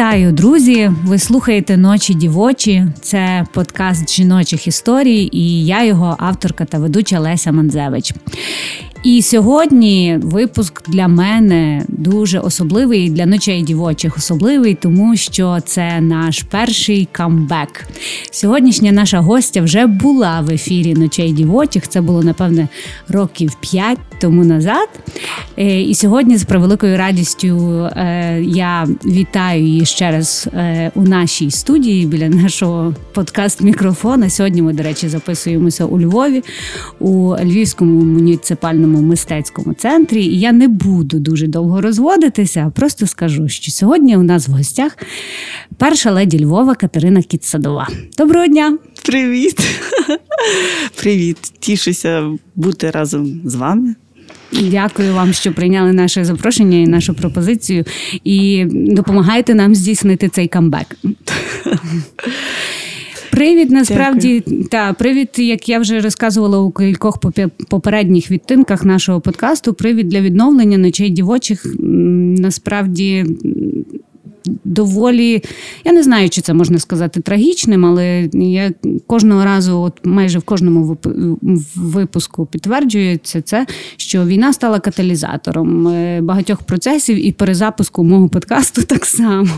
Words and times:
Вітаю, 0.00 0.32
друзі! 0.32 0.90
Ви 1.04 1.18
слухаєте 1.18 1.76
Ночі 1.76 2.14
дівочі. 2.14 2.86
Це 3.00 3.46
подкаст 3.52 4.10
жіночих 4.10 4.66
історій, 4.66 5.28
і 5.32 5.66
я 5.66 5.84
його 5.84 6.16
авторка 6.18 6.64
та 6.64 6.78
ведуча 6.78 7.20
Леся 7.20 7.52
Манзевич. 7.52 8.14
І 9.04 9.22
сьогодні 9.22 10.18
випуск 10.22 10.90
для 10.90 11.08
мене 11.08 11.84
дуже 11.88 12.38
особливий 12.38 13.10
для 13.10 13.26
ночей 13.26 13.62
дівочих 13.62 14.16
особливий, 14.16 14.74
тому 14.74 15.16
що 15.16 15.58
це 15.64 16.00
наш 16.00 16.42
перший 16.42 17.08
камбек. 17.12 17.86
Сьогоднішня 18.30 18.92
наша 18.92 19.20
гостя 19.20 19.62
вже 19.62 19.86
була 19.86 20.40
в 20.40 20.50
ефірі 20.50 20.94
ночей 20.94 21.32
дівочих. 21.32 21.88
Це 21.88 22.00
було 22.00 22.22
напевне 22.22 22.68
років 23.08 23.54
п'ять 23.60 23.98
тому 24.20 24.44
назад. 24.44 24.88
Е, 25.58 25.82
і 25.82 25.94
сьогодні 25.94 26.36
з 26.36 26.44
превеликою 26.44 26.96
радістю 26.96 27.84
е, 27.96 28.42
я 28.42 28.88
вітаю 29.04 29.62
її 29.62 29.84
ще 29.86 30.10
раз 30.10 30.48
е, 30.54 30.90
у 30.94 31.02
нашій 31.02 31.50
студії 31.50 32.06
біля 32.06 32.28
нашого 32.28 32.94
подкаст-мікрофона. 33.14 34.30
Сьогодні 34.30 34.62
ми, 34.62 34.72
до 34.72 34.82
речі, 34.82 35.08
записуємося 35.08 35.84
у 35.84 36.00
Львові 36.00 36.42
у 36.98 37.36
Львівському 37.36 38.04
муніципальному 38.04 39.00
мистецькому 39.00 39.74
центрі. 39.74 40.24
І 40.24 40.40
я 40.40 40.52
не 40.52 40.68
буду 40.68 41.18
дуже 41.18 41.46
довго 41.46 41.80
розводитися, 41.80 42.64
а 42.66 42.70
просто 42.70 43.06
скажу, 43.06 43.48
що 43.48 43.72
сьогодні 43.72 44.16
у 44.16 44.22
нас 44.22 44.48
в 44.48 44.52
гостях 44.52 44.96
перша 45.76 46.10
леді 46.10 46.44
Львова 46.44 46.74
Катерина 46.74 47.22
Кіцсадова. 47.22 47.88
Доброго 48.18 48.46
дня! 48.46 48.78
Привіт! 49.02 49.60
Привіт! 51.02 51.36
Тішуся 51.58 52.30
бути 52.56 52.90
разом 52.90 53.40
з 53.44 53.54
вами. 53.54 53.94
Дякую 54.52 55.14
вам, 55.14 55.32
що 55.32 55.52
прийняли 55.52 55.92
наше 55.92 56.24
запрошення 56.24 56.78
і 56.78 56.86
нашу 56.86 57.14
пропозицію, 57.14 57.84
і 58.24 58.66
допомагаєте 58.70 59.54
нам 59.54 59.74
здійснити 59.74 60.28
цей 60.28 60.48
камбек. 60.48 60.96
Привід, 63.30 63.70
насправді, 63.70 64.40
та 64.70 64.92
привід, 64.92 65.28
як 65.36 65.68
я 65.68 65.78
вже 65.78 66.00
розказувала 66.00 66.58
у 66.58 66.70
кількох 66.70 67.18
попередніх 67.68 68.30
відтинках 68.30 68.84
нашого 68.84 69.20
подкасту, 69.20 69.74
привід 69.74 70.08
для 70.08 70.20
відновлення 70.20 70.78
ночей 70.78 71.10
дівочих. 71.10 71.66
Насправді 71.78 73.26
доволі, 74.64 75.42
я 75.84 75.92
не 75.92 76.02
знаю, 76.02 76.30
чи 76.30 76.40
це 76.40 76.54
можна 76.54 76.78
сказати 76.78 77.20
трагічним, 77.20 77.86
але 77.86 78.28
я 78.32 78.72
кожного 79.06 79.44
разу, 79.44 79.78
от 79.78 80.00
майже 80.04 80.38
в 80.38 80.42
кожному 80.42 80.98
випуску 81.76 82.46
підтверджується 82.46 83.42
це, 83.42 83.66
що 83.96 84.26
війна 84.26 84.52
стала 84.52 84.80
каталізатором 84.80 85.88
е, 85.88 86.20
багатьох 86.20 86.62
процесів 86.62 87.26
і 87.26 87.32
перезапуску 87.32 88.04
мого 88.04 88.28
подкасту 88.28 88.82
так 88.82 89.04
само. 89.04 89.48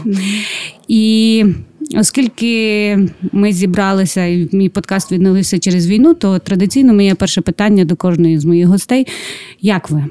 І 0.89 1.45
оскільки 1.97 3.09
ми 3.33 3.53
зібралися, 3.53 4.25
і 4.25 4.49
мій 4.53 4.69
подкаст 4.69 5.13
відновився 5.13 5.59
через 5.59 5.87
війну, 5.87 6.15
то 6.15 6.39
традиційно 6.39 6.95
моє 6.95 7.15
перше 7.15 7.41
питання 7.41 7.85
до 7.85 7.97
кожної 7.97 8.39
з 8.39 8.45
моїх 8.45 8.67
гостей: 8.67 9.07
як 9.61 9.91
ви? 9.91 10.05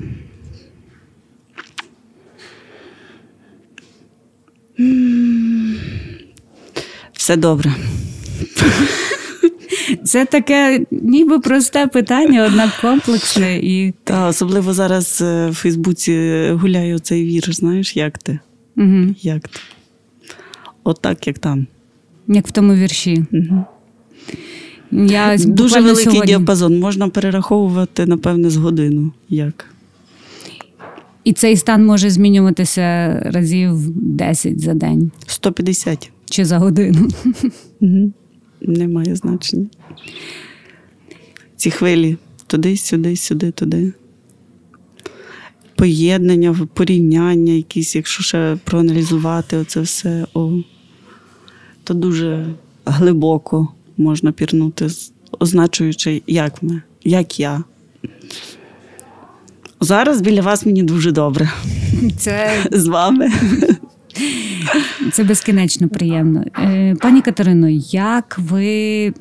Все 7.13 7.35
добре. 7.35 7.75
Це 10.03 10.25
таке 10.25 10.85
ніби 10.91 11.39
просте 11.39 11.87
питання, 11.87 12.45
однак 12.45 12.69
комплексне. 12.81 13.57
і... 13.57 13.93
Та, 14.03 14.27
Особливо 14.27 14.73
зараз 14.73 15.21
е, 15.21 15.49
в 15.49 15.53
Фейсбуці 15.53 16.47
гуляє 16.51 16.99
цей 16.99 17.25
вірш, 17.25 17.55
знаєш, 17.55 17.95
як 17.97 18.17
ти? 18.17 18.39
Угу. 18.77 19.15
Як 19.21 19.47
ти? 19.47 19.59
От 20.83 21.07
як 21.25 21.39
там. 21.39 21.67
Як 22.27 22.47
в 22.47 22.51
тому 22.51 22.73
вірші. 22.73 23.25
Угу. 23.31 23.65
Я 24.91 25.37
Дуже 25.37 25.81
великий 25.81 26.03
сьогодні... 26.03 26.25
діапазон. 26.27 26.79
Можна 26.79 27.09
перераховувати, 27.09 28.05
напевне, 28.05 28.49
з 28.49 28.55
годину. 28.55 29.11
Як? 29.29 29.65
І 31.23 31.33
цей 31.33 31.57
стан 31.57 31.85
може 31.85 32.09
змінюватися 32.09 33.19
разів 33.25 33.89
10 33.95 34.59
за 34.59 34.73
день. 34.73 35.11
150. 35.27 36.11
Чи 36.29 36.45
за 36.45 36.57
годину. 36.57 37.07
Угу. 37.81 38.11
Немає 38.61 39.15
значення. 39.15 39.67
Ці 41.55 41.71
хвилі 41.71 42.17
туди, 42.47 42.77
сюди, 42.77 43.15
сюди, 43.15 43.51
туди. 43.51 43.93
Поєднання, 45.75 46.67
порівняння, 46.73 47.53
якісь, 47.53 47.95
якщо 47.95 48.23
ще 48.23 48.57
проаналізувати 48.63 49.57
оце 49.57 49.81
все, 49.81 50.25
о, 50.33 50.51
то 51.83 51.93
дуже 51.93 52.55
глибоко 52.85 53.67
можна 53.97 54.31
пірнути, 54.31 54.87
означуючи, 55.39 56.21
як 56.27 56.63
ми, 56.63 56.81
як 57.03 57.39
я. 57.39 57.63
Зараз 59.81 60.21
біля 60.21 60.41
вас 60.41 60.65
мені 60.65 60.83
дуже 60.83 61.11
добре. 61.11 61.49
Це 62.17 62.49
з 62.71 62.87
вами. 62.87 63.29
Це 65.11 65.23
безкінечно 65.23 65.89
приємно. 65.89 66.43
Е, 66.57 66.95
пані 67.01 67.21
Катерино, 67.21 67.69
як 67.91 68.39
ви 68.39 69.13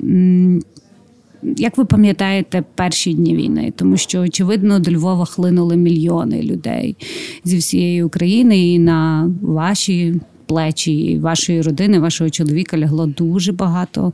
як 1.57 1.77
ви 1.77 1.85
пам'ятаєте 1.85 2.63
перші 2.75 3.13
дні 3.13 3.35
війни? 3.35 3.73
Тому 3.75 3.97
що, 3.97 4.19
очевидно, 4.21 4.79
до 4.79 4.91
Львова 4.91 5.25
хлинули 5.25 5.77
мільйони 5.77 6.43
людей 6.43 6.97
зі 7.43 7.57
всієї 7.57 8.03
України 8.03 8.73
і 8.73 8.79
на 8.79 9.31
ваші 9.41 10.15
плечі 10.45 11.19
вашої 11.21 11.61
родини, 11.61 11.99
вашого 11.99 12.29
чоловіка 12.29 12.77
лягло 12.77 13.05
дуже 13.05 13.51
багато 13.51 14.13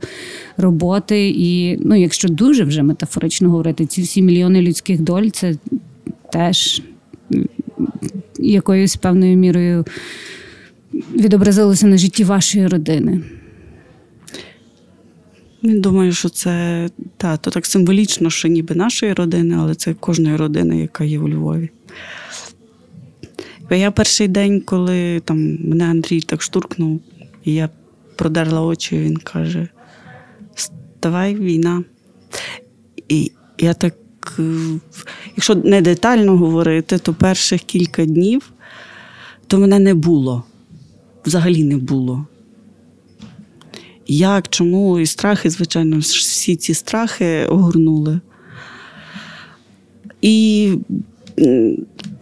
роботи. 0.56 1.28
І 1.28 1.78
ну, 1.80 1.94
якщо 1.94 2.28
дуже 2.28 2.64
вже 2.64 2.82
метафорично 2.82 3.50
говорити, 3.50 3.86
ці 3.86 4.02
всі 4.02 4.22
мільйони 4.22 4.62
людських 4.62 5.00
доль 5.00 5.28
це 5.32 5.54
теж 6.32 6.82
якоюсь 8.38 8.96
певною 8.96 9.36
мірою 9.36 9.84
відобразилося 11.14 11.86
на 11.86 11.96
житті 11.96 12.24
вашої 12.24 12.66
родини? 12.66 13.20
Думаю, 15.62 16.12
що 16.12 16.28
це 16.28 16.88
та, 17.16 17.36
то 17.36 17.50
так 17.50 17.66
символічно, 17.66 18.30
що 18.30 18.48
ніби 18.48 18.74
нашої 18.74 19.12
родини, 19.12 19.56
але 19.58 19.74
це 19.74 19.94
кожної 19.94 20.36
родини, 20.36 20.80
яка 20.80 21.04
є 21.04 21.18
у 21.18 21.28
Львові. 21.28 21.70
Я 23.70 23.90
перший 23.90 24.28
день, 24.28 24.60
коли 24.60 25.20
там 25.20 25.58
мене 25.64 25.84
Андрій 25.84 26.20
так 26.20 26.42
штуркнув, 26.42 27.00
і 27.44 27.54
я 27.54 27.68
продерла 28.16 28.62
очі, 28.62 28.98
він 28.98 29.16
каже: 29.16 29.68
Вставай, 30.54 31.34
війна. 31.34 31.84
І 33.08 33.32
я 33.58 33.74
так, 33.74 33.94
е, 34.38 34.78
якщо 35.36 35.54
не 35.54 35.80
детально 35.80 36.36
говорити, 36.36 36.98
то 36.98 37.14
перших 37.14 37.60
кілька 37.60 38.04
днів 38.04 38.52
то 39.46 39.58
мене 39.58 39.78
не 39.78 39.94
було 39.94 40.44
взагалі 41.28 41.64
не 41.64 41.76
було. 41.76 42.26
Як, 44.06 44.48
чому 44.48 44.98
і 44.98 45.06
страхи, 45.06 45.50
звичайно, 45.50 45.98
всі 45.98 46.56
ці 46.56 46.74
страхи 46.74 47.46
огорнули. 47.46 48.20
І 50.22 50.68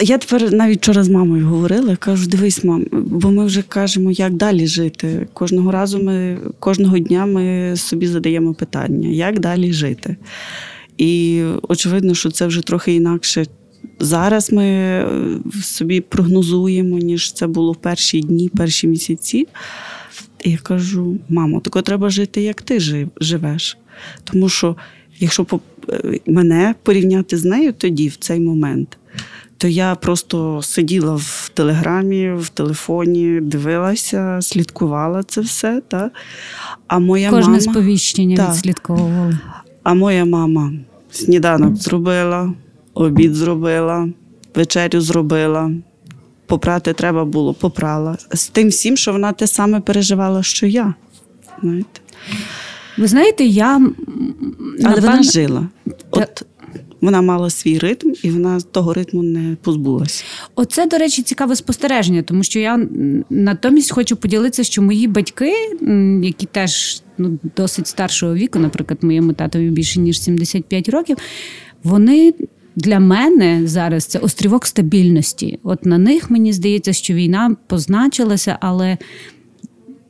я 0.00 0.18
тепер 0.18 0.52
навіть 0.52 0.78
вчора 0.78 1.04
з 1.04 1.08
мамою 1.08 1.46
говорила, 1.46 1.96
кажу, 1.96 2.28
дивись, 2.28 2.64
мам, 2.64 2.86
бо 2.92 3.30
ми 3.30 3.46
вже 3.46 3.62
кажемо, 3.62 4.10
як 4.10 4.34
далі 4.34 4.66
жити. 4.66 5.26
Кожного 5.32 5.70
разу 5.72 6.02
ми, 6.02 6.38
кожного 6.58 6.98
дня 6.98 7.26
ми 7.26 7.76
собі 7.76 8.06
задаємо 8.06 8.54
питання, 8.54 9.08
як 9.08 9.40
далі 9.40 9.72
жити. 9.72 10.16
І 10.98 11.42
очевидно, 11.62 12.14
що 12.14 12.30
це 12.30 12.46
вже 12.46 12.62
трохи 12.62 12.94
інакше 12.94 13.46
Зараз 13.98 14.52
ми 14.52 14.64
е, 14.64 15.06
собі 15.62 16.00
прогнозуємо, 16.00 16.98
ніж 16.98 17.32
це 17.32 17.46
було 17.46 17.72
в 17.72 17.76
перші 17.76 18.20
дні, 18.20 18.48
перші 18.48 18.86
місяці. 18.86 19.46
І 20.44 20.50
я 20.50 20.58
кажу: 20.58 21.18
мамо, 21.28 21.60
тако 21.60 21.82
треба 21.82 22.10
жити, 22.10 22.42
як 22.42 22.62
ти 22.62 22.80
живеш. 23.20 23.78
Тому 24.24 24.48
що, 24.48 24.76
якщо 25.18 25.46
е, 25.88 26.20
мене 26.26 26.74
порівняти 26.82 27.36
з 27.36 27.44
нею 27.44 27.72
тоді, 27.72 28.08
в 28.08 28.16
цей 28.16 28.40
момент, 28.40 28.98
то 29.56 29.68
я 29.68 29.94
просто 29.94 30.62
сиділа 30.62 31.14
в 31.14 31.50
телеграмі, 31.54 32.32
в 32.32 32.48
телефоні, 32.48 33.40
дивилася, 33.40 34.38
слідкувала 34.42 35.22
це 35.22 35.40
все. 35.40 35.82
Та? 35.88 36.10
А 36.86 36.98
моя 36.98 37.30
Кожне 37.30 37.50
мама, 37.50 37.60
сповіщення 37.60 38.36
та, 38.36 38.50
відслідковувала. 38.50 39.38
А 39.82 39.94
моя 39.94 40.24
мама 40.24 40.72
сніданок 41.16 41.76
зробила 41.76 42.54
обід 42.96 43.34
зробила, 43.34 44.08
вечерю 44.54 45.00
зробила. 45.00 45.70
Попрати 46.46 46.92
треба 46.92 47.24
було, 47.24 47.54
попрала. 47.54 48.18
З 48.32 48.48
тим 48.48 48.68
всім, 48.68 48.96
що 48.96 49.12
вона 49.12 49.32
те 49.32 49.46
саме 49.46 49.80
переживала, 49.80 50.42
що 50.42 50.66
я. 50.66 50.94
Знаєте? 51.62 52.00
Ви 52.98 53.06
знаєте, 53.06 53.44
я. 53.44 53.74
Але 53.74 53.90
напевне... 54.78 55.00
вона 55.00 55.22
жила. 55.22 55.68
От 56.10 56.42
Вона 57.06 57.22
мала 57.22 57.50
свій 57.50 57.78
ритм, 57.78 58.12
і 58.22 58.30
вона 58.30 58.60
того 58.60 58.92
ритму 58.92 59.22
не 59.22 59.56
позбулася. 59.62 60.24
Оце, 60.54 60.86
до 60.86 60.98
речі, 60.98 61.22
цікаве 61.22 61.56
спостереження, 61.56 62.22
тому 62.22 62.42
що 62.42 62.58
я 62.58 62.88
натомість 63.30 63.92
хочу 63.92 64.16
поділитися, 64.16 64.64
що 64.64 64.82
мої 64.82 65.08
батьки, 65.08 65.52
які 66.22 66.46
теж 66.46 67.02
ну, 67.18 67.38
досить 67.56 67.86
старшого 67.86 68.34
віку, 68.34 68.58
наприклад, 68.58 68.98
моєму 69.02 69.32
татові 69.32 69.70
більше 69.70 70.00
ніж 70.00 70.22
75 70.22 70.88
років, 70.88 71.16
вони. 71.82 72.34
Для 72.78 73.00
мене 73.00 73.66
зараз 73.66 74.04
це 74.04 74.18
острівок 74.18 74.66
стабільності. 74.66 75.58
От 75.62 75.86
на 75.86 75.98
них 75.98 76.30
мені 76.30 76.52
здається, 76.52 76.92
що 76.92 77.14
війна 77.14 77.56
позначилася, 77.66 78.58
але 78.60 78.98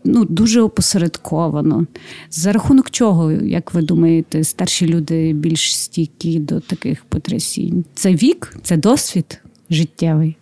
ну, 0.07 0.25
дуже 0.25 0.61
опосередковано. 0.61 1.87
За 2.31 2.53
рахунок 2.53 2.91
чого, 2.91 3.33
як 3.33 3.75
ви 3.75 3.83
думаєте, 3.83 4.45
старші 4.45 4.87
люди 4.87 5.33
більш 5.33 5.79
стійкі 5.79 6.39
до 6.39 6.61
таких 6.61 7.05
потрясінь? 7.05 7.85
Це 7.95 8.15
вік, 8.15 8.57
це 8.63 8.77
досвід 8.77 9.41
життєвий? 9.71 10.37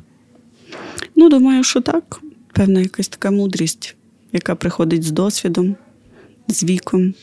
Ну, 1.17 1.29
думаю, 1.29 1.65
що 1.65 1.81
так. 1.81 2.21
Певна 2.53 2.81
якась 2.81 3.09
така 3.09 3.31
мудрість, 3.31 3.97
яка 4.33 4.55
приходить 4.55 5.03
з 5.03 5.11
досвідом, 5.11 5.77
з 6.49 6.65
віком. 6.65 7.15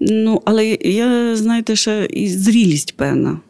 Ну, 0.00 0.42
але 0.44 0.66
я, 0.80 1.36
знаєте, 1.36 1.76
ще 1.76 2.06
і 2.10 2.28
зрілість 2.28 2.96
певна. 2.96 3.40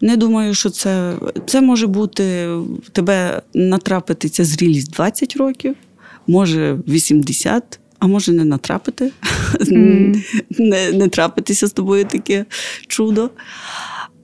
Не 0.00 0.16
думаю, 0.16 0.54
що 0.54 0.70
це 0.70 1.14
це 1.46 1.60
може 1.60 1.86
бути 1.86 2.48
тебе 2.92 3.42
натрапити 3.54 4.28
ця 4.28 4.44
зрілість 4.44 4.92
20 4.92 5.36
років, 5.36 5.76
може 6.26 6.78
80, 6.88 7.80
а 7.98 8.06
може 8.06 8.32
не 8.32 8.44
натрапити, 8.44 9.10
mm. 9.54 10.24
не 10.58 10.92
не 10.92 11.08
трапитися 11.08 11.66
з 11.66 11.72
тобою 11.72 12.04
таке 12.04 12.44
чудо. 12.86 13.30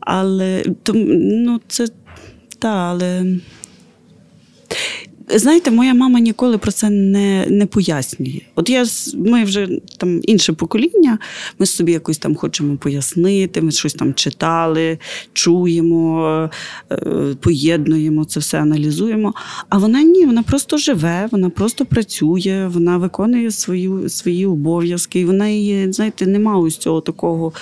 Але 0.01 0.65
ну, 0.95 1.61
це 1.69 1.89
та, 2.59 2.69
але 2.69 3.25
Знаєте, 5.35 5.71
моя 5.71 5.95
мама 5.95 6.21
ніколи 6.21 6.59
про 6.59 6.73
це 6.73 6.91
не 6.91 7.47
не 7.51 7.67
пояснює. 7.67 8.41
От 8.55 8.71
я 8.71 8.85
ми 9.15 9.45
вже 9.45 9.69
там 9.99 10.21
інше 10.23 10.53
покоління, 10.53 11.19
ми 11.59 11.67
собі 11.67 11.93
якось 11.93 12.19
там 12.19 12.35
хочемо 12.37 12.77
пояснити, 12.77 13.61
ми 13.61 13.71
щось 13.71 13.95
там 13.95 14.15
читали, 14.15 14.99
чуємо, 15.33 16.51
е, 16.93 17.35
поєднуємо 17.41 18.25
це 18.25 18.41
все, 18.41 18.61
аналізуємо. 18.61 19.35
А 19.69 19.79
вона 19.79 20.03
ні, 20.03 20.27
вона 20.27 20.43
просто 20.43 20.79
живе, 20.79 21.29
вона 21.33 21.51
просто 21.51 21.85
працює, 21.85 22.71
вона 22.73 22.97
виконує 22.99 23.51
свою, 23.51 24.09
свої 24.09 24.47
обов'язки. 24.47 25.21
І 25.21 25.25
вона 25.25 25.49
її, 25.49 25.93
знаєте, 25.93 26.27
нема 26.27 26.59
ось 26.59 26.77
цього 26.77 27.01
такого. 27.01 27.53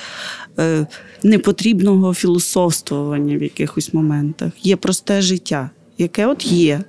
Е, 0.59 0.87
непотрібного 1.23 2.15
філософствування 2.15 3.39
в 3.39 3.43
якихось 3.43 3.95
моментах. 3.95 4.53
Є 4.63 4.77
просте 4.77 5.23
життя, 5.23 5.71
яке 5.99 6.27
от 6.27 6.47
є. 6.47 6.85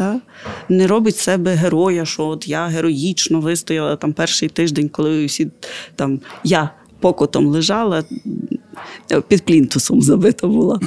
Та? 0.00 0.20
Не 0.68 0.86
робить 0.86 1.16
себе 1.16 1.54
героя, 1.54 2.04
що 2.04 2.26
от 2.26 2.48
я 2.48 2.66
героїчно 2.66 3.40
вистояла 3.40 3.96
там 3.96 4.12
перший 4.12 4.48
тиждень, 4.48 4.88
коли 4.88 5.26
всі 5.26 5.50
там 5.96 6.20
я 6.44 6.70
покотом 7.00 7.46
лежала, 7.46 8.04
під 9.28 9.42
плінтусом 9.42 10.02
забита 10.02 10.46
була. 10.46 10.80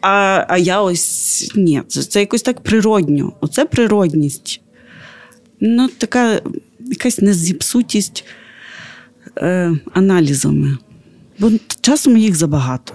А 0.00 0.44
а 0.48 0.58
я 0.58 0.80
ось 0.80 1.52
ні, 1.54 1.82
це, 1.88 2.02
це 2.02 2.20
якось 2.20 2.42
так 2.42 2.60
природньо. 2.60 3.32
Оце 3.40 3.64
природність. 3.64 4.60
Ну, 5.60 5.88
така 5.88 6.40
якась 6.80 7.18
незіпсутість 7.18 8.24
е, 9.36 9.72
аналізами. 9.92 10.78
Бо 11.38 11.50
часом 11.80 12.16
їх 12.16 12.36
забагато. 12.36 12.94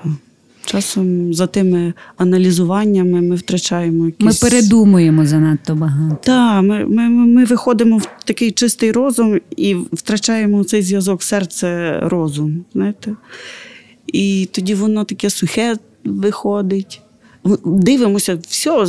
Часом 0.65 1.33
за 1.33 1.48
тими 1.48 1.94
аналізуваннями 2.18 3.21
ми 3.21 3.36
втрачаємо 3.36 4.06
якісь... 4.06 4.44
Ми 4.44 4.50
передумуємо 4.50 5.25
занадто 5.25 5.75
багато. 5.75 6.18
Так, 6.24 6.63
ми, 6.63 6.86
ми, 6.86 7.10
ми 7.10 7.45
виходимо 7.45 7.98
в 7.98 8.07
такий 8.25 8.51
чистий 8.51 8.92
розум 8.92 9.39
і 9.57 9.75
втрачаємо 9.75 10.63
цей 10.63 10.81
зв'язок 10.81 11.24
серце-розум. 11.24 12.65
знаєте. 12.74 13.15
І 14.07 14.50
тоді 14.51 14.75
воно 14.75 15.04
таке 15.04 15.30
сухе 15.30 15.75
виходить. 16.04 17.01
Дивимося, 17.66 18.38
все 18.48 18.86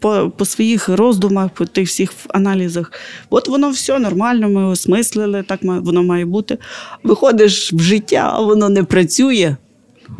по 0.00 0.32
по 0.36 0.44
своїх 0.44 0.88
роздумах, 0.88 1.50
по 1.50 1.64
тих 1.64 1.88
всіх 1.88 2.12
аналізах. 2.28 2.92
От 3.30 3.48
воно 3.48 3.70
все 3.70 3.98
нормально, 3.98 4.48
ми 4.48 4.64
осмислили, 4.64 5.42
так 5.42 5.60
воно 5.62 6.02
має 6.02 6.24
бути. 6.24 6.58
Виходиш 7.02 7.72
в 7.72 7.80
життя, 7.80 8.30
а 8.34 8.40
воно 8.40 8.68
не 8.68 8.84
працює. 8.84 9.56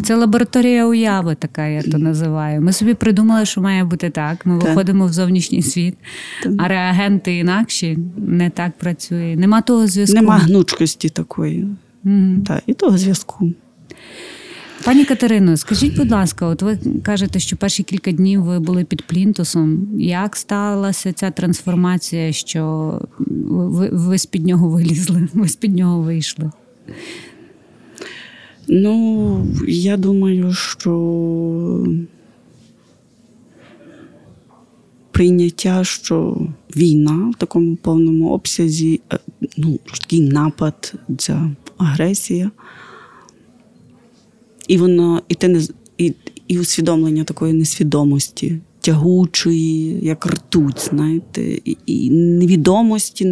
Це 0.03 0.15
лабораторія 0.15 0.87
уяви, 0.87 1.35
така 1.35 1.67
я 1.67 1.83
то 1.83 1.99
називаю. 1.99 2.63
Ми 2.63 2.73
собі 2.73 2.95
придумали, 2.95 3.47
що 3.47 3.61
має 3.61 3.85
бути 3.85 4.11
так. 4.11 4.47
Ми 4.47 4.59
так. 4.59 4.69
виходимо 4.69 5.07
в 5.07 5.13
зовнішній 5.13 5.63
світ, 5.63 5.95
так. 6.43 6.53
а 6.59 6.69
реагенти 6.69 7.37
інакші 7.37 7.99
не 8.17 8.51
так 8.51 8.73
працює. 8.79 9.37
Нема 9.37 9.61
того 9.61 9.87
зв'язку. 9.87 10.15
Нема 10.15 10.37
гнучкості 10.37 11.09
такої. 11.09 11.67
Mm-hmm. 12.05 12.45
Так, 12.45 12.63
І 12.67 12.75
того 12.75 12.99
зв'язку. 12.99 13.53
Пані 14.85 15.05
Катерино, 15.05 15.57
скажіть, 15.57 15.97
будь 15.97 16.11
ласка, 16.11 16.47
от 16.47 16.63
ви 16.63 16.79
кажете, 17.03 17.39
що 17.39 17.57
перші 17.57 17.83
кілька 17.83 18.13
днів 18.13 18.43
ви 18.43 18.61
були 18.61 18.85
під 18.85 19.03
плінтусом. 19.03 19.89
Як 19.99 20.37
сталася 20.37 21.13
ця 21.13 21.31
трансформація, 21.31 22.33
що 22.33 22.93
ви, 23.19 23.89
ви 23.93 24.19
з 24.19 24.27
під 24.27 24.47
нього 24.47 24.69
вилізли? 24.69 25.29
Ви 25.35 25.49
з 25.49 25.57
під 25.57 25.77
нього 25.77 26.01
вийшли? 26.01 26.51
Ну, 28.69 29.47
я 29.69 29.97
думаю, 29.97 30.53
що 30.53 31.87
прийняття, 35.13 35.85
що 35.85 36.47
війна 36.77 37.31
в 37.35 37.39
такому 37.39 37.77
повному 37.77 38.31
обсязі, 38.31 39.01
е, 39.13 39.19
ну, 39.57 39.79
такий 40.01 40.21
напад, 40.21 40.95
ця 41.19 41.51
агресія. 41.77 42.51
І 44.69 44.79
воно, 44.79 45.23
і 45.29 45.35
те 45.35 45.49
не 45.49 45.63
і, 45.99 46.13
і 46.49 46.59
усвідомлення 46.59 47.25
такої 47.25 47.53
несвідомості, 47.53 48.59
тягучої, 48.81 49.99
як 50.03 50.27
ртуть, 50.27 50.89
знаєте, 50.91 51.43
і, 51.65 51.77
і 51.87 52.11
невідомості 52.11 53.25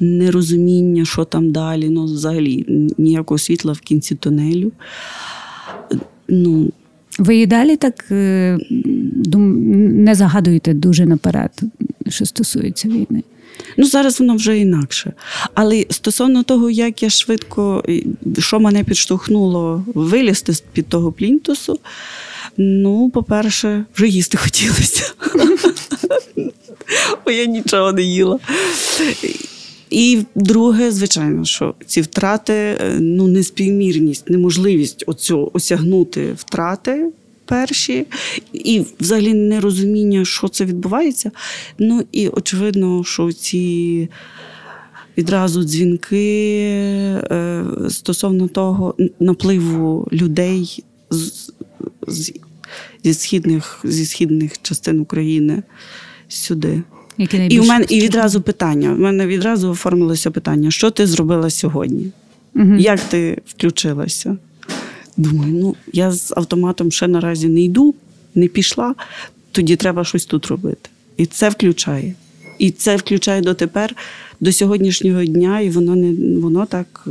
нерозуміння, 0.00 1.04
що 1.04 1.24
там 1.24 1.52
далі. 1.52 1.88
Ну, 1.88 2.04
взагалі 2.04 2.64
ніякого 2.98 3.38
світла 3.38 3.72
в 3.72 3.80
кінці 3.80 4.14
тунелю. 4.14 4.72
Ну, 6.28 6.72
ви 7.18 7.36
і 7.36 7.46
далі 7.46 7.76
так 7.76 8.04
е, 8.10 8.58
не 9.34 10.14
загадуєте 10.14 10.74
дуже 10.74 11.06
наперед, 11.06 11.60
що 12.08 12.26
стосується 12.26 12.88
війни? 12.88 13.22
Ну, 13.76 13.86
зараз 13.86 14.20
воно 14.20 14.36
вже 14.36 14.58
інакше. 14.58 15.12
Але 15.54 15.84
стосовно 15.90 16.42
того, 16.42 16.70
як 16.70 17.02
я 17.02 17.10
швидко, 17.10 17.84
що 18.38 18.60
мене 18.60 18.84
підштовхнуло 18.84 19.84
вилізти 19.94 20.52
з 20.52 20.60
під 20.60 20.86
того 20.86 21.12
плінтусу, 21.12 21.78
ну, 22.56 23.10
по-перше, 23.10 23.84
вже 23.94 24.08
їсти 24.08 24.38
хотілося. 24.38 25.12
Бо 27.24 27.30
я 27.30 27.46
нічого 27.46 27.92
не 27.92 28.02
їла. 28.02 28.38
І 29.96 30.24
друге, 30.34 30.92
звичайно, 30.92 31.44
що 31.44 31.74
ці 31.86 32.00
втрати, 32.00 32.52
е, 32.52 32.96
ну 33.00 33.26
неспівмірність, 33.26 34.30
неможливість 34.30 35.04
оцього 35.06 35.56
осягнути 35.56 36.32
втрати 36.32 37.12
перші, 37.44 38.06
і 38.52 38.84
взагалі 39.00 39.34
нерозуміння, 39.34 40.24
що 40.24 40.48
це 40.48 40.64
відбувається. 40.64 41.30
Ну 41.78 42.04
і 42.12 42.28
очевидно, 42.28 43.04
що 43.04 43.32
ці 43.32 44.08
відразу 45.18 45.62
дзвінки 45.62 46.58
е, 46.60 47.64
стосовно 47.88 48.48
того 48.48 48.94
напливу 49.20 50.08
людей 50.12 50.84
з, 51.10 51.52
з, 52.06 52.32
зі 53.04 53.14
східних 53.14 53.80
зі 53.84 54.06
східних 54.06 54.62
частин 54.62 55.00
України 55.00 55.62
сюди. 56.28 56.82
Які 57.18 57.46
і 57.50 57.60
у 57.60 57.64
мене 57.64 57.86
і 57.88 58.00
відразу 58.00 58.40
питання. 58.40 58.92
У 58.92 58.98
мене 58.98 59.26
відразу 59.26 59.70
оформилося 59.70 60.30
питання: 60.30 60.70
що 60.70 60.90
ти 60.90 61.06
зробила 61.06 61.50
сьогодні? 61.50 62.10
Угу. 62.54 62.74
Як 62.74 63.00
ти 63.00 63.38
включилася? 63.46 64.36
Думаю, 65.16 65.52
ну 65.52 65.76
я 65.92 66.12
з 66.12 66.32
автоматом 66.36 66.92
ще 66.92 67.08
наразі 67.08 67.48
не 67.48 67.60
йду, 67.60 67.94
не 68.34 68.48
пішла, 68.48 68.94
тоді 69.52 69.76
треба 69.76 70.04
щось 70.04 70.26
тут 70.26 70.46
робити. 70.46 70.90
І 71.16 71.26
це 71.26 71.48
включає. 71.48 72.14
І 72.58 72.70
це 72.70 72.96
включає 72.96 73.40
дотепер, 73.40 73.96
до 74.40 74.52
сьогоднішнього 74.52 75.24
дня, 75.24 75.60
і 75.60 75.70
воно 75.70 75.96
не 75.96 76.40
воно 76.40 76.66
так 76.66 77.04
е, 77.06 77.10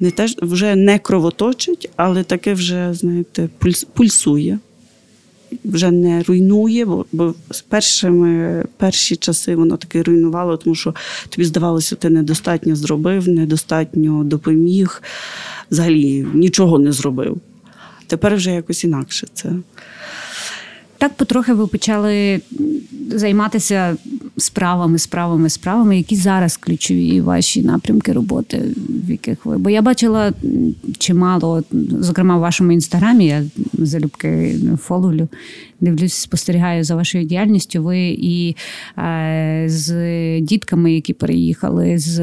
не 0.00 0.10
теж 0.10 0.36
вже 0.42 0.76
не 0.76 0.98
кровоточить, 0.98 1.90
але 1.96 2.22
таке 2.22 2.54
вже, 2.54 2.94
знаєте, 2.94 3.48
пульс, 3.58 3.84
пульсує. 3.84 4.58
Вже 5.64 5.90
не 5.90 6.22
руйнує, 6.22 6.84
бо, 6.84 7.04
бо 7.12 7.34
з 7.50 7.60
першими 7.60 8.64
перші 8.76 9.16
часи 9.16 9.56
воно 9.56 9.76
таки 9.76 10.02
руйнувало, 10.02 10.56
тому 10.56 10.74
що 10.74 10.94
тобі 11.28 11.44
здавалося, 11.44 11.96
ти 11.96 12.10
недостатньо 12.10 12.76
зробив, 12.76 13.28
недостатньо 13.28 14.24
допоміг, 14.24 15.02
взагалі 15.70 16.26
нічого 16.34 16.78
не 16.78 16.92
зробив. 16.92 17.40
Тепер 18.06 18.36
вже 18.36 18.50
якось 18.50 18.84
інакше 18.84 19.26
це. 19.34 19.52
Так 20.98 21.14
потрохи 21.14 21.52
ви 21.52 21.66
почали 21.66 22.40
займатися 23.10 23.96
справами, 24.38 24.98
справами, 24.98 25.50
справами, 25.50 25.96
які 25.96 26.16
зараз 26.16 26.56
ключові 26.56 27.20
ваші 27.20 27.62
напрямки 27.62 28.12
роботи, 28.12 28.62
в 29.06 29.10
яких 29.10 29.46
ви. 29.46 29.58
Бо 29.58 29.70
я 29.70 29.82
бачила 29.82 30.32
чимало, 30.98 31.62
зокрема 32.00 32.36
в 32.36 32.40
вашому 32.40 32.72
інстаграмі, 32.72 33.26
я 33.26 33.42
залюбки 33.72 34.54
фоловлю, 34.82 35.28
дивлюсь, 35.80 36.14
спостерігаю 36.14 36.84
за 36.84 36.96
вашою 36.96 37.24
діяльністю. 37.24 37.82
Ви 37.82 37.98
і 38.08 38.56
е, 38.98 39.64
з 39.66 40.40
дітками, 40.40 40.92
які 40.92 41.12
переїхали 41.12 41.98
з 41.98 42.20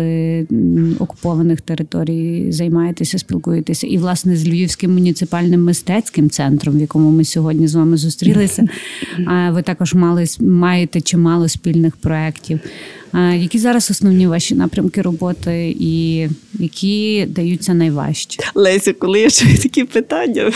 окупованих 1.00 1.62
територій, 1.62 2.52
займаєтеся, 2.52 3.18
спілкуєтеся, 3.18 3.88
і, 3.88 3.98
власне, 3.98 4.36
з 4.36 4.48
Львівським 4.48 4.94
муніципальним 4.94 5.64
мистецьким 5.64 6.30
центром, 6.30 6.78
в 6.78 6.82
якому 6.82 7.12
ми 7.12 7.26
сьогодні 7.26 7.68
з 7.68 7.76
вами 7.76 7.98
зустрілися. 7.98 8.64
Ви 9.52 9.62
також 9.62 9.94
мали 9.94 10.26
маєте 10.40 11.02
чимало 11.02 11.48
спільних 11.48 11.96
проєктів. 12.06 12.60
Які 13.36 13.60
зараз 13.60 13.92
основні 13.92 14.28
ваші 14.28 14.56
напрямки 14.56 15.02
роботи 15.02 15.76
і 15.80 16.28
які 16.54 17.26
даються 17.30 17.74
найважче? 17.74 18.44
Леся, 18.56 18.94
коли 18.94 19.20
я 19.20 19.30
чую 19.30 19.58
такі 19.58 19.84
питання, 19.84 20.52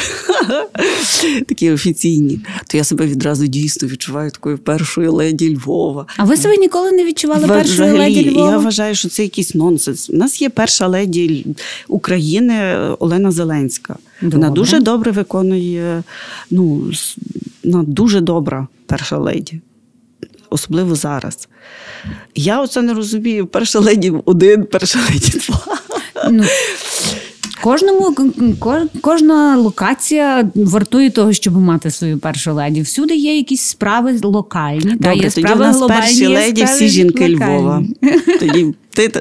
такі 1.48 1.72
офіційні, 1.72 2.39
то 2.68 2.77
я 2.77 2.84
себе 2.84 3.06
відразу 3.06 3.48
дійсно 3.48 3.88
відчуваю 3.88 4.32
такою 4.32 4.58
першою 4.58 5.13
леді 5.13 5.56
Львова. 5.56 6.06
А 6.18 6.24
ви 6.24 6.38
себе 6.38 6.58
ніколи 6.58 6.91
не 6.91 7.06
відчували 7.06 7.48
першою 7.48 7.98
леді 7.98 8.32
Львова? 8.32 8.51
Я 8.51 8.58
вважаю, 8.58 8.96
що 8.96 9.10
це 9.10 9.24
якийсь 9.24 9.56
нонсенс. 9.56 10.10
У 10.10 10.18
нас 10.18 10.41
є 10.41 10.50
перша 10.50 10.88
леді 10.88 11.46
України 11.88 12.77
Олена 13.00 13.32
Зеленська. 13.32 13.96
Добре. 14.22 14.38
Вона 14.39 14.50
дуже 14.50 14.79
добре 14.79 15.12
виконує, 15.12 16.03
ну, 16.51 16.91
вона 17.63 17.84
дуже 17.84 18.22
добра 18.22 18.68
перша 18.86 19.18
леді 19.18 19.62
особливо 20.50 20.96
зараз. 20.96 21.48
Я 22.36 22.62
оце 22.62 22.82
не 22.82 22.94
розумію. 22.94 23.48
Перша 23.48 23.79
леді 23.79 24.13
один, 24.25 24.63
перша 24.63 25.00
леді 25.10 25.41
два. 25.48 25.77
Ну, 26.32 26.44
Кожному 27.62 28.15
кожна 29.01 29.58
локація 29.58 30.50
вартує 30.56 31.10
того, 31.10 31.34
щоб 31.34 31.58
мати 31.58 31.91
свою 31.91 32.20
першу 32.20 32.53
леді. 32.53 32.82
Всюди 32.82 33.15
є 33.15 33.38
якісь 33.38 33.62
справи 33.62 34.20
локальні. 34.24 34.91
Добре, 34.91 34.98
та 35.00 35.13
є 35.13 35.29
справи 35.29 35.56
у 35.56 35.68
нас 35.68 35.77
глобальні, 35.77 36.01
перші 36.01 36.27
леді, 36.27 36.63
всі 36.63 36.88
жінки 36.88 37.34
локальні. 37.34 37.36
Львова. 37.36 37.84
Тоді 38.39 38.74
ти 38.89 39.12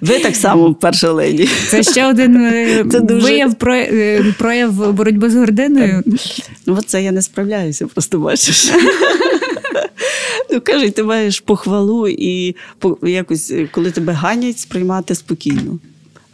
ви 0.00 0.18
так 0.18 0.36
само 0.36 0.74
перша 0.74 1.12
леді. 1.12 1.48
Це 1.68 1.82
ще 1.82 2.06
один 2.06 2.36
е, 2.36 2.84
Це 2.90 3.00
дуже... 3.00 3.26
вияв 3.26 3.56
е, 3.66 4.34
прояв 4.38 4.92
боротьби 4.92 5.30
з 5.30 5.36
гординою. 5.36 6.02
Ну, 6.66 6.78
це 6.86 7.02
я 7.02 7.12
не 7.12 7.22
справляюся, 7.22 7.86
просто 7.86 8.18
бачиш. 8.18 8.70
Ну, 10.50 10.60
кажуть, 10.60 10.94
ти 10.94 11.02
маєш 11.02 11.40
похвалу 11.40 12.08
і 12.08 12.56
якось, 13.02 13.52
коли 13.70 13.90
тебе 13.90 14.12
ганять, 14.12 14.58
сприймати 14.58 15.14
спокійно. 15.14 15.78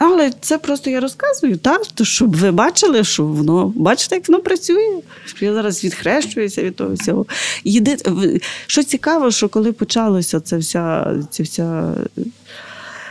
Але 0.03 0.33
це 0.41 0.59
просто 0.59 0.91
я 0.91 1.01
розказую, 1.01 1.57
так, 1.57 1.87
то 1.87 2.05
щоб 2.05 2.37
ви 2.37 2.51
бачили, 2.51 3.05
що 3.05 3.25
воно, 3.25 3.73
бачите, 3.77 4.15
як 4.15 4.29
воно 4.29 4.43
працює. 4.43 5.01
Я 5.41 5.55
зараз 5.55 5.85
відхрещуюся 5.85 6.63
від 6.63 6.77
того 6.77 6.95
всього. 6.95 7.27
Єди... 7.65 7.97
Що 8.67 8.83
цікаво, 8.83 9.31
що 9.31 9.49
коли 9.49 9.73
почалося 9.73 10.41
це 10.41 10.57
вся, 10.57 11.17
це 11.31 11.43
вся, 11.43 11.95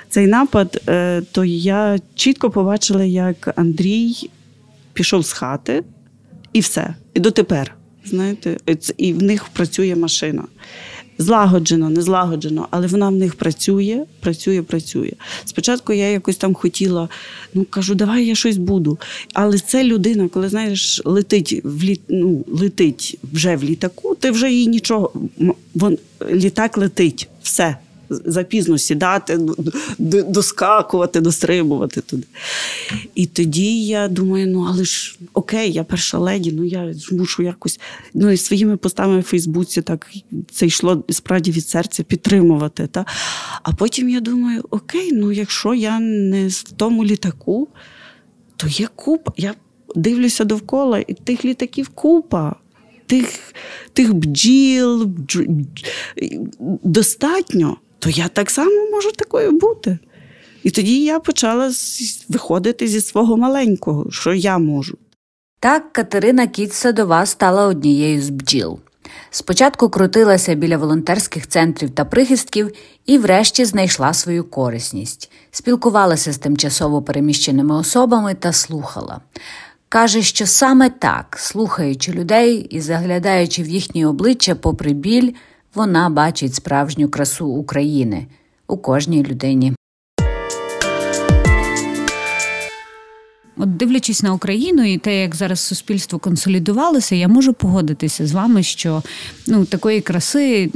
цей 0.10 0.28
напад, 0.28 0.82
е, 0.88 1.22
то 1.32 1.46
я 1.46 2.00
чітко 2.16 2.50
побачила, 2.50 3.04
як 3.04 3.54
Андрій 3.56 4.30
пішов 4.94 5.26
з 5.26 5.32
хати 5.32 5.84
і 6.54 6.60
все. 6.60 6.96
І 7.14 7.20
дотепер. 7.20 7.79
Знаєте, 8.06 8.58
і 8.98 9.14
в 9.14 9.24
них 9.24 9.46
працює 9.48 9.96
машина. 9.96 10.44
Злагоджено, 11.18 11.90
не 11.90 12.02
злагоджено, 12.02 12.68
але 12.72 12.88
вона 12.88 13.10
в 13.10 13.16
них 13.16 13.36
працює, 13.36 14.06
працює, 14.20 14.62
працює. 14.62 15.12
Спочатку 15.46 15.94
я 15.94 16.10
якось 16.10 16.38
там 16.38 16.54
хотіла, 16.54 17.10
ну 17.54 17.66
кажу, 17.70 17.96
давай 17.96 18.26
я 18.26 18.36
щось 18.36 18.58
буду. 18.58 19.00
Але 19.34 19.60
це 19.60 19.84
людина, 19.84 20.28
коли 20.28 20.50
знаєш, 20.50 21.02
летить 21.06 21.62
в 21.64 21.84
літ, 21.84 22.02
ну, 22.10 22.46
летить 22.48 23.20
вже 23.34 23.56
в 23.56 23.64
літаку, 23.64 24.16
ти 24.16 24.32
вже 24.32 24.52
їй 24.52 24.68
нічого. 24.68 25.12
Вон, 25.76 25.98
літак 26.32 26.78
летить, 26.78 27.30
все 27.44 27.76
запізно 28.10 28.78
сідати, 28.78 29.40
доскакувати, 30.00 31.22
дострибувати 31.22 32.02
туди. 32.02 32.28
І 33.16 33.26
тоді 33.26 33.86
я 33.86 34.08
думаю, 34.08 34.48
ну 34.48 34.68
але 34.70 34.84
ж 34.84 35.18
окей, 35.34 35.72
я 35.72 35.84
перша 35.84 36.18
леді, 36.18 36.52
ну 36.52 36.64
я 36.64 36.94
ж 36.94 37.16
мушу 37.16 37.44
якось 37.44 37.80
ну 38.14 38.32
і 38.32 38.38
своїми 38.38 38.78
постами 38.78 39.20
в 39.20 39.24
Фейсбуці 39.24 39.82
так 39.82 40.08
це 40.52 40.66
йшло 40.66 41.04
справді 41.10 41.52
від 41.52 41.68
серця 41.68 42.04
підтримувати. 42.04 42.88
Та? 42.88 43.06
А 43.64 43.74
потім 43.74 44.10
я 44.10 44.20
думаю, 44.20 44.64
окей, 44.70 45.12
ну 45.14 45.32
якщо 45.32 45.74
я 45.74 46.00
не 46.00 46.48
в 46.48 46.64
тому 46.64 47.06
літаку, 47.06 47.68
то 48.56 48.68
є 48.68 48.88
купа. 48.96 49.32
Я 49.38 49.54
дивлюся 49.96 50.44
довкола, 50.44 51.00
і 51.08 51.14
тих 51.14 51.46
літаків 51.46 51.90
купа. 51.90 52.56
Тих 53.06 53.54
тих 53.94 54.14
бджіл 54.14 55.04
бдж... 55.06 55.38
достатньо 56.84 57.78
то 58.00 58.10
я 58.10 58.28
так 58.28 58.50
само 58.50 58.92
можу 58.92 59.12
такою 59.12 59.52
бути. 59.52 60.00
І 60.64 60.70
тоді 60.72 61.04
я 61.04 61.20
почала 61.20 61.72
виходити 62.30 62.88
зі 62.88 63.02
свого 63.02 63.38
маленького, 63.38 64.12
що 64.12 64.34
я 64.34 64.58
можу. 64.58 64.98
Так 65.60 65.94
Катерина 65.94 66.48
Кіт-Садова 66.48 67.26
стала 67.26 67.68
однією 67.68 68.22
з 68.22 68.30
бджіл. 68.30 68.80
Спочатку 69.30 69.90
крутилася 69.90 70.54
біля 70.54 70.78
волонтерських 70.78 71.48
центрів 71.48 71.90
та 71.90 72.06
прихистків 72.06 72.72
і, 73.06 73.18
врешті, 73.18 73.66
знайшла 73.66 74.14
свою 74.14 74.44
корисність, 74.44 75.32
спілкувалася 75.52 76.34
з 76.34 76.38
тимчасово 76.38 77.02
переміщеними 77.02 77.76
особами 77.76 78.34
та 78.34 78.54
слухала. 78.54 79.22
Каже, 79.90 80.22
що 80.22 80.48
саме 80.48 80.90
так, 80.90 81.36
слухаючи 81.40 82.12
людей 82.12 82.68
і 82.70 82.82
заглядаючи 82.82 83.64
в 83.64 83.68
їхні 83.68 84.06
обличчя 84.06 84.56
попри 84.56 84.94
біль, 84.94 85.34
вона 85.76 86.10
бачить 86.10 86.56
справжню 86.56 87.10
красу 87.10 87.48
України 87.48 88.28
у 88.68 88.78
кожній 88.78 89.24
людині. 89.24 89.74
От 93.58 93.78
дивлячись 93.78 94.24
на 94.24 94.34
Україну 94.34 94.84
і 94.84 94.98
те, 94.98 95.22
як 95.22 95.36
зараз 95.36 95.60
суспільство 95.60 96.20
консолідувалося, 96.20 97.16
я 97.16 97.28
можу 97.28 97.54
погодитися 97.54 98.28
з 98.28 98.32
вами, 98.32 98.64
що 98.64 99.04
ну 99.48 99.66
такої 99.66 100.02
краси 100.02 100.72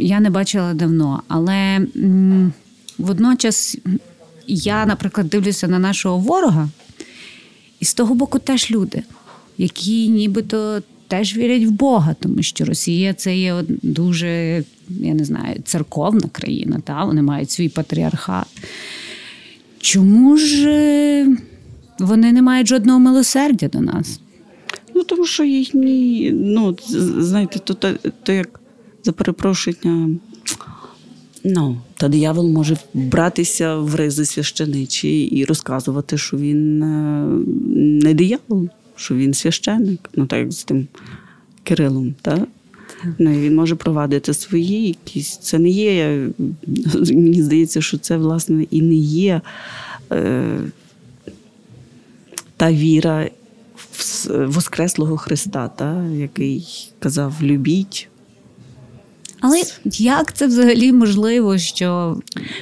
я 0.00 0.20
не 0.20 0.30
бачила 0.30 0.74
давно. 0.74 1.22
Але 1.28 1.52
м- 1.96 2.52
водночас 2.98 3.76
я, 4.46 4.86
наприклад, 4.86 5.28
дивлюся 5.28 5.68
на 5.68 5.78
нашого 5.78 6.18
ворога, 6.18 6.68
і 7.80 7.84
з 7.84 7.94
того 7.94 8.14
боку 8.14 8.38
теж 8.38 8.70
люди, 8.70 9.02
які 9.58 10.08
нібито 10.08 10.82
теж 11.12 11.36
вірять 11.36 11.64
в 11.64 11.70
Бога, 11.70 12.14
тому 12.20 12.42
що 12.42 12.64
Росія 12.64 13.14
це 13.14 13.36
є 13.36 13.64
дуже, 13.68 14.64
я 14.88 15.14
не 15.14 15.24
знаю, 15.24 15.60
церковна 15.64 16.28
країна, 16.32 16.80
та? 16.84 17.04
вони 17.04 17.22
мають 17.22 17.50
свій 17.50 17.68
патріархат. 17.68 18.46
Чому 19.80 20.36
ж 20.36 20.68
е, 20.68 21.36
вони 21.98 22.32
не 22.32 22.42
мають 22.42 22.68
жодного 22.68 22.98
милосердя 22.98 23.68
до 23.68 23.80
нас? 23.80 24.20
Ну, 24.94 25.04
тому 25.04 25.26
що 25.26 25.44
їхні, 25.44 26.30
ну, 26.34 26.76
знаєте, 27.18 27.58
то, 27.58 27.74
то, 27.74 27.92
то 28.22 28.32
як 28.32 28.60
за 29.04 29.12
перепрошення. 29.12 30.08
Ну, 31.44 31.80
та 31.96 32.08
диявол 32.08 32.48
може 32.48 32.76
братися 32.94 33.76
в 33.76 33.94
ризи 33.94 34.24
священичі 34.24 35.22
і 35.22 35.44
розказувати, 35.44 36.18
що 36.18 36.36
він 36.36 36.82
е, 36.82 37.26
не 37.76 38.14
диявол 38.14 38.68
що 39.02 39.14
він 39.14 39.34
священник, 39.34 40.10
ну 40.14 40.26
так 40.26 40.38
як 40.38 40.52
з 40.52 40.64
тим 40.64 40.88
Кирилом. 41.64 42.14
так? 42.22 42.48
Ну, 43.18 43.32
і 43.32 43.40
Він 43.40 43.54
може 43.54 43.74
провадити 43.74 44.34
свої 44.34 44.88
якісь. 44.88 45.36
Це 45.36 45.58
не 45.58 45.68
є. 45.68 46.28
Мені 46.94 47.42
здається, 47.42 47.80
що 47.80 47.98
це, 47.98 48.16
власне, 48.16 48.66
і 48.70 48.82
не 48.82 48.94
є 48.94 49.40
е, 50.12 50.58
та 52.56 52.72
віра 52.72 53.28
в 53.92 54.46
Воскреслого 54.46 55.16
Христа, 55.16 55.68
та, 55.68 56.04
який 56.04 56.88
казав: 56.98 57.34
любіть. 57.42 58.08
Але 59.40 59.62
як 59.98 60.32
це 60.32 60.46
взагалі 60.46 60.92
можливо, 60.92 61.58
що 61.58 62.20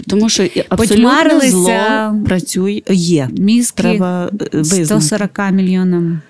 тому 0.09 0.29
що 0.29 0.49
абсолютно 0.69 1.41
зло 1.41 2.15
працює 2.25 2.83
є 2.89 3.29
мізки 3.39 3.83
Треба 3.83 4.31
140 4.63 5.39
мільйонам 5.53 6.21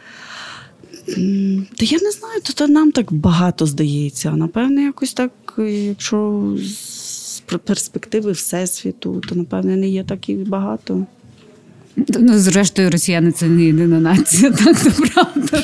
Та 1.77 1.85
я 1.85 1.99
не 2.03 2.11
знаю, 2.11 2.41
то, 2.43 2.53
то 2.53 2.69
нам 2.69 2.93
так 2.93 3.13
багато 3.13 3.67
здається. 3.67 4.31
Напевне, 4.31 4.83
якось 4.83 5.13
так, 5.13 5.33
якщо 5.59 6.51
з 6.63 7.41
перспективи 7.65 8.33
Всесвіту, 8.33 9.21
то 9.29 9.35
напевне 9.35 9.77
не 9.77 9.89
є 9.89 10.05
так 10.05 10.29
і 10.29 10.35
багато. 10.35 11.07
Ну, 11.97 12.39
Зрештою, 12.39 12.91
росіяни 12.91 13.33
це 13.33 13.47
не 13.47 13.65
єдина 13.65 14.01
нація, 14.01 14.51
так 14.65 14.79
це 14.79 14.91
правда. 14.91 15.63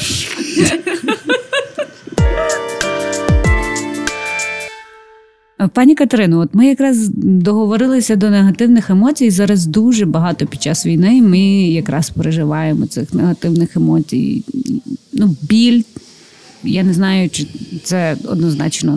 Пані 5.73 5.94
Катерино, 5.94 6.38
от 6.38 6.54
ми 6.54 6.66
якраз 6.66 7.08
договорилися 7.16 8.16
до 8.16 8.30
негативних 8.30 8.90
емоцій. 8.90 9.30
Зараз 9.30 9.66
дуже 9.66 10.06
багато 10.06 10.46
під 10.46 10.62
час 10.62 10.87
війни. 10.87 11.23
Ми 11.23 11.40
якраз 11.68 12.11
переживаємо 12.11 12.87
цих 12.87 13.14
негативних 13.14 13.76
емоцій. 13.76 14.44
Ну, 15.12 15.37
біль. 15.42 15.82
Я 16.64 16.82
не 16.82 16.92
знаю, 16.92 17.30
чи 17.30 17.46
це 17.82 18.16
однозначно 18.25 18.96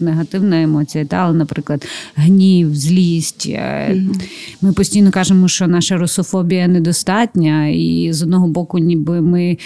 негативна 0.00 0.62
емоція, 0.62 1.04
та, 1.04 1.16
але, 1.16 1.38
наприклад, 1.38 1.86
гнів, 2.14 2.76
злість. 2.76 3.48
Mm-hmm. 3.48 4.22
Ми 4.62 4.72
постійно 4.72 5.10
кажемо, 5.10 5.48
що 5.48 5.68
наша 5.68 5.96
русофобія 5.96 6.68
недостатня, 6.68 7.68
і 7.68 8.08
з 8.12 8.22
одного 8.22 8.48
боку, 8.48 8.78
ніби 8.78 9.20
ми 9.20 9.58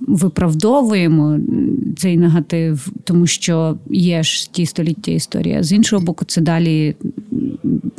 виправдовуємо 0.00 1.38
цей 1.96 2.16
негатив, 2.16 2.88
тому 3.04 3.26
що 3.26 3.78
є 3.90 4.22
ж 4.22 4.52
ті 4.52 4.66
століття 4.66 5.12
історія. 5.12 5.62
З 5.62 5.72
іншого 5.72 6.02
боку, 6.02 6.24
це 6.24 6.40
далі 6.40 6.96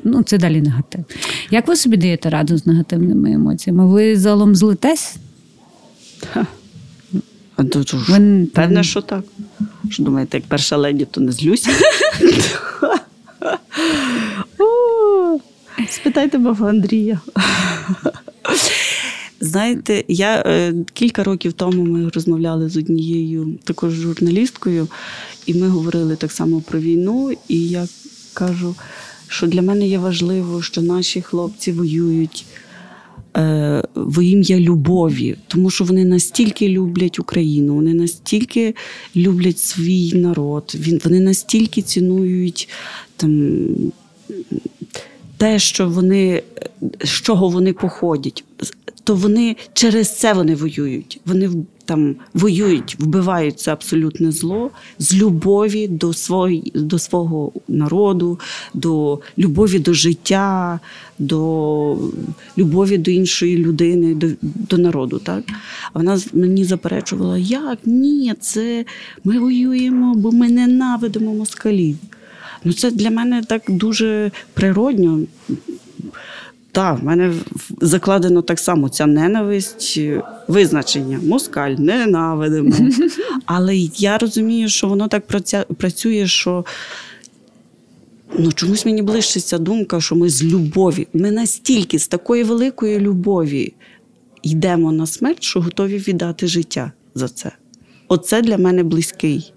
ну, 0.03 0.23
це 0.23 0.37
далі 0.37 0.61
негатив. 0.61 1.03
Як 1.51 1.67
ви 1.67 1.75
собі 1.75 1.97
даєте 1.97 2.29
раду 2.29 2.57
з 2.57 2.65
негативними 2.65 3.31
емоціями? 3.31 3.87
Ви 3.87 4.17
залом 4.17 4.55
злитесь? 4.55 5.15
А 7.57 7.63
то. 7.63 7.83
Певне, 8.53 8.83
що 8.83 9.01
так. 9.01 9.23
Що 9.89 10.03
думаєте, 10.03 10.37
як 10.37 10.47
перша 10.47 10.77
леді, 10.77 11.07
то 11.11 11.21
не 11.21 11.31
злюся? 11.31 11.69
Спитайте 15.89 16.37
баба 16.37 16.69
Андрія. 16.69 17.21
Знаєте, 19.39 20.03
я 20.07 20.43
е, 20.45 20.73
кілька 20.93 21.23
років 21.23 21.53
тому 21.53 21.83
ми 21.83 22.09
розмовляли 22.09 22.69
з 22.69 22.77
однією 22.77 23.59
також 23.63 23.93
журналісткою, 23.93 24.87
і 25.45 25.53
ми 25.53 25.67
говорили 25.67 26.15
так 26.15 26.31
само 26.31 26.61
про 26.61 26.79
війну. 26.79 27.31
І 27.47 27.69
я 27.69 27.87
кажу, 28.33 28.75
що 29.27 29.47
для 29.47 29.61
мене 29.61 29.87
є 29.87 29.99
важливо, 29.99 30.61
що 30.61 30.81
наші 30.81 31.21
хлопці 31.21 31.71
воюють 31.71 32.45
е, 33.37 33.83
в 33.95 34.23
ім'я 34.23 34.59
любові, 34.59 35.35
тому 35.47 35.69
що 35.69 35.83
вони 35.83 36.05
настільки 36.05 36.69
люблять 36.69 37.19
Україну, 37.19 37.75
вони 37.75 37.93
настільки 37.93 38.75
люблять 39.15 39.59
свій 39.59 40.13
народ, 40.13 40.75
вони 41.03 41.19
настільки 41.19 41.81
цінують 41.81 42.69
там. 43.17 43.57
Те, 45.37 45.59
що 45.59 45.89
вони, 45.89 46.43
з 47.03 47.09
чого 47.09 47.49
вони 47.49 47.73
походять, 47.73 48.43
то 49.03 49.15
вони 49.15 49.55
через 49.73 50.17
це 50.17 50.33
вони 50.33 50.55
воюють. 50.55 51.19
Вони 51.25 51.49
там 51.87 52.15
воюють, 52.33 52.95
вбивають 52.99 53.59
це 53.59 53.73
абсолютне 53.73 54.31
зло 54.31 54.71
з 54.99 55.15
любові 55.15 55.87
до 55.87 56.13
свої, 56.13 56.71
до 56.75 56.99
свого 56.99 57.51
народу, 57.67 58.39
до 58.73 59.19
любові 59.37 59.79
до 59.79 59.93
життя, 59.93 60.79
до 61.19 61.97
любові 62.57 62.97
до 62.97 63.11
іншої 63.11 63.57
людини, 63.57 64.15
до 64.15 64.27
до 64.41 64.77
народу. 64.77 65.19
Так? 65.19 65.43
А 65.93 65.99
вона 65.99 66.19
мені 66.33 66.63
заперечувала, 66.63 67.37
як 67.37 67.79
ні, 67.85 68.33
це 68.39 68.85
ми 69.23 69.39
воюємо, 69.39 70.15
бо 70.15 70.31
ми 70.31 70.49
ненавидимо 70.49 71.33
москалів. 71.33 71.97
Ну, 72.63 72.73
Це 72.73 72.91
для 72.91 73.09
мене 73.09 73.43
так 73.47 73.61
дуже 73.67 74.31
природньо. 74.53 75.19
Так, 76.77 76.99
в 76.99 77.03
мене 77.03 77.33
закладено 77.81 78.41
так 78.41 78.59
само 78.59 78.89
ця 78.89 79.05
ненависть, 79.05 79.99
визначення. 80.47 81.19
Москаль, 81.23 81.71
ненавидимо. 81.71 82.75
Але 83.45 83.77
я 83.77 84.17
розумію, 84.17 84.69
що 84.69 84.87
воно 84.87 85.07
так 85.07 85.27
працює, 85.77 86.27
що 86.27 86.65
ну, 88.39 88.51
чомусь 88.51 88.85
мені 88.85 89.01
ближче 89.01 89.39
ця 89.39 89.57
думка, 89.57 90.01
що 90.01 90.15
ми 90.15 90.29
з 90.29 90.43
любові. 90.43 91.07
Ми 91.13 91.31
настільки 91.31 91.99
з 91.99 92.07
такої 92.07 92.43
великої 92.43 92.99
любові 92.99 93.73
йдемо 94.43 94.91
на 94.91 95.05
смерть, 95.05 95.43
що 95.43 95.61
готові 95.61 95.97
віддати 95.97 96.47
життя 96.47 96.91
за 97.15 97.27
це. 97.27 97.51
Оце 98.07 98.41
для 98.41 98.57
мене 98.57 98.83
близький. 98.83 99.53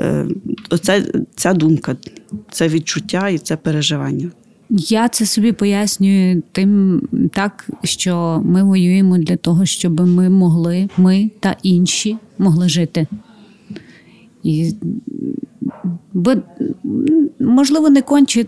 Е, 0.00 0.26
оце, 0.70 1.04
Ця 1.36 1.52
думка, 1.52 1.96
це 2.50 2.68
відчуття 2.68 3.28
і 3.28 3.38
це 3.38 3.56
переживання. 3.56 4.30
Я 4.70 5.08
це 5.08 5.26
собі 5.26 5.52
пояснюю 5.52 6.42
тим 6.52 7.02
так, 7.32 7.68
що 7.84 8.42
ми 8.44 8.62
воюємо 8.62 9.18
для 9.18 9.36
того, 9.36 9.66
щоб 9.66 10.00
ми 10.00 10.28
могли, 10.28 10.88
ми 10.96 11.30
та 11.40 11.56
інші 11.62 12.16
могли 12.38 12.68
жити. 12.68 13.06
І, 14.42 14.74
бо, 16.12 16.34
Можливо, 17.40 17.90
не 17.90 18.02
конче. 18.02 18.46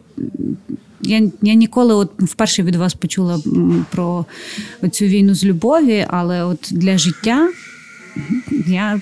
Я 1.03 1.31
я 1.43 1.55
ніколи 1.55 1.95
от 1.95 2.11
вперше 2.19 2.63
від 2.63 2.77
вас 2.77 2.95
почула 2.95 3.41
про 3.91 4.27
цю 4.91 5.05
війну 5.05 5.35
з 5.35 5.45
любові, 5.45 6.07
але 6.09 6.45
от 6.45 6.69
для 6.71 6.99
життя 6.99 7.49
я, 8.67 9.01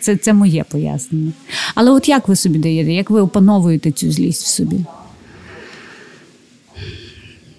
це, 0.00 0.16
це 0.16 0.32
моє 0.32 0.64
пояснення. 0.70 1.32
Але 1.74 1.90
от 1.90 2.08
як 2.08 2.28
ви 2.28 2.36
собі 2.36 2.58
даєте, 2.58 2.92
як 2.92 3.10
ви 3.10 3.20
опановуєте 3.20 3.92
цю 3.92 4.12
злість 4.12 4.42
в 4.42 4.48
собі? 4.48 4.84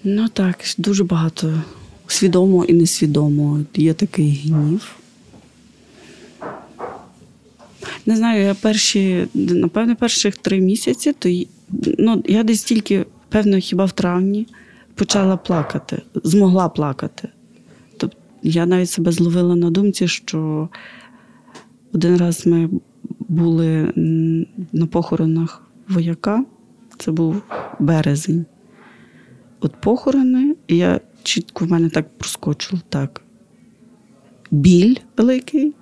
Ну 0.04 0.28
так, 0.28 0.56
дуже 0.78 1.04
багато 1.04 1.62
свідомо 2.06 2.64
і 2.64 2.72
несвідомо 2.72 3.60
є 3.74 3.94
такий 3.94 4.42
гнів. 4.44 4.96
Не 8.06 8.16
знаю, 8.16 8.44
я 8.44 8.54
перші, 8.54 9.26
напевне, 9.34 9.94
перших 9.94 10.36
три 10.36 10.60
місяці, 10.60 11.12
то 11.12 11.28
ну, 11.98 12.22
я 12.26 12.42
десь 12.42 12.64
тільки, 12.64 13.06
певно, 13.28 13.58
хіба 13.58 13.84
в 13.84 13.92
травні 13.92 14.46
почала 14.94 15.36
плакати, 15.36 16.02
змогла 16.24 16.68
плакати. 16.68 17.28
Тобто 17.96 18.16
я 18.42 18.66
навіть 18.66 18.90
себе 18.90 19.12
зловила 19.12 19.56
на 19.56 19.70
думці, 19.70 20.08
що 20.08 20.68
один 21.92 22.16
раз 22.16 22.46
ми 22.46 22.70
були 23.28 23.92
на 24.72 24.86
похоронах 24.86 25.62
вояка, 25.88 26.44
це 26.98 27.10
був 27.10 27.42
березень 27.78 28.44
от 29.62 29.80
похорони, 29.80 30.54
і 30.68 30.76
я 30.76 31.00
чітко 31.22 31.64
в 31.64 31.70
мене 31.70 31.88
так 31.88 32.18
проскочило 32.18 32.82
так. 32.88 33.22
Біль 34.50 34.96
великий. 35.16 35.74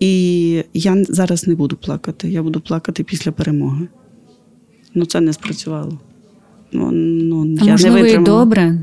І 0.00 0.64
я 0.74 1.04
зараз 1.08 1.46
не 1.46 1.54
буду 1.54 1.76
плакати. 1.76 2.30
Я 2.30 2.42
буду 2.42 2.60
плакати 2.60 3.04
після 3.04 3.32
перемоги. 3.32 3.88
Ну, 4.94 5.06
це 5.06 5.20
не 5.20 5.32
спрацювало. 5.32 5.98
Ну, 6.72 6.90
ну, 6.92 7.56
а 7.60 7.64
я 7.64 7.70
Можливо, 7.70 7.98
не 7.98 8.10
і 8.10 8.18
добре. 8.18 8.78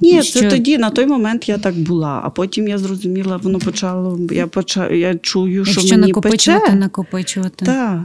Ні, 0.00 0.22
що... 0.22 0.40
це 0.40 0.50
тоді, 0.50 0.78
на 0.78 0.90
той 0.90 1.06
момент 1.06 1.48
я 1.48 1.58
так 1.58 1.78
була, 1.78 2.20
а 2.24 2.30
потім 2.30 2.68
я 2.68 2.78
зрозуміла, 2.78 3.36
воно 3.36 3.58
почало. 3.58 4.20
Я 4.30 4.46
почав, 4.46 4.94
я 4.94 5.14
чую, 5.14 5.64
що 5.64 5.80
Якщо 5.80 5.96
мені 5.96 6.08
накопичувати, 6.08 6.64
пече. 6.64 6.76
накопичувати. 6.76 7.64
Так, 7.64 8.00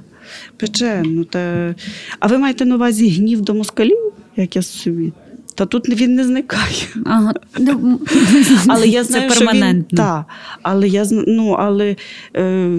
пече. 0.57 1.03
Ну, 1.05 1.23
та... 1.23 1.75
А 2.19 2.27
ви 2.27 2.37
маєте 2.37 2.65
на 2.65 2.75
увазі 2.75 3.09
гнів 3.09 3.41
до 3.41 3.53
москалів? 3.53 3.97
Як 4.37 4.55
я 4.55 4.61
собі. 4.61 5.13
Та 5.55 5.65
тут 5.65 5.89
він 5.89 6.15
не 6.15 6.23
зникає. 6.23 6.87
Ага. 7.05 7.33
Ну, 7.59 7.99
але 8.67 8.87
я 8.87 9.03
знаю, 9.03 9.29
Це 9.29 9.35
перманентно. 9.35 9.97
Що 9.97 10.05
він, 10.05 10.07
та, 10.07 10.25
але 10.61 10.87
я 10.87 11.05
ну, 11.11 11.51
але 11.51 11.95
е, 12.35 12.71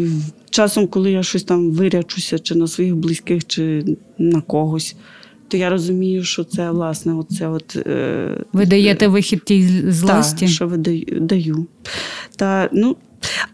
часом, 0.51 0.87
коли 0.87 1.13
я 1.13 1.23
щось 1.23 1.43
там 1.43 1.71
вирячуся, 1.71 2.39
чи 2.39 2.55
на 2.55 2.67
своїх 2.67 2.97
близьких, 2.97 3.47
чи 3.47 3.85
на 4.19 4.41
когось, 4.41 4.97
то 5.49 5.57
я 5.57 5.71
розумію, 5.71 6.25
що 6.25 6.45
це 6.45 6.71
власне 6.71 7.15
оце 7.15 7.49
от. 7.49 7.77
Е, 7.77 8.45
Ви 8.53 8.67
даєте 8.67 9.09
вихід 9.09 9.45
тій 9.45 9.69
злості? 9.89 10.47
Так, 10.47 10.55
що 10.55 10.67
ви 10.67 10.77
даю. 11.21 11.67
Та, 12.37 12.69
ну, 12.73 12.97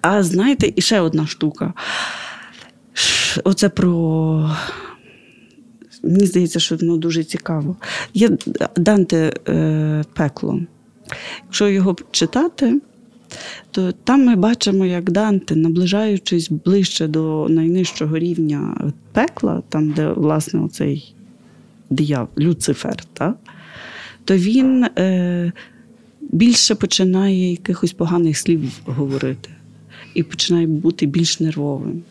А 0.00 0.22
знаєте, 0.22 0.72
і 0.76 0.80
ще 0.80 1.00
одна 1.00 1.26
штука. 1.26 1.72
Оце 3.44 3.68
про 3.68 4.50
Мені 6.04 6.26
здається, 6.26 6.60
що 6.60 6.76
воно 6.76 6.96
дуже 6.96 7.24
цікаво. 7.24 7.76
Є 8.14 8.30
Данте 8.76 9.32
е, 9.48 10.04
пекло. 10.14 10.60
Якщо 11.44 11.68
його 11.68 11.96
читати, 12.10 12.80
то 13.70 13.92
там 13.92 14.24
ми 14.24 14.36
бачимо, 14.36 14.86
як 14.86 15.10
Данте, 15.10 15.56
наближаючись 15.56 16.50
ближче 16.50 17.06
до 17.06 17.46
найнижчого 17.50 18.18
рівня 18.18 18.92
пекла, 19.12 19.62
там, 19.68 19.90
де 19.90 20.08
власне 20.12 20.60
оцей 20.60 21.14
диявол, 21.90 22.28
Люцифер, 22.38 23.04
так? 23.12 23.36
то 24.24 24.36
він 24.36 24.84
е, 24.84 25.52
більше 26.20 26.74
починає 26.74 27.50
якихось 27.50 27.92
поганих 27.92 28.38
слів 28.38 28.80
говорити. 28.84 29.50
і 30.14 30.22
починає 30.22 30.66
бути 30.66 31.06
більш 31.06 31.40
нервовим. 31.40 32.02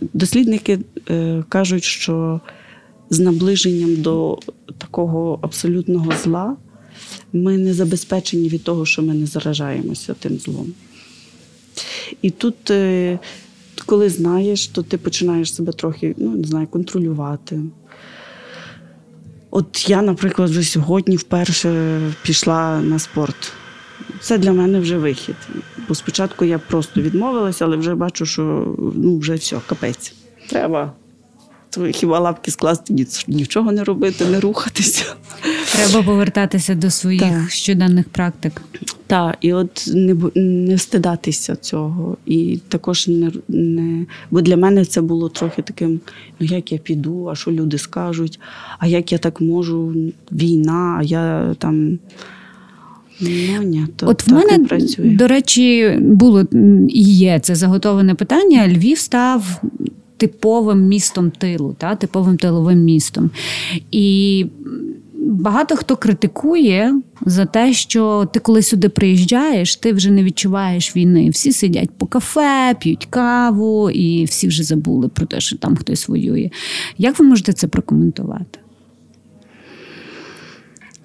Дослідники 0.00 0.78
е, 1.10 1.44
кажуть, 1.48 1.84
що 1.84 2.40
з 3.10 3.20
наближенням 3.20 3.96
до 3.96 4.38
такого 4.78 5.38
абсолютного 5.42 6.12
зла 6.22 6.56
ми 7.32 7.58
не 7.58 7.74
забезпечені 7.74 8.48
від 8.48 8.64
того, 8.64 8.86
що 8.86 9.02
ми 9.02 9.14
не 9.14 9.26
заражаємося 9.26 10.14
тим 10.14 10.38
злом. 10.38 10.72
І 12.22 12.30
тут, 12.30 12.70
е, 12.70 13.18
коли 13.86 14.08
знаєш, 14.10 14.68
то 14.68 14.82
ти 14.82 14.98
починаєш 14.98 15.54
себе 15.54 15.72
трохи 15.72 16.14
ну, 16.18 16.30
не 16.30 16.44
знаю, 16.44 16.66
контролювати. 16.66 17.60
От 19.50 19.90
я, 19.90 20.02
наприклад, 20.02 20.50
вже 20.50 20.62
сьогодні 20.62 21.16
вперше 21.16 22.00
пішла 22.22 22.80
на 22.80 22.98
спорт. 22.98 23.52
Це 24.20 24.38
для 24.38 24.52
мене 24.52 24.80
вже 24.80 24.98
вихід. 24.98 25.36
Бо 25.88 25.94
спочатку 25.94 26.44
я 26.44 26.58
просто 26.58 27.00
відмовилася, 27.00 27.64
але 27.64 27.76
вже 27.76 27.94
бачу, 27.94 28.26
що 28.26 28.74
ну, 28.94 29.18
вже 29.18 29.34
все, 29.34 29.56
капець. 29.66 30.14
Треба 30.48 30.92
хіба 31.92 32.18
лапки 32.18 32.50
скласти, 32.50 33.06
нічого 33.28 33.72
не 33.72 33.84
робити, 33.84 34.24
не 34.24 34.40
рухатися. 34.40 35.04
Треба 35.72 36.02
повертатися 36.02 36.74
до 36.74 36.90
своїх 36.90 37.22
так. 37.22 37.50
щоденних 37.50 38.08
практик. 38.08 38.62
Так, 39.06 39.36
і 39.40 39.52
от 39.52 39.90
не 39.94 40.16
не 40.34 40.74
встидатися 40.74 41.56
цього. 41.56 42.16
І 42.26 42.60
також 42.68 43.08
не 43.08 43.32
не. 43.48 44.06
Бо 44.30 44.40
для 44.40 44.56
мене 44.56 44.84
це 44.84 45.00
було 45.00 45.28
трохи 45.28 45.62
таким: 45.62 46.00
ну 46.40 46.46
як 46.46 46.72
я 46.72 46.78
піду, 46.78 47.28
а 47.28 47.34
що 47.34 47.52
люди 47.52 47.78
скажуть, 47.78 48.40
а 48.78 48.86
як 48.86 49.12
я 49.12 49.18
так 49.18 49.40
можу, 49.40 49.94
війна, 50.32 50.96
а 51.00 51.02
я 51.02 51.54
там. 51.58 51.98
Ну, 53.20 53.62
ні, 53.62 53.86
то 53.96 54.08
От 54.08 54.26
в 54.26 54.32
мене, 54.32 54.66
до 54.96 55.26
речі, 55.26 55.98
було 56.00 56.44
і 56.88 57.02
є 57.02 57.40
це 57.42 57.54
заготовлене 57.54 58.14
питання. 58.14 58.68
Львів 58.68 58.98
став 58.98 59.62
типовим 60.16 60.82
містом 60.82 61.30
тилу, 61.30 61.76
та, 61.78 61.94
типовим 61.94 62.36
тиловим 62.36 62.78
містом. 62.78 63.30
І 63.90 64.46
багато 65.14 65.76
хто 65.76 65.96
критикує 65.96 66.94
за 67.26 67.46
те, 67.46 67.72
що 67.72 68.28
ти, 68.32 68.40
коли 68.40 68.62
сюди 68.62 68.88
приїжджаєш, 68.88 69.76
ти 69.76 69.92
вже 69.92 70.10
не 70.10 70.22
відчуваєш 70.22 70.96
війни. 70.96 71.30
Всі 71.30 71.52
сидять 71.52 71.90
по 71.98 72.06
кафе, 72.06 72.76
п'ють 72.80 73.06
каву, 73.10 73.90
і 73.90 74.24
всі 74.24 74.48
вже 74.48 74.62
забули 74.62 75.08
про 75.08 75.26
те, 75.26 75.40
що 75.40 75.56
там 75.56 75.76
хтось 75.76 76.08
воює. 76.08 76.50
Як 76.98 77.18
ви 77.18 77.24
можете 77.24 77.52
це 77.52 77.66
прокоментувати? 77.66 78.58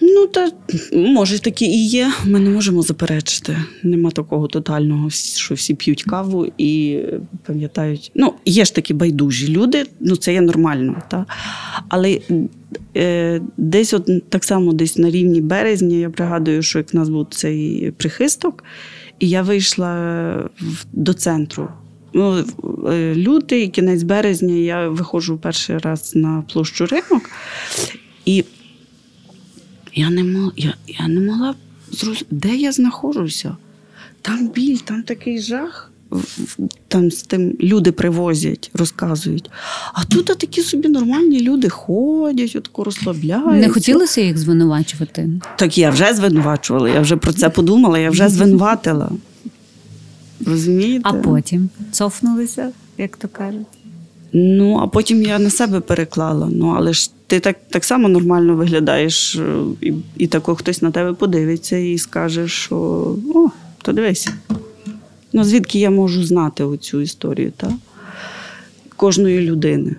Ну, 0.06 0.28
та 0.28 0.52
може 0.94 1.40
такі 1.40 1.66
і 1.66 1.88
є. 1.88 2.12
Ми 2.26 2.40
не 2.40 2.50
можемо 2.50 2.82
заперечити. 2.82 3.58
Нема 3.84 4.12
такого 4.12 4.48
тотального, 4.48 5.10
що 5.10 5.56
всі 5.56 5.74
п'ють 5.74 6.04
каву 6.04 6.48
і 6.58 7.00
пам'ятають. 7.46 8.12
Ну, 8.16 8.34
є 8.46 8.66
ж 8.66 8.76
такі 8.76 8.94
байдужі 8.94 9.48
люди, 9.48 9.86
ну 10.00 10.16
це 10.16 10.34
є 10.34 10.42
нормально. 10.42 11.02
Та? 11.10 11.26
Але 11.90 12.20
е, 12.98 13.42
десь 13.58 13.94
от 13.94 14.30
так 14.30 14.44
само 14.44 14.74
десь 14.74 14.98
на 14.98 15.10
рівні 15.10 15.42
березня, 15.42 15.98
я 15.98 16.10
пригадую, 16.10 16.62
що 16.62 16.80
як 16.80 16.94
в 16.94 16.96
нас 16.96 17.10
був 17.10 17.28
цей 17.30 17.92
прихисток, 17.92 18.64
і 19.20 19.30
я 19.30 19.42
вийшла 19.42 20.50
до 20.94 21.14
центру. 21.14 21.68
Ну, 22.14 22.46
е, 22.88 23.16
Лютий, 23.16 23.68
кінець 23.68 24.04
березня, 24.04 24.54
я 24.54 24.90
виходжу 24.90 25.40
перший 25.42 25.78
раз 25.78 26.16
на 26.16 26.44
площу 26.54 26.86
ринок. 26.86 27.30
І 28.26 28.44
я 29.96 30.10
не 30.10 30.24
мог, 30.24 30.54
я, 30.58 30.74
я 30.88 31.08
не 31.08 31.20
могла 31.20 31.56
зрозуміти, 31.92 32.26
де 32.32 32.56
я 32.56 32.72
знаходжуся. 32.72 33.58
Там 34.22 34.48
біль, 34.48 34.78
там 34.78 35.04
такий 35.04 35.42
жах. 35.42 35.90
Там 36.88 37.12
з 37.12 37.24
тим 37.24 37.58
люди 37.60 37.92
привозять, 37.92 38.72
розказують. 38.74 39.50
А 39.94 40.04
тут 40.06 40.26
такі 40.26 40.62
собі 40.62 40.90
нормальні 40.90 41.40
люди 41.40 41.70
ходять, 41.70 42.56
отако 42.56 42.84
розслабляються. 42.84 43.68
Не 43.68 43.70
хотілося 43.70 44.22
їх 44.22 44.38
звинувачувати? 44.38 45.30
Так 45.58 45.78
я 45.78 45.90
вже 45.90 46.14
звинувачувала, 46.14 46.90
я 46.90 47.02
вже 47.02 47.16
про 47.16 47.34
це 47.34 47.50
подумала, 47.50 48.00
я 48.00 48.10
вже 48.10 48.30
звинуватила. 48.30 49.12
Розумієте? 50.46 51.10
А 51.10 51.14
потім 51.14 51.70
цофнулися, 51.92 52.72
як 52.98 53.18
то 53.18 53.28
кажуть. 53.28 53.68
Ну, 54.34 54.80
а 54.84 54.88
потім 54.88 55.24
я 55.24 55.40
на 55.40 55.50
себе 55.50 55.80
переклала. 55.80 56.50
Ну, 56.52 56.74
але 56.78 56.94
ж 56.94 57.12
ти 57.28 57.40
так 57.40 57.58
так 57.70 57.84
само 57.84 58.10
нормально 58.10 58.56
виглядаєш, 58.56 59.36
е, 59.36 59.56
і 59.82 59.94
і 60.18 60.28
тако 60.28 60.56
хтось 60.56 60.82
на 60.82 60.92
тебе 60.92 61.14
подивиться 61.14 61.78
і 61.78 61.98
скаже, 61.98 62.48
що 62.48 62.76
о, 63.36 63.50
то 63.82 63.94
дивись. 63.94 64.30
Ну, 65.34 65.44
звідки 65.44 65.80
я 65.80 65.90
можу 65.90 66.24
знати 66.24 66.64
оцю 66.64 67.02
історію 67.02 67.52
та? 67.58 67.72
кожної 68.96 69.42
людини. 69.42 69.96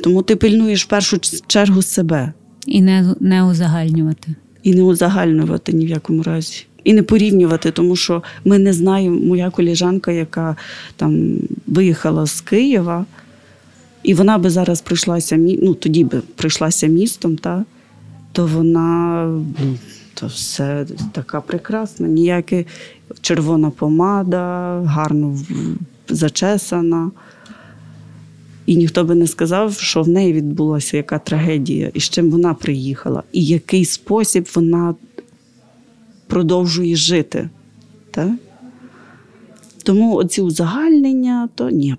Тому 0.00 0.22
ти 0.22 0.36
пильнуєш 0.36 0.84
в 0.84 0.88
першу 0.88 1.18
чергу 1.46 1.82
себе. 1.82 2.32
І 2.66 2.82
не, 2.82 3.14
не 3.20 3.44
узагальнювати. 3.44 4.34
І 4.62 4.74
не 4.74 4.82
узагальнювати 4.82 5.72
ні 5.72 5.86
в 5.86 5.88
якому 5.88 6.22
разі. 6.22 6.64
І 6.84 6.92
не 6.92 7.02
порівнювати, 7.02 7.70
тому 7.70 7.96
що 7.96 8.22
ми 8.44 8.58
не 8.58 8.72
знаємо, 8.72 9.20
моя 9.20 9.50
коліжанка, 9.50 10.12
яка 10.12 10.56
там 10.96 11.34
виїхала 11.66 12.26
з 12.26 12.40
Києва. 12.40 13.06
І 14.02 14.14
вона 14.14 14.38
би 14.38 14.50
зараз 14.50 14.80
прийшлася 14.80 15.36
ну 15.36 15.74
тоді 15.74 16.04
би 16.04 16.20
прийшлася 16.20 16.86
містом, 16.86 17.36
та, 17.36 17.64
то 18.32 18.46
вона 18.46 19.28
то 20.14 20.26
все 20.26 20.86
така 21.12 21.40
прекрасна, 21.40 22.08
ніяка 22.08 22.64
червона 23.20 23.70
помада, 23.70 24.80
гарно 24.86 25.38
зачесана. 26.08 27.10
І 28.66 28.76
ніхто 28.76 29.04
би 29.04 29.14
не 29.14 29.26
сказав, 29.26 29.74
що 29.74 30.02
в 30.02 30.08
неї 30.08 30.32
відбулася 30.32 30.96
яка 30.96 31.18
трагедія, 31.18 31.90
і 31.94 32.00
з 32.00 32.10
чим 32.10 32.30
вона 32.30 32.54
приїхала, 32.54 33.22
і 33.32 33.44
який 33.44 33.84
спосіб 33.84 34.48
вона 34.54 34.94
продовжує 36.26 36.96
жити. 36.96 37.48
Так? 38.10 38.30
Тому 39.82 40.14
оці 40.14 40.40
узагальнення, 40.40 41.48
то 41.54 41.70
ні, 41.70 41.96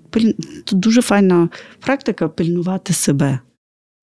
то 0.64 0.76
дуже 0.76 1.02
файна 1.02 1.48
практика 1.80 2.28
пильнувати 2.28 2.92
себе. 2.92 3.38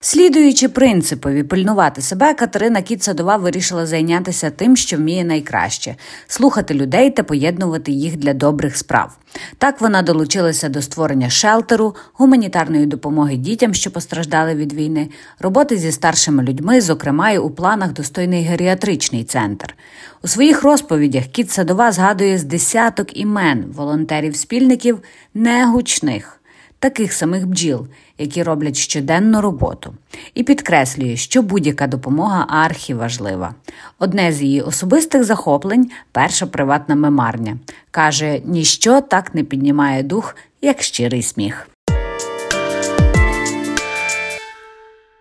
Слідуючи 0.03 0.69
принципові 0.69 1.43
пильнувати 1.43 2.01
себе, 2.01 2.33
Катерина 2.33 2.81
Кіт-Садова 2.81 3.39
вирішила 3.39 3.85
зайнятися 3.85 4.49
тим, 4.49 4.75
що 4.75 4.97
вміє 4.97 5.23
найкраще 5.23 5.95
слухати 6.27 6.73
людей 6.73 7.11
та 7.11 7.23
поєднувати 7.23 7.91
їх 7.91 8.17
для 8.17 8.33
добрих 8.33 8.77
справ. 8.77 9.17
Так 9.57 9.81
вона 9.81 10.01
долучилася 10.01 10.69
до 10.69 10.81
створення 10.81 11.29
шелтеру, 11.29 11.95
гуманітарної 12.13 12.85
допомоги 12.85 13.35
дітям, 13.35 13.73
що 13.73 13.91
постраждали 13.91 14.55
від 14.55 14.73
війни, 14.73 15.09
роботи 15.39 15.77
зі 15.77 15.91
старшими 15.91 16.43
людьми, 16.43 16.81
зокрема 16.81 17.31
й 17.31 17.37
у 17.37 17.49
планах 17.49 17.93
достойний 17.93 18.43
геріатричний 18.43 19.23
центр. 19.23 19.75
У 20.23 20.27
своїх 20.27 20.63
розповідях 20.63 21.23
Кіт-Садова 21.23 21.91
згадує 21.91 22.37
з 22.37 22.43
десяток 22.43 23.17
імен 23.17 23.65
волонтерів-спільників 23.75 24.97
негучних 25.33 26.40
таких 26.81 27.13
самих 27.13 27.47
бджіл, 27.47 27.87
які 28.17 28.43
роблять 28.43 28.75
щоденну 28.75 29.41
роботу, 29.41 29.93
і 30.33 30.43
підкреслює, 30.43 31.15
що 31.15 31.41
будь-яка 31.41 31.87
допомога 31.87 32.45
архіважлива. 32.49 33.55
Одне 33.99 34.31
з 34.31 34.41
її 34.41 34.61
особистих 34.61 35.23
захоплень 35.23 35.91
перша 36.11 36.45
приватна 36.45 36.95
мемарня. 36.95 37.57
Каже, 37.91 38.41
ніщо 38.45 39.01
так 39.01 39.35
не 39.35 39.43
піднімає 39.43 40.03
дух, 40.03 40.35
як 40.61 40.81
щирий 40.81 41.23
сміх. 41.23 41.67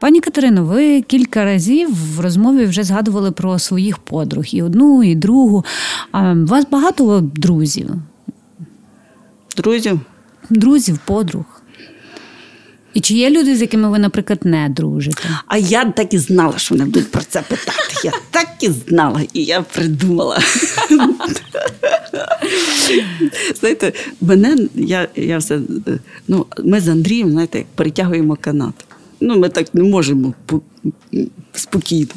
Пані 0.01 0.21
Катерино, 0.21 0.65
ви 0.65 1.03
кілька 1.03 1.45
разів 1.45 2.17
в 2.17 2.21
розмові 2.21 2.65
вже 2.65 2.85
згадували 2.85 3.33
про 3.33 3.59
своїх 3.59 3.99
подруг 3.99 4.45
і 4.53 4.63
одну, 4.63 5.03
і 5.03 5.15
другу. 5.15 5.65
А 6.13 6.33
у 6.33 6.47
вас 6.47 6.67
багато 6.71 7.21
друзів? 7.21 7.91
Друзів? 9.57 10.01
Друзів, 10.51 10.99
подруг. 11.05 11.45
І 12.95 13.01
чи 13.01 13.15
є 13.15 13.31
люди, 13.31 13.57
з 13.57 13.61
якими 13.61 13.91
ви, 13.91 13.99
наприклад, 13.99 14.39
не 14.45 14.69
дружите? 14.69 15.23
А 15.47 15.57
я 15.57 15.85
так 15.85 16.15
і 16.15 16.19
знала, 16.19 16.59
що 16.59 16.75
вони 16.75 16.85
будуть 16.85 17.11
про 17.11 17.23
це 17.23 17.43
питати. 17.43 17.95
Я 18.05 18.13
так 18.31 18.49
і 18.61 18.71
знала, 18.71 19.23
і 19.33 19.45
я 19.45 19.63
придумала. 19.63 20.39
Знаєте, 23.61 23.93
мене 24.21 24.57
я 24.75 25.09
я 25.17 25.39
все. 25.39 25.61
Ну, 26.29 26.47
ми 26.65 26.81
з 26.81 26.89
Андрієм, 26.89 27.31
знаєте, 27.31 27.59
як 27.59 27.67
перетягуємо 27.67 28.37
канат. 28.41 28.75
Ну, 29.21 29.39
Ми 29.39 29.49
так 29.49 29.75
не 29.75 29.83
можемо 29.83 30.35
спокійно. 31.53 32.15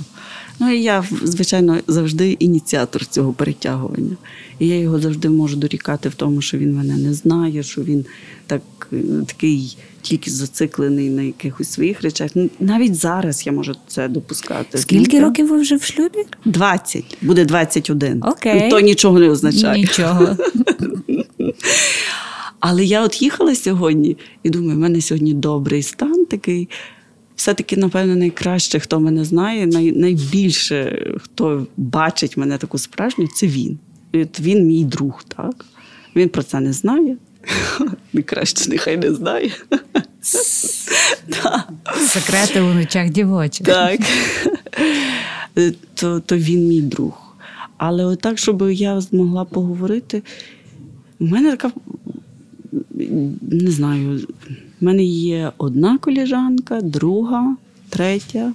Ну 0.59 0.73
і 0.73 0.83
я, 0.83 1.03
звичайно, 1.23 1.77
завжди 1.87 2.31
ініціатор 2.31 3.05
цього 3.05 3.33
перетягування. 3.33 4.15
І 4.63 4.67
я 4.67 4.79
його 4.79 4.99
завжди 4.99 5.29
можу 5.29 5.55
дорікати 5.55 6.09
в 6.09 6.13
тому, 6.13 6.41
що 6.41 6.57
він 6.57 6.75
мене 6.75 6.97
не 6.97 7.13
знає, 7.13 7.63
що 7.63 7.81
він 7.81 8.05
так, 8.47 8.61
е, 8.93 8.97
такий 9.27 9.77
тільки 10.01 10.31
зациклений 10.31 11.09
на 11.09 11.21
якихось 11.21 11.71
своїх 11.71 12.01
речах. 12.01 12.31
Навіть 12.59 12.95
зараз 12.95 13.45
я 13.45 13.51
можу 13.51 13.75
це 13.87 14.07
допускати. 14.07 14.77
Скільки 14.77 15.19
ну, 15.19 15.25
років 15.25 15.47
ви 15.47 15.57
вже 15.57 15.75
в 15.75 15.83
шлюбі? 15.83 16.19
20. 16.45 17.17
Буде 17.21 17.45
21. 17.45 18.23
Окей. 18.23 18.69
То 18.69 18.79
нічого 18.79 19.19
не 19.19 19.29
означає. 19.29 19.81
Нічого. 19.81 20.37
Але 22.59 22.85
я 22.85 23.03
от 23.03 23.21
їхала 23.21 23.55
сьогодні 23.55 24.17
і 24.43 24.49
думаю, 24.49 24.77
в 24.77 24.79
мене 24.79 25.01
сьогодні 25.01 25.33
добрий 25.33 25.83
стан 25.83 26.25
такий. 26.25 26.69
Все-таки, 27.35 27.77
напевно, 27.77 28.15
найкраще, 28.15 28.79
хто 28.79 28.99
мене 28.99 29.25
знає, 29.25 29.67
най, 29.67 29.91
найбільше, 29.91 31.07
хто 31.23 31.67
бачить 31.77 32.37
мене 32.37 32.57
таку 32.57 32.77
справжню, 32.77 33.27
це 33.27 33.47
він. 33.47 33.79
Він 34.13 34.65
мій 34.65 34.85
друг, 34.85 35.23
так? 35.23 35.65
Він 36.15 36.29
про 36.29 36.43
це 36.43 36.59
не 36.59 36.73
знає. 36.73 37.17
Найкраще 38.13 38.69
нехай 38.69 38.97
не 38.97 39.13
знає. 39.13 39.51
Секрети 42.07 42.61
у 42.61 42.73
ночах 42.73 43.09
дівочих. 43.09 43.67
Так. 43.67 43.99
То, 45.93 46.19
то 46.19 46.37
він 46.37 46.67
мій 46.67 46.81
друг. 46.81 47.35
Але 47.77 48.05
отак, 48.05 48.37
щоб 48.37 48.71
я 48.71 49.01
змогла 49.01 49.45
поговорити, 49.45 50.23
в 51.19 51.31
мене 51.31 51.51
така, 51.51 51.71
не 53.41 53.71
знаю, 53.71 54.27
в 54.81 54.83
мене 54.85 55.03
є 55.03 55.51
одна 55.57 55.97
коліжанка, 55.97 56.81
друга, 56.81 57.55
третя, 57.89 58.53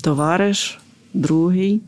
товариш, 0.00 0.78
другий. 1.14 1.80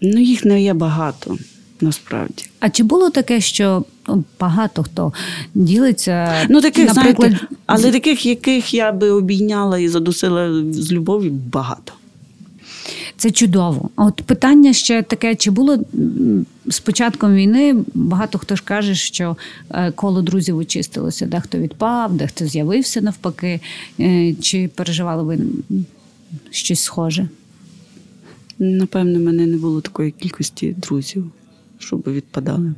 Ну, 0.00 0.20
їх 0.20 0.44
не 0.44 0.62
є 0.62 0.74
багато 0.74 1.38
насправді. 1.80 2.44
А 2.60 2.70
чи 2.70 2.82
було 2.82 3.10
таке, 3.10 3.40
що 3.40 3.84
ну, 4.08 4.24
багато 4.40 4.82
хто 4.82 5.12
ділиться? 5.54 6.46
Ну, 6.50 6.60
таких, 6.60 6.94
наприклад, 6.94 7.30
знаєте, 7.30 7.56
але 7.66 7.92
таких, 7.92 8.26
яких 8.26 8.74
я 8.74 8.92
би 8.92 9.10
обійняла 9.10 9.78
і 9.78 9.88
задусила 9.88 10.72
з 10.72 10.92
любов'ю, 10.92 11.30
багато. 11.30 11.92
Це 13.16 13.30
чудово. 13.30 13.90
А 13.96 14.04
от 14.04 14.14
питання 14.14 14.72
ще 14.72 15.02
таке: 15.02 15.34
чи 15.34 15.50
було 15.50 15.78
з 16.66 16.80
початком 16.80 17.34
війни 17.34 17.76
багато 17.94 18.38
хто 18.38 18.56
ж 18.56 18.62
каже, 18.64 18.94
що 18.94 19.36
е, 19.70 19.92
коло 19.92 20.22
друзів 20.22 20.56
очистилося, 20.58 21.26
дехто 21.26 21.58
відпав, 21.58 22.16
дехто 22.16 22.46
з'явився 22.46 23.00
навпаки. 23.00 23.60
Е, 24.00 24.34
Чи 24.34 24.70
переживали 24.74 25.22
ви 25.22 25.38
щось 26.50 26.80
схоже? 26.80 27.28
Напевно, 28.58 29.18
в 29.18 29.22
мене 29.22 29.46
не 29.46 29.56
було 29.56 29.80
такої 29.80 30.10
кількості 30.10 30.76
друзів, 30.78 31.30
щоб 31.78 32.02
відпадали. 32.06 32.74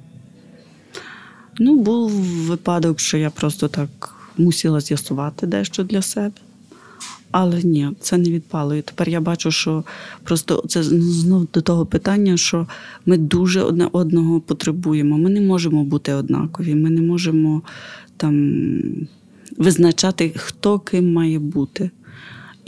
Ну, 1.59 1.77
був 1.77 2.11
випадок, 2.11 3.01
що 3.01 3.17
я 3.17 3.31
просто 3.31 3.69
так 3.69 4.15
мусила 4.37 4.81
з'ясувати 4.81 5.47
дещо 5.47 5.85
для 5.85 6.03
себе. 6.03 6.33
Але 7.31 7.63
ні, 7.63 7.89
це 8.01 8.19
не 8.19 8.31
відпало. 8.31 8.75
І 8.75 8.83
тепер 8.83 9.09
я 9.09 9.21
бачу, 9.21 9.51
що 9.51 9.85
просто 10.25 10.65
це 10.69 10.83
знов 10.83 11.47
до 11.55 11.61
того 11.61 11.87
питання, 11.87 12.37
що 12.37 12.67
ми 13.07 13.17
дуже 13.17 13.63
одне 13.63 13.89
одного 13.93 14.41
потребуємо. 14.41 15.19
Ми 15.19 15.31
не 15.31 15.41
можемо 15.41 15.85
бути 15.85 16.13
однакові, 16.15 16.75
ми 16.75 16.91
не 16.91 17.01
можемо 17.01 17.63
там 18.17 18.63
визначати, 19.57 20.33
хто 20.37 20.79
ким 20.79 21.13
має 21.13 21.39
бути. 21.39 21.91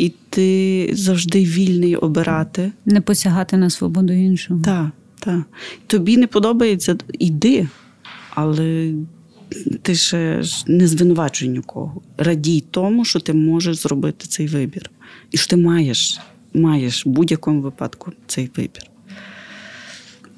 І 0.00 0.12
ти 0.30 0.90
завжди 0.92 1.44
вільний 1.44 1.96
обирати. 1.96 2.72
Не 2.86 3.00
посягати 3.00 3.56
на 3.56 3.70
свободу 3.70 4.12
іншого. 4.12 4.62
Так, 4.64 4.90
так. 5.18 5.42
Тобі 5.86 6.16
не 6.16 6.26
подобається, 6.26 6.96
іди, 7.18 7.68
але 8.30 8.92
ти 9.82 9.94
ще 9.94 10.42
не 10.66 10.86
звинувачуй 10.86 11.48
нікого. 11.48 12.00
Радій 12.18 12.64
тому, 12.70 13.04
що 13.04 13.20
ти 13.20 13.32
можеш 13.32 13.76
зробити 13.76 14.26
цей 14.28 14.46
вибір. 14.46 14.90
І 15.30 15.36
що 15.36 15.50
ти 15.50 15.56
маєш, 15.56 16.20
маєш 16.54 17.06
в 17.06 17.08
будь-якому 17.08 17.60
випадку 17.60 18.12
цей 18.26 18.50
вибір. 18.56 18.82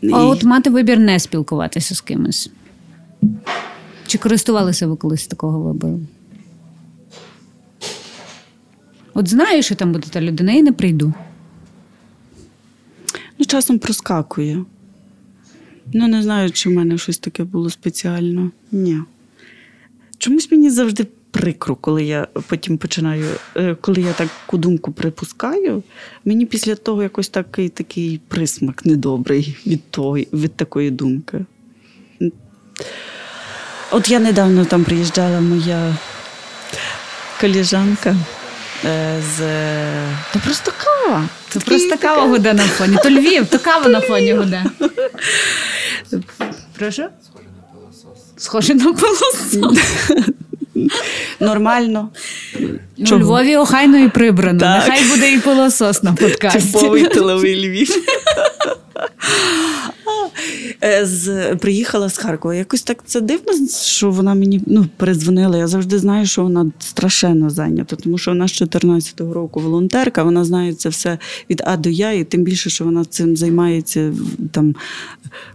А 0.03 0.07
І- 0.07 0.13
от 0.13 0.45
мати 0.45 0.71
вибір 0.71 0.99
не 0.99 1.19
спілкуватися 1.19 1.95
з 1.95 2.01
кимось. 2.01 2.51
Чи 4.07 4.19
користувалися 4.19 4.87
ви 4.87 4.97
колись 4.97 5.27
такого 5.27 5.61
вибору? 5.61 6.01
От 9.15 9.29
знаю, 9.29 9.63
що 9.63 9.75
там 9.75 9.93
буде 9.93 10.09
та 10.11 10.21
людина, 10.21 10.53
і 10.53 10.63
не 10.63 10.73
прийду. 10.73 11.15
Ну, 13.39 13.45
часом 13.45 13.79
проскакує. 13.79 14.65
Ну, 15.93 16.09
не 16.09 16.23
знаю, 16.23 16.51
чи 16.51 16.69
в 16.69 16.73
мене 16.73 16.99
щось 16.99 17.19
таке 17.19 17.45
було 17.45 17.71
спеціально. 17.71 18.51
Ні. 18.73 18.99
Чомусь 20.19 20.51
мені 20.51 20.71
завжди 20.71 21.07
прикро, 21.31 21.77
коли 21.77 22.05
я 22.05 22.27
потім 22.47 22.79
починаю, 22.79 23.27
е, 23.57 23.77
коли 23.81 24.01
я 24.03 24.13
таку 24.13 24.59
думку 24.59 24.93
припускаю, 24.93 25.83
мені 26.25 26.47
після 26.47 26.75
того 26.75 27.03
якось 27.03 27.29
такий 27.29 27.69
такий 27.69 28.21
присмак 28.29 28.87
недобрий 28.87 29.57
від, 29.67 29.91
того, 29.91 30.17
від 30.17 30.55
такої 30.57 30.91
думки. 30.91 31.45
От 33.91 34.09
я 34.09 34.21
недавно 34.21 34.65
там 34.65 34.85
приїжджала 34.85 35.41
моя 35.41 35.97
коліжанка 37.41 38.17
з. 39.37 39.39
Та 40.33 40.39
просто 40.45 40.73
кава. 40.85 41.25
Це 41.49 41.61
просто 41.61 41.97
кава 41.99 42.27
гуде 42.27 42.53
на 42.55 42.63
фоні. 42.63 42.97
То 43.03 43.11
Львів, 43.11 43.47
то 43.47 43.59
кава 43.59 43.89
на 43.89 44.01
фоні 44.01 44.33
гуде. 44.33 44.65
Прошу? 46.79 47.03
Схоже 48.37 48.75
на 48.75 48.93
пилосос. 48.93 49.57
Нормально. 51.41 52.09
У? 52.99 53.15
Львові 53.15 53.57
охайно 53.57 53.99
і 53.99 54.09
прибрано. 54.09 54.61
Так. 54.61 54.89
Нехай 54.89 55.05
буде 55.05 55.33
і 55.33 55.39
пилосос 55.39 56.03
на 56.03 56.13
подкасті. 56.13 56.73
Типовий 56.73 57.07
тиловий 57.09 57.67
Львів. 57.69 57.97
Е, 60.85 61.07
З, 61.07 61.57
приїхала 61.57 62.09
з 62.09 62.19
Харкова. 62.19 62.55
Якось 62.55 62.83
так 62.83 63.03
це 63.07 63.21
дивно, 63.21 63.53
що 63.83 64.11
вона 64.11 64.35
мені 64.35 64.61
ну, 64.67 64.87
передзвонила. 64.97 65.57
Я 65.57 65.67
завжди 65.67 65.99
знаю, 65.99 66.27
що 66.27 66.43
вона 66.43 66.71
страшенно 66.79 67.51
зайнята, 67.51 67.97
тому 67.97 68.19
що 68.19 68.31
вона 68.31 68.49
з 68.49 68.63
14-го 68.63 69.35
року 69.35 69.61
волонтерка, 69.61 70.23
вона 70.23 70.45
знає 70.45 70.75
це 70.75 70.89
все 70.89 71.19
від 71.51 71.63
А 71.67 71.77
до 71.77 71.89
Я, 71.89 72.13
і 72.13 72.25
тим 72.25 72.43
більше, 72.43 72.71
що 72.71 72.85
вона 72.85 73.05
цим 73.05 73.37
займається, 73.37 74.13
там 74.53 74.75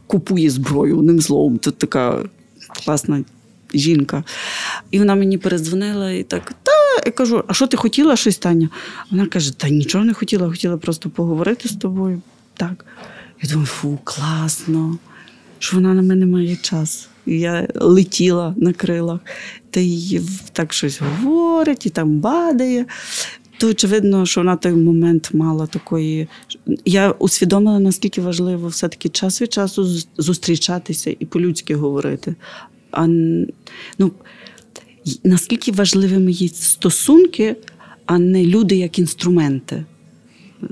купує 0.07 0.49
зброю 0.49 0.99
одним 0.99 1.21
словом. 1.21 1.59
Це 1.59 1.71
така 1.71 2.23
класна 2.85 3.23
жінка. 3.73 4.23
І 4.91 4.99
вона 4.99 5.15
мені 5.15 5.37
передзвонила 5.37 6.11
і 6.11 6.23
так, 6.23 6.53
та 6.63 6.71
я 7.05 7.11
кажу, 7.11 7.43
а 7.47 7.53
що 7.53 7.67
ти 7.67 7.77
хотіла 7.77 8.15
щось, 8.15 8.37
Таня? 8.37 8.69
Вона 9.11 9.25
каже: 9.25 9.57
Та 9.57 9.69
нічого 9.69 10.03
не 10.03 10.13
хотіла, 10.13 10.49
хотіла 10.49 10.77
просто 10.77 11.09
поговорити 11.09 11.69
з 11.69 11.75
тобою. 11.75 12.21
Так. 12.53 12.85
Я 13.41 13.49
думаю, 13.49 13.67
фу, 13.67 13.99
класно, 14.03 14.97
що 15.59 15.77
вона 15.77 15.93
на 15.93 16.01
мене 16.01 16.25
має 16.25 16.55
час. 16.55 17.09
І 17.25 17.39
я 17.39 17.67
летіла 17.75 18.53
на 18.57 18.73
крилах, 18.73 19.19
та 19.69 19.79
їй 19.79 20.21
так 20.53 20.73
щось 20.73 21.01
говорить 21.01 21.85
і 21.85 21.89
там 21.89 22.19
бадає. 22.19 22.85
То 23.57 23.67
очевидно, 23.67 24.25
що 24.25 24.41
вона 24.41 24.55
той 24.55 24.71
момент 24.71 25.33
мала 25.33 25.67
такої. 25.67 26.27
Я 26.85 27.11
усвідомила, 27.11 27.79
наскільки 27.79 28.21
важливо 28.21 28.67
все-таки 28.67 29.09
час 29.09 29.41
від 29.41 29.53
часу 29.53 29.85
зустрічатися 30.17 31.15
і 31.19 31.25
по-людськи 31.25 31.75
говорити. 31.75 32.35
А 32.91 33.07
ну, 33.97 34.11
наскільки 35.23 35.71
важливими 35.71 36.31
є 36.31 36.47
стосунки, 36.47 37.55
а 38.05 38.19
не 38.19 38.45
люди 38.45 38.75
як 38.75 38.99
інструменти. 38.99 39.85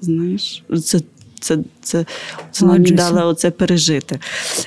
Знаєш, 0.02 0.64
це, 0.84 1.02
це, 1.46 1.58
це, 1.82 2.06
це 2.52 2.66
нам 2.66 2.84
дала 2.84 3.26
оце 3.26 3.52
пережити. 3.52 4.20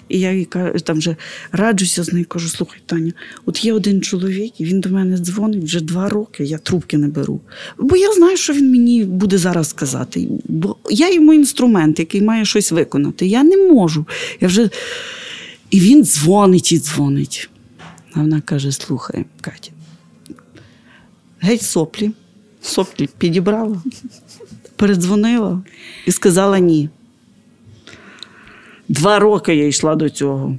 І 0.09 0.21
я 0.21 0.33
їй 0.33 0.45
кажу, 0.45 0.81
там 0.81 0.99
вже 0.99 1.17
раджуся 1.53 2.05
з 2.05 2.13
нею, 2.13 2.27
кажу, 2.29 2.49
слухай, 2.49 2.81
Таня, 2.87 3.13
от 3.47 3.65
є 3.65 3.73
один 3.73 4.03
чоловік, 4.03 4.61
і 4.61 4.65
він 4.65 4.81
до 4.81 4.89
мене 4.89 5.17
дзвонить 5.17 5.65
вже 5.65 5.81
два 5.81 6.09
роки, 6.09 6.45
я 6.45 6.59
трубки 6.59 6.99
не 6.99 7.09
беру. 7.09 7.41
Бо 7.79 7.97
я 7.97 8.13
знаю, 8.13 8.37
що 8.37 8.53
він 8.53 8.71
мені 8.71 9.05
буде 9.05 9.39
зараз 9.39 9.69
сказати. 9.69 10.29
Бо 10.49 10.77
я 10.91 11.13
йому 11.13 11.35
інструмент, 11.35 11.99
який 11.99 12.23
має 12.23 12.45
щось 12.45 12.73
виконати. 12.73 13.27
Я 13.27 13.43
не 13.43 13.57
можу. 13.57 14.07
Я 14.41 14.49
вже... 14.49 14.71
І 15.71 15.81
він 15.81 16.05
дзвонить 16.05 16.73
і 16.73 16.79
дзвонить. 16.79 17.51
А 18.13 18.21
вона 18.21 18.41
каже: 18.41 18.73
слухай, 18.73 19.25
Катя, 19.41 19.71
геть 21.41 21.63
соплі, 21.63 22.11
соплі 22.63 23.09
підібрала, 23.19 23.83
передзвонила 24.79 25.63
і 26.07 26.13
сказала 26.13 26.59
ні. 26.59 26.89
Два 28.89 29.19
роки 29.19 29.55
я 29.55 29.67
йшла 29.67 29.95
до 29.97 30.11
цього, 30.11 30.57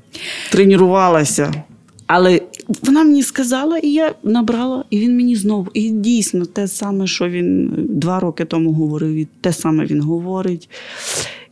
тренувалася. 0.51 1.63
Але 2.07 2.41
вона 2.81 3.03
мені 3.03 3.23
сказала, 3.23 3.77
і 3.77 3.91
я 3.93 4.15
набрала, 4.23 4.85
і 4.89 4.99
він 4.99 5.15
мені 5.15 5.35
знову. 5.35 5.67
І 5.73 5.89
дійсно 5.89 6.45
те 6.45 6.67
саме, 6.67 7.07
що 7.07 7.29
він 7.29 7.73
два 7.89 8.19
роки 8.19 8.45
тому 8.45 8.73
говорив, 8.73 9.13
і 9.15 9.27
те 9.41 9.53
саме 9.53 9.85
він 9.85 10.01
говорить. 10.01 10.69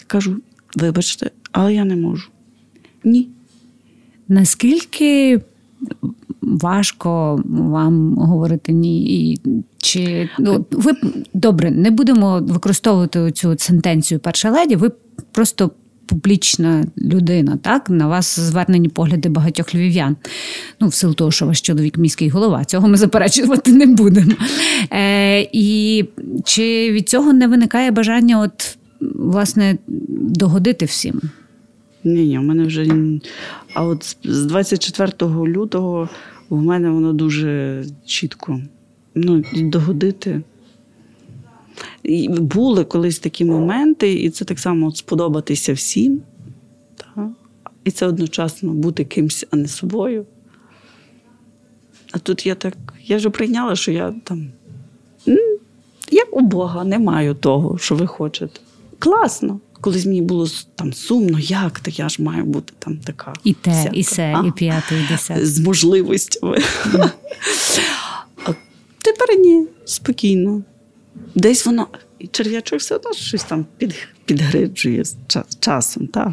Кажу: 0.08 0.36
вибачте, 0.76 1.32
але 1.52 1.74
я 1.74 1.86
не 1.86 1.96
можу. 1.96 2.30
Ні. 3.04 3.28
Наскільки 4.28 5.42
важко 6.48 7.42
вам 7.46 8.16
говорити 8.16 8.72
ні? 8.72 9.06
І 9.32 9.42
чи 9.78 10.30
ну, 10.40 10.66
ви 10.72 10.92
добре, 11.34 11.72
не 11.72 11.92
будемо 11.92 12.40
використовувати 12.40 13.32
цю 13.32 13.56
сентенцію 13.58 14.20
перша 14.20 14.52
леді, 14.52 14.76
ви 14.76 14.92
просто 15.32 15.72
публічна 16.08 16.86
людина. 16.98 17.58
Так 17.62 17.90
на 17.90 18.08
вас 18.08 18.40
звернені 18.40 18.90
погляди 18.90 19.30
багатьох 19.30 19.76
львів'ян. 19.76 20.16
Ну, 20.80 20.88
в 20.88 20.94
силу 20.94 21.14
того, 21.14 21.32
що 21.32 21.46
ваш 21.46 21.62
чоловік 21.62 21.98
міський 21.98 22.30
голова. 22.30 22.66
Цього 22.66 22.88
ми 22.88 22.98
заперечувати 22.98 23.72
не 23.72 23.86
будемо. 23.86 24.32
Е, 24.92 25.42
І 25.52 26.06
чи 26.46 26.92
від 26.92 27.10
цього 27.10 27.34
не 27.34 27.48
виникає 27.48 27.92
бажання, 27.92 28.40
от 28.40 28.78
власне, 29.16 29.78
догодити 30.18 30.86
всім? 30.86 31.22
Ні, 32.04 32.28
ні, 32.28 32.40
у 32.40 32.42
мене 32.42 32.64
вже. 32.64 32.88
А 33.74 33.84
от 33.84 34.18
з 34.24 34.46
24 34.46 35.12
лютого 35.32 36.10
в 36.50 36.62
мене 36.62 36.90
воно 36.90 37.14
дуже 37.14 37.84
чітко. 38.06 38.62
Ну, 39.16 39.44
догодити. 39.56 40.42
І 42.04 42.30
Були 42.30 42.84
колись 42.84 43.20
такі 43.20 43.46
моменти, 43.46 44.14
і 44.14 44.30
це 44.30 44.46
так 44.46 44.60
само 44.60 44.92
сподобатися 44.92 45.74
всім. 45.74 46.22
Так? 46.96 47.30
І 47.84 47.92
це 47.92 48.08
одночасно 48.08 48.74
бути 48.74 49.06
кимсь, 49.06 49.46
а 49.52 49.56
не 49.56 49.68
собою. 49.68 50.26
А 52.12 52.20
тут 52.20 52.46
я 52.46 52.56
так, 52.56 52.78
я 53.06 53.18
вже 53.18 53.30
прийняла, 53.30 53.76
що 53.76 53.92
я 53.92 54.14
там, 54.24 54.48
як 56.12 56.38
у 56.38 56.42
Бога, 56.42 56.84
не 56.84 57.00
маю 57.00 57.36
того, 57.36 57.78
що 57.78 57.96
ви 57.96 58.08
хочете. 58.08 58.60
Класно. 59.00 59.60
Колись 59.82 60.06
мені 60.06 60.22
було 60.22 60.48
там 60.76 60.94
сумно, 60.94 61.40
як 61.40 61.80
то 61.80 61.92
я 61.92 62.10
ж 62.10 62.22
маю 62.22 62.44
бути 62.44 62.74
там 62.80 62.98
така. 62.98 63.34
І 63.44 63.54
те, 63.54 63.72
всяка. 63.72 63.96
і 63.96 64.04
се, 64.04 64.34
а? 64.36 64.48
і 64.48 64.52
п'яте, 64.52 65.00
і 65.00 65.08
десяте. 65.12 65.46
З 65.46 65.60
можливостями. 65.60 66.58
а 68.46 68.54
тепер 69.02 69.40
ні, 69.40 69.68
спокійно. 69.86 70.64
Десь 71.36 71.66
воно, 71.66 71.88
і 72.20 72.28
черв'ячок 72.28 72.80
все 72.80 72.96
одно 72.96 73.14
щось 73.14 73.44
там 73.44 73.66
під, 73.78 73.96
підгриджує 74.26 75.06
з 75.06 75.16
часом, 75.60 76.08
так. 76.08 76.32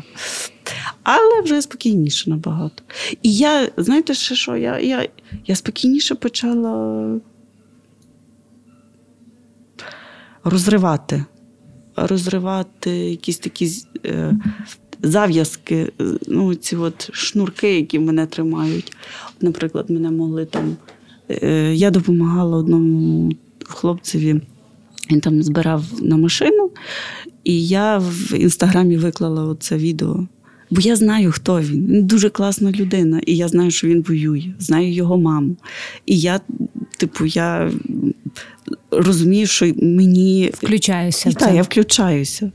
Але 1.03 1.41
вже 1.41 1.63
спокійніше 1.63 2.31
набагато. 2.31 2.83
І 3.23 3.37
я, 3.37 3.69
знаєте, 3.77 4.15
ще 4.15 4.35
що? 4.35 4.57
Я, 4.57 4.79
я, 4.79 5.09
я 5.47 5.57
спокійніше 5.57 6.15
почала 6.15 7.21
розривати 10.45 11.25
розривати 11.97 12.91
якісь 12.91 13.39
такі 13.39 13.71
е, 14.07 14.37
зав'язки, 15.03 15.93
е, 16.01 16.05
ну, 16.29 16.55
ці 16.55 16.77
от 16.77 17.11
шнурки, 17.13 17.77
які 17.77 17.99
мене 17.99 18.27
тримають. 18.27 18.93
Наприклад, 19.41 19.91
мене 19.91 20.11
могли 20.11 20.45
там. 20.45 20.77
Е, 21.31 21.75
я 21.75 21.91
допомагала 21.91 22.57
одному 22.57 23.33
хлопцеві, 23.65 24.41
він 25.11 25.21
там 25.21 25.43
збирав 25.43 25.85
на 26.03 26.17
машину, 26.17 26.71
і 27.45 27.67
я 27.67 27.99
в 27.99 28.35
інстаграмі 28.35 28.97
виклала 28.97 29.57
це 29.61 29.77
відео. 29.77 30.27
Бо 30.71 30.81
я 30.81 30.97
знаю, 30.97 31.33
хто 31.33 31.61
він. 31.61 31.87
Він 31.87 32.07
дуже 32.07 32.31
класна 32.31 32.73
людина, 32.73 33.21
і 33.27 33.37
я 33.37 33.49
знаю, 33.49 33.71
що 33.71 33.89
він 33.89 34.03
воює, 34.09 34.55
знаю 34.59 34.93
його 34.93 35.19
маму. 35.19 35.57
І 36.07 36.19
я, 36.19 36.41
типу, 36.97 37.27
я 37.27 37.71
розумію, 38.99 39.47
що 39.47 39.73
мені 39.83 40.51
включаюся. 40.55 41.31
І, 41.31 41.33
так, 41.33 41.55
я 41.55 41.63
включаюся. 41.63 42.53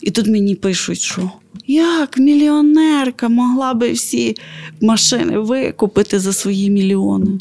І 0.00 0.10
тут 0.10 0.26
мені 0.26 0.54
пишуть, 0.54 1.00
що 1.00 1.30
як 1.66 2.18
мільйонерка 2.18 3.28
могла 3.28 3.74
би 3.74 3.92
всі 3.92 4.36
машини 4.80 5.38
викупити 5.38 6.18
за 6.18 6.32
свої 6.32 6.70
мільйони. 6.70 7.38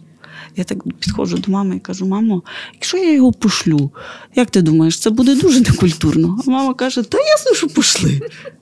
Я 0.56 0.64
так 0.64 0.78
підходжу 1.00 1.38
до 1.38 1.52
мами 1.52 1.76
і 1.76 1.80
кажу: 1.80 2.06
мамо, 2.06 2.44
якщо 2.74 2.98
я 2.98 3.14
його 3.14 3.32
пошлю, 3.32 3.92
як 4.36 4.50
ти 4.50 4.62
думаєш, 4.62 5.00
це 5.00 5.10
буде 5.10 5.36
дуже 5.36 5.60
некультурно? 5.60 6.40
А 6.48 6.52
мама 6.52 6.74
каже: 6.74 7.04
Та 7.04 7.18
ясно, 7.18 7.54
що 7.54 7.68
пошли. 7.68 8.22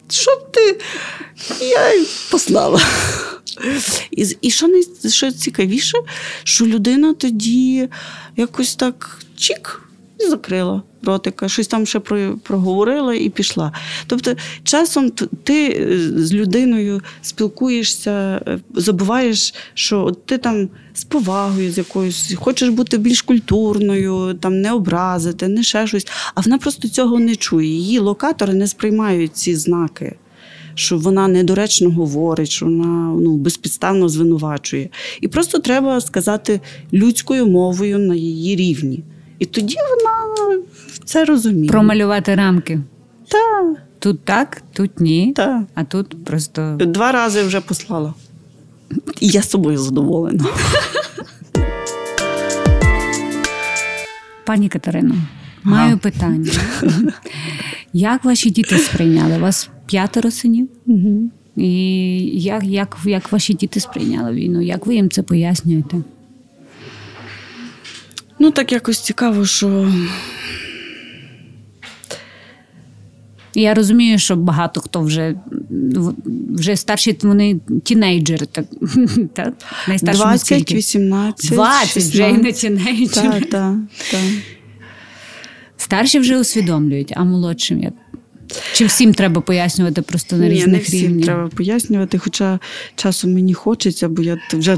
Що 0.09 0.35
ти? 0.35 0.79
Я 1.61 2.05
послала. 2.31 2.81
І 4.11 4.37
і 4.41 4.51
що 4.51 4.67
що 5.09 5.31
цікавіше, 5.31 5.97
що 6.43 6.65
людина 6.65 7.13
тоді 7.13 7.89
якось 8.37 8.75
так 8.75 9.19
чік 9.37 9.88
і 10.19 10.29
закрила 10.29 10.83
ротика, 11.03 11.49
щось 11.49 11.67
там 11.67 11.85
ще 11.85 11.99
проговорила 12.43 13.13
і 13.15 13.29
пішла. 13.29 13.73
Тобто, 14.07 14.35
часом 14.63 15.11
ти 15.43 15.67
е, 15.67 15.97
з 16.17 16.33
людиною 16.33 17.01
спілкуєшся, 17.21 18.41
е, 18.47 18.59
забуваєш, 18.73 19.53
що 19.73 20.15
ти 20.25 20.37
там 20.37 20.69
з 20.93 21.03
повагою 21.03 21.71
з 21.71 21.77
якоюсь, 21.77 22.33
хочеш 22.37 22.69
бути 22.69 22.97
більш 22.97 23.21
культурною, 23.21 24.33
там 24.33 24.61
не 24.61 24.71
образити, 24.71 25.47
не 25.47 25.63
ще 25.63 25.87
щось, 25.87 26.07
а 26.35 26.41
вона 26.41 26.57
просто 26.57 26.87
цього 26.87 27.19
не 27.19 27.35
чує. 27.35 27.67
Її 27.67 27.99
локатори 27.99 28.53
не 28.53 28.67
сприймають 28.67 29.35
ці 29.35 29.55
знаки 29.55 30.15
що 30.75 30.97
вона 30.97 31.27
недоречно 31.27 31.91
говорить, 31.91 32.49
що 32.49 32.65
вона 32.65 33.15
ну, 33.21 33.37
безпідставно 33.37 34.09
звинувачує. 34.09 34.89
І 35.21 35.27
просто 35.27 35.59
треба 35.59 36.01
сказати 36.01 36.61
людською 36.93 37.47
мовою 37.47 37.99
на 37.99 38.15
її 38.15 38.55
рівні. 38.55 39.03
І 39.39 39.45
тоді 39.45 39.75
вона 39.75 40.61
це 41.05 41.25
розуміє. 41.25 41.69
Промалювати 41.69 42.35
рамки. 42.35 42.79
Так. 43.27 43.77
Тут 43.99 44.25
так, 44.25 44.61
тут 44.73 44.99
ні. 44.99 45.33
Так. 45.35 45.63
А 45.75 45.83
тут 45.83 46.25
просто. 46.25 46.77
Два 46.79 47.11
рази 47.11 47.43
вже 47.43 47.61
послала. 47.61 48.13
І 49.19 49.27
я 49.27 49.41
з 49.41 49.49
собою 49.49 49.77
задоволена. 49.77 50.45
Пані 54.45 54.69
Катерино, 54.69 55.15
маю 55.63 55.97
питання. 55.97 56.51
Як 57.93 58.25
ваші 58.25 58.49
діти 58.49 58.77
сприйняли? 58.77 59.37
У 59.37 59.39
вас 59.39 59.69
п'ятеро 59.85 60.31
синів? 60.31 60.69
Угу. 60.85 61.31
І 61.55 61.71
як, 62.39 62.63
як, 62.63 62.97
як 63.05 63.31
ваші 63.31 63.53
діти 63.53 63.79
сприйняли 63.79 64.31
війну? 64.31 64.61
Як 64.61 64.85
ви 64.85 64.95
їм 64.95 65.09
це 65.09 65.23
пояснюєте? 65.23 65.97
Ну, 68.39 68.51
так 68.51 68.71
якось 68.71 68.99
цікаво, 68.99 69.45
що. 69.45 69.93
Я 73.55 73.73
розумію, 73.73 74.19
що 74.19 74.35
багато 74.35 74.81
хто 74.81 75.01
вже 75.01 75.35
вже 76.49 76.75
старші 76.75 77.17
вони 77.21 77.59
тінейджери. 77.83 78.45
Так, 78.45 78.65
так? 79.33 79.53
20, 79.87 80.39
скільки? 80.39 80.75
18, 80.75 81.51
20 81.51 82.03
вже 82.03 82.29
і 82.29 82.33
не 82.33 82.51
тінейджери. 82.51 83.41
Так, 83.41 83.49
так, 83.49 83.75
так. 84.11 84.21
Старші 85.77 86.19
вже 86.19 86.39
усвідомлюють, 86.39 87.13
а 87.15 87.23
молодшим 87.23 87.83
як? 87.83 87.93
Чи 88.73 88.85
всім 88.85 89.13
треба 89.13 89.41
пояснювати 89.41 90.01
просто 90.01 90.35
на 90.35 90.47
Ні, 90.47 90.53
різних 90.53 90.73
не 90.73 90.79
всім 90.79 91.01
рівнях? 91.01 91.25
треба 91.25 91.47
пояснювати, 91.47 92.17
хоча 92.17 92.59
часом 92.95 93.33
мені 93.33 93.53
хочеться, 93.53 94.09
бо 94.09 94.21
я 94.21 94.37
вже 94.53 94.77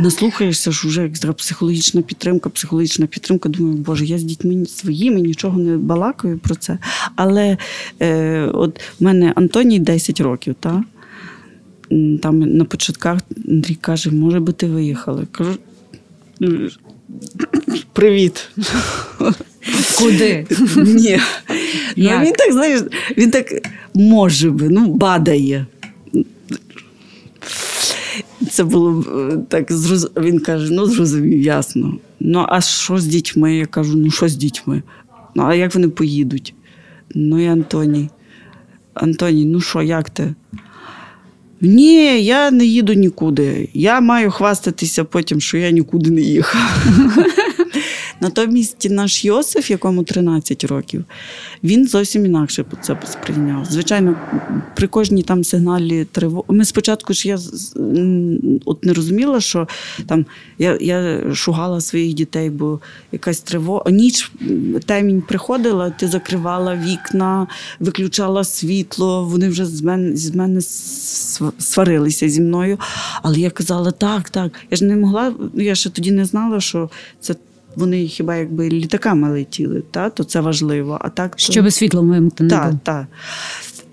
наслухаєшся, 0.00 0.72
що 0.72 0.88
вже 0.88 1.02
як 1.02 1.34
психологічна 1.34 2.02
підтримка, 2.02 2.50
психологічна 2.50 3.06
підтримка. 3.06 3.48
Думаю, 3.48 3.76
боже, 3.76 4.04
я 4.04 4.18
з 4.18 4.22
дітьми 4.22 4.66
своїми 4.66 5.20
нічого 5.20 5.58
не 5.58 5.76
балакаю 5.76 6.38
про 6.38 6.54
це. 6.54 6.78
Але 7.16 7.56
е, 8.00 8.40
от 8.54 8.80
в 9.00 9.04
мене 9.04 9.32
Антоній 9.36 9.78
10 9.78 10.20
років, 10.20 10.54
та? 10.60 10.84
там 12.22 12.40
на 12.40 12.64
початках 12.64 13.20
Андрій 13.48 13.74
каже, 13.74 14.10
може 14.10 14.40
би 14.40 14.52
ти 14.52 14.66
виїхала. 14.66 15.26
Кажу, 15.32 15.58
привіт. 17.92 18.50
Куди? 19.98 20.46
Ні. 20.76 21.18
Ну, 21.96 22.20
Він 22.24 22.32
так, 22.32 22.52
знаєш, 22.52 22.80
він 23.16 23.30
так 23.30 23.46
може 23.94 24.50
би, 24.50 24.68
ну, 24.68 24.86
бадає. 24.86 25.66
Це 28.50 28.64
було 28.64 29.04
е, 29.32 29.38
так, 29.48 29.70
він 30.16 30.40
каже: 30.40 30.72
ну, 30.72 30.86
зрозумів, 30.86 31.42
ясно. 31.42 31.98
Ну, 32.20 32.46
а 32.48 32.60
що 32.60 32.98
з 32.98 33.06
дітьми? 33.06 33.56
Я 33.56 33.66
кажу, 33.66 33.96
ну 33.96 34.10
що 34.10 34.28
з 34.28 34.36
дітьми? 34.36 34.82
Ну, 35.34 35.42
а 35.42 35.54
як 35.54 35.74
вони 35.74 35.88
поїдуть? 35.88 36.54
Ну 37.14 37.42
і 37.44 37.46
Антоній. 37.46 38.08
Антоній, 38.94 39.44
ну 39.44 39.60
що, 39.60 39.82
як 39.82 40.10
ти? 40.10 40.34
Ні, 41.60 42.24
я 42.24 42.50
не 42.50 42.64
їду 42.64 42.92
нікуди. 42.92 43.68
Я 43.74 44.00
маю 44.00 44.30
хвастатися 44.30 45.04
потім, 45.04 45.40
що 45.40 45.58
я 45.58 45.70
нікуди 45.70 46.10
не 46.10 46.20
їхав. 46.20 46.60
Натомість 48.20 48.90
наш 48.90 49.24
Йосиф, 49.24 49.70
якому 49.70 50.04
13 50.04 50.64
років, 50.64 51.04
він 51.64 51.88
зовсім 51.88 52.26
інакше 52.26 52.64
це 52.82 52.96
сприйняв. 53.04 53.64
Звичайно, 53.64 54.16
при 54.76 54.86
кожній 54.86 55.22
там 55.22 55.44
сигналі 55.44 56.04
тривоги. 56.04 56.44
Ми 56.48 56.64
спочатку 56.64 57.12
ж 57.12 57.28
я 57.28 57.38
от 58.64 58.84
не 58.84 58.92
розуміла, 58.92 59.40
що 59.40 59.68
там 60.06 60.26
я 60.58 60.78
я 60.80 61.22
шугала 61.34 61.80
своїх 61.80 62.14
дітей, 62.14 62.50
бо 62.50 62.80
якась 63.12 63.40
тривога. 63.40 63.90
Ніч 63.90 64.32
темінь 64.86 65.22
приходила, 65.22 65.90
ти 65.90 66.08
закривала 66.08 66.76
вікна, 66.76 67.46
виключала 67.80 68.44
світло. 68.44 69.24
Вони 69.24 69.48
вже 69.48 69.66
з 69.66 69.82
мене 69.82 70.16
з 70.16 70.34
мене 70.34 70.60
сварилися 71.58 72.28
зі 72.28 72.40
мною. 72.40 72.78
Але 73.22 73.38
я 73.38 73.50
казала, 73.50 73.90
так, 73.90 74.30
так. 74.30 74.52
Я 74.70 74.76
ж 74.76 74.84
не 74.84 74.96
могла, 74.96 75.34
я 75.54 75.74
ще 75.74 75.90
тоді 75.90 76.10
не 76.10 76.24
знала, 76.24 76.60
що 76.60 76.90
це 77.20 77.34
вони 77.78 78.06
хіба 78.06 78.36
якби 78.36 78.68
літаками 78.68 79.30
летіли, 79.30 79.82
та, 79.90 80.10
то 80.10 80.24
це 80.24 80.40
важливо. 80.40 80.98
А 81.00 81.08
так, 81.08 81.34
Щоб 81.36 81.64
то... 81.64 81.70
світло 81.70 82.02
вимкнути. 82.02 82.54
Так, 82.54 82.74
так. 82.82 83.06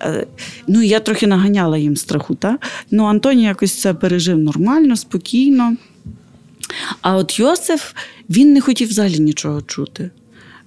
Е, 0.01 0.27
ну, 0.67 0.81
я 0.81 0.99
трохи 0.99 1.27
наганяла 1.27 1.77
їм 1.77 1.95
страху. 1.95 2.36
Та? 2.36 2.57
Ну, 2.91 3.03
Антоній 3.03 3.43
якось 3.43 3.73
це 3.73 3.93
пережив 3.93 4.38
нормально, 4.38 4.95
спокійно. 4.95 5.75
А 7.01 7.15
от 7.15 7.39
Йосиф 7.39 7.93
він 8.29 8.53
не 8.53 8.61
хотів 8.61 8.89
взагалі 8.89 9.19
нічого 9.19 9.61
чути. 9.61 10.09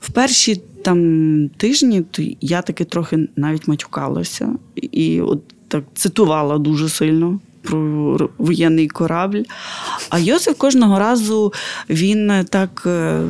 В 0.00 0.10
перші 0.10 0.62
там 0.84 1.48
тижні 1.48 2.02
то 2.10 2.22
я 2.40 2.62
таки 2.62 2.84
трохи 2.84 3.28
навіть 3.36 3.68
матюкалася 3.68 4.48
і 4.76 5.20
от 5.20 5.42
так 5.68 5.84
цитувала 5.94 6.58
дуже 6.58 6.88
сильно 6.88 7.40
про 7.62 8.30
воєнний 8.38 8.88
корабль. 8.88 9.42
А 10.11 10.18
Йосиф 10.18 10.56
кожного 10.56 10.98
разу 10.98 11.52
він 11.90 12.44
так. 12.50 12.82
Е, 12.86 13.22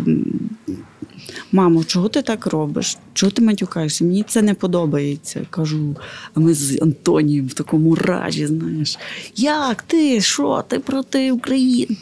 Мамо, 1.53 1.85
чого 1.85 2.09
ти 2.09 2.22
так 2.22 2.47
робиш? 2.47 2.99
Чого 3.12 3.33
ти 3.33 3.43
матюкаєшся? 3.43 4.05
Мені 4.05 4.24
це 4.29 4.43
не 4.43 4.55
подобається. 4.55 5.47
Кажу, 5.51 5.97
а 6.35 6.41
ми 6.41 6.55
з 6.55 6.83
Антонієм 6.83 7.47
в 7.47 7.53
такому 7.53 7.95
ражі, 7.95 8.47
знаєш, 8.47 8.99
як 9.37 9.83
ти? 9.83 10.20
Що? 10.20 10.64
Ти 10.68 10.79
проти 10.79 11.33
України? 11.33 11.97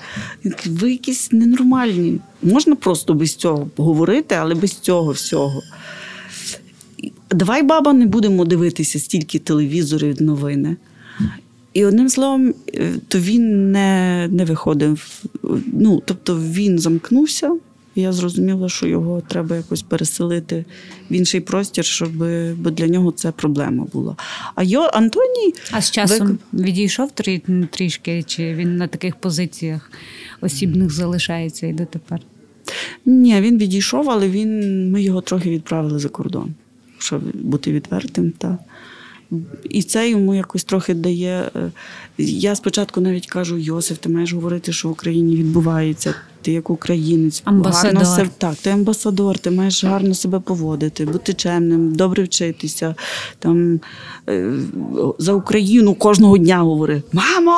Ви 0.66 0.90
якісь 0.90 1.32
ненормальні. 1.32 2.20
Можна 2.42 2.76
просто 2.76 3.14
без 3.14 3.34
цього 3.34 3.68
говорити, 3.76 4.34
але 4.34 4.54
без 4.54 4.74
цього 4.74 5.12
всього. 5.12 5.62
Давай, 7.30 7.62
баба, 7.62 7.92
не 7.92 8.06
будемо 8.06 8.44
дивитися 8.44 8.98
стільки 8.98 9.38
телевізорів 9.38 10.22
новини. 10.22 10.76
І 11.76 11.84
одним 11.84 12.08
словом, 12.08 12.54
е, 12.74 12.92
то 13.08 13.18
він 13.18 13.72
не 13.72 14.28
не 14.30 14.44
виходив. 14.44 15.22
Ну, 15.72 16.02
Тобто 16.04 16.38
він 16.38 16.78
замкнувся, 16.78 17.56
і 17.94 18.00
я 18.00 18.12
зрозуміла, 18.12 18.68
що 18.68 18.86
його 18.86 19.22
треба 19.28 19.56
якось 19.56 19.82
переселити 19.82 20.64
в 21.10 21.12
інший 21.12 21.40
простір, 21.40 21.84
щоб 21.84 22.12
бо 22.54 22.70
для 22.70 22.86
нього 22.86 23.12
це 23.12 23.32
проблема 23.32 23.86
була. 23.92 24.16
А 24.54 24.62
йо, 24.62 24.90
Антоній. 24.94 25.54
А 25.70 25.80
з 25.80 25.90
часом 25.90 26.38
ви... 26.52 26.64
відійшов 26.64 27.10
трі, 27.10 27.42
трішки, 27.70 28.22
чи 28.22 28.54
він 28.54 28.76
на 28.76 28.86
таких 28.86 29.16
позиціях 29.16 29.90
осібних 30.40 30.90
залишається 30.90 31.66
і 31.66 31.72
дотепер? 31.72 32.20
Ні, 33.06 33.40
він 33.40 33.58
відійшов, 33.58 34.10
але 34.10 34.28
він, 34.28 34.90
ми 34.90 35.02
його 35.02 35.20
трохи 35.20 35.50
відправили 35.50 35.98
за 35.98 36.08
кордон, 36.08 36.54
щоб 36.98 37.22
бути 37.34 37.72
відвертим. 37.72 38.32
Та. 38.38 38.58
І 39.70 39.82
це 39.82 40.10
йому 40.10 40.34
якось 40.34 40.64
трохи 40.64 40.94
дає. 40.94 41.50
Е, 41.56 41.70
я 42.18 42.54
спочатку 42.54 43.00
навіть 43.00 43.26
кажу: 43.26 43.56
Йосиф, 43.58 43.98
ти 43.98 44.08
маєш 44.08 44.32
говорити, 44.32 44.72
що 44.72 44.88
в 44.88 44.92
Україні 44.92 45.36
відбувається. 45.36 46.14
Ти 46.42 46.52
як 46.52 46.70
українець, 46.70 47.42
амбасадор. 47.44 47.94
гарно 47.94 48.16
себе, 48.16 48.30
так, 48.38 48.54
ти 48.54 48.70
амбасадор, 48.70 49.38
ти 49.38 49.50
маєш 49.50 49.84
гарно 49.84 50.14
себе 50.14 50.40
поводити, 50.40 51.04
бути 51.04 51.34
чемним, 51.34 51.94
добре 51.94 52.22
вчитися. 52.22 52.94
Там 53.38 53.80
е, 54.28 54.52
за 55.18 55.32
Україну 55.32 55.94
кожного 55.94 56.38
дня 56.38 56.58
говори: 56.58 57.02
Мамо! 57.12 57.56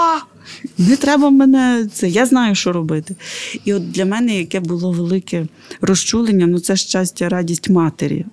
Не 0.79 0.97
треба 0.97 1.31
мене 1.31 1.89
це, 1.93 2.09
я 2.09 2.27
знаю, 2.27 2.55
що 2.55 2.73
робити. 2.73 3.17
І 3.65 3.75
от 3.75 3.91
для 3.91 4.05
мене 4.05 4.39
яке 4.39 4.61
було 4.61 4.93
велике 4.93 5.47
розчулення, 5.81 6.47
ну 6.47 6.61
це 6.61 6.77
щастя, 6.77 7.29
радість 7.29 7.71
матері 7.71 8.25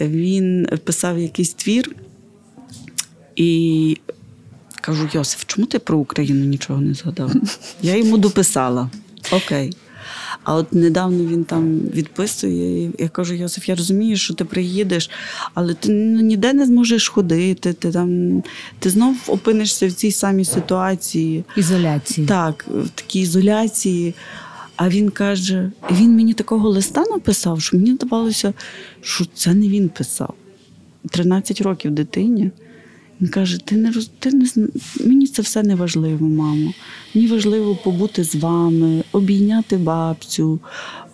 він 0.00 0.68
писав 0.84 1.18
якийсь 1.18 1.54
твір 1.54 1.96
і 3.36 3.98
кажу: 4.80 5.08
Йосиф, 5.12 5.44
чому 5.46 5.66
ти 5.66 5.78
про 5.78 5.98
Україну 5.98 6.44
нічого 6.44 6.80
не 6.80 6.94
згадав? 6.94 7.32
Я 7.82 7.96
йому 7.96 8.18
дописала. 8.18 8.90
Окей. 9.32 9.72
А 10.44 10.54
от 10.54 10.72
недавно 10.72 11.24
він 11.24 11.44
там 11.44 11.78
відписує, 11.78 12.90
я 12.98 13.08
кажу: 13.08 13.34
Йосиф, 13.34 13.68
я 13.68 13.74
розумію, 13.74 14.16
що 14.16 14.34
ти 14.34 14.44
приїдеш, 14.44 15.10
але 15.54 15.74
ти 15.74 15.88
ну, 15.92 16.20
ніде 16.20 16.52
не 16.52 16.66
зможеш 16.66 17.08
ходити. 17.08 17.72
Ти 17.72 17.92
там 17.92 18.42
ти 18.78 18.90
знов 18.90 19.16
опинишся 19.26 19.88
в 19.88 19.92
цій 19.92 20.12
самій 20.12 20.44
ситуації. 20.44 21.44
Ізоляції. 21.56 22.26
Так, 22.26 22.64
в 22.68 22.88
такій 22.88 23.20
ізоляції. 23.20 24.14
А 24.76 24.88
він 24.88 25.10
каже: 25.10 25.70
він 25.90 26.16
мені 26.16 26.34
такого 26.34 26.68
листа 26.68 27.04
написав, 27.10 27.60
що 27.62 27.76
мені 27.76 27.94
здавалося, 27.94 28.54
що 29.00 29.24
це 29.34 29.54
не 29.54 29.68
він 29.68 29.88
писав. 29.88 30.34
13 31.10 31.60
років 31.60 31.90
дитині. 31.90 32.50
Він 33.20 33.28
каже: 33.28 33.58
Ти 33.64 33.76
не 33.76 33.90
роз... 33.90 34.10
ти 34.18 34.30
не 34.30 34.46
мені 35.00 35.26
це 35.26 35.42
все 35.42 35.62
не 35.62 35.74
важливо, 35.74 36.28
мамо. 36.28 36.72
Мені 37.14 37.26
важливо 37.26 37.76
побути 37.84 38.24
з 38.24 38.34
вами, 38.34 39.04
обійняти 39.12 39.76
бабцю, 39.76 40.60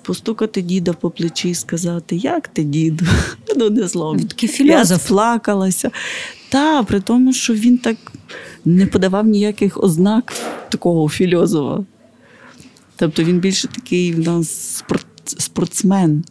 постукати 0.02 0.62
діда 0.62 0.92
по 0.92 1.10
плечі 1.10 1.50
і 1.50 1.54
сказати, 1.54 2.16
як 2.16 2.48
ти, 2.48 2.64
діду? 2.64 3.04
Ну, 3.56 3.70
не 3.70 3.88
слово. 3.88 4.20
Я 4.58 4.84
сплакалася. 4.84 5.90
Та, 6.48 6.82
при 6.82 7.00
тому, 7.00 7.32
що 7.32 7.54
він 7.54 7.78
так 7.78 7.96
не 8.64 8.86
подавав 8.86 9.26
ніяких 9.26 9.84
ознак 9.84 10.32
такого 10.68 11.08
фільозова. 11.08 11.84
Тобто 13.00 13.22
він 13.24 13.38
більше 13.38 13.68
такий 13.68 14.12
в 14.12 14.18
нас 14.18 14.84
спортсмен, 15.24 16.24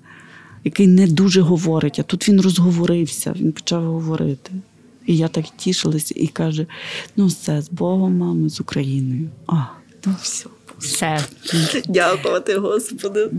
який 0.64 0.88
не 0.88 1.08
дуже 1.08 1.42
говорить, 1.42 2.00
а 2.00 2.04
тут 2.04 2.30
він 2.30 2.42
розговорився, 2.42 3.34
він 3.40 3.52
почав 3.52 3.84
говорити. 3.84 4.52
І 5.06 5.18
я 5.18 5.28
так 5.28 5.46
тішилася 5.58 6.14
і 6.18 6.28
каже: 6.28 6.66
ну, 7.16 7.28
все, 7.28 7.62
з 7.62 7.70
Богом, 7.70 8.18
мами, 8.18 8.50
з 8.50 8.62
Україною. 8.62 9.30
А, 9.48 9.64
ну 10.06 10.16
все. 10.22 10.46
Все. 10.78 11.20
Дякувати, 11.88 12.56
Господи. 12.56 13.30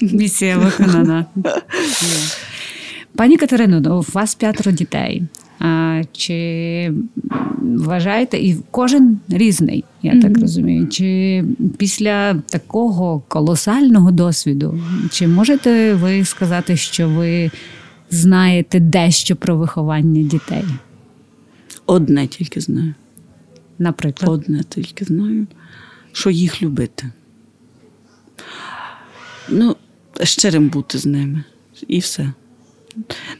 Місія 0.00 0.58
виконана. 0.58 1.26
Пані 3.16 3.36
Катерино, 3.36 3.98
у 3.98 4.12
вас 4.12 4.34
п'ятеро 4.34 4.72
дітей. 4.72 5.22
Чи 6.12 6.92
вважаєте, 7.62 8.38
і 8.38 8.56
кожен 8.70 9.18
різний, 9.28 9.84
я 10.02 10.12
mm-hmm. 10.12 10.22
так 10.22 10.38
розумію. 10.38 10.88
Чи 10.88 11.44
після 11.78 12.34
такого 12.34 13.22
колосального 13.28 14.10
досвіду, 14.10 14.80
чи 15.10 15.28
можете 15.28 15.94
ви 15.94 16.24
сказати, 16.24 16.76
що 16.76 17.08
ви 17.08 17.50
знаєте 18.10 18.80
дещо 18.80 19.36
про 19.36 19.56
виховання 19.56 20.22
дітей? 20.22 20.64
Одне 21.86 22.26
тільки 22.26 22.60
знаю. 22.60 22.94
Наприклад, 23.78 24.30
одне 24.30 24.62
тільки 24.68 25.04
знаю, 25.04 25.46
що 26.12 26.30
їх 26.30 26.62
любити. 26.62 27.10
Ну, 29.48 29.76
щирим 30.22 30.68
бути 30.68 30.98
з 30.98 31.06
ними. 31.06 31.44
І 31.88 31.98
все. 31.98 32.32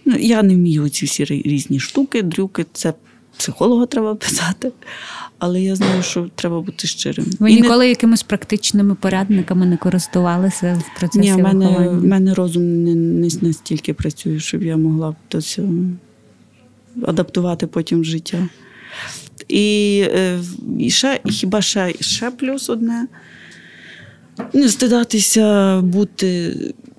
Ну, 0.04 0.16
Я 0.16 0.42
не 0.42 0.54
вмію 0.54 0.88
ці 0.88 1.06
всі 1.06 1.24
різні 1.24 1.80
штуки, 1.80 2.22
дрюки, 2.22 2.66
це 2.72 2.94
психолога 3.36 3.86
треба 3.86 4.14
писати, 4.14 4.72
але 5.38 5.62
я 5.62 5.76
знаю, 5.76 6.02
що 6.02 6.30
треба 6.34 6.60
бути 6.60 6.88
щирим. 6.88 7.26
Ви 7.38 7.52
І 7.52 7.54
ніколи 7.54 7.84
не... 7.84 7.88
якимись 7.88 8.22
практичними 8.22 8.94
порадниками 8.94 9.66
не 9.66 9.76
користувалися 9.76 10.82
в 10.94 10.98
процесі? 10.98 11.20
Ні, 11.20 11.32
в 11.32 11.38
мене, 11.38 11.88
в 11.88 12.04
мене 12.04 12.34
розум 12.34 12.84
не, 12.84 12.94
не 12.94 13.28
настільки 13.40 13.94
працює, 13.94 14.40
щоб 14.40 14.62
я 14.62 14.76
могла 14.76 15.16
до 15.30 15.40
адаптувати 17.06 17.66
потім 17.66 18.04
життя. 18.04 18.48
І, 19.48 20.00
е, 20.06 20.40
і 20.78 20.90
ще, 20.90 21.20
хіба 21.26 21.62
ще, 21.62 21.94
ще 22.00 22.30
плюс 22.30 22.70
одне. 22.70 23.06
Не 24.52 24.68
стидатися, 24.68 25.80
бути, 25.80 26.56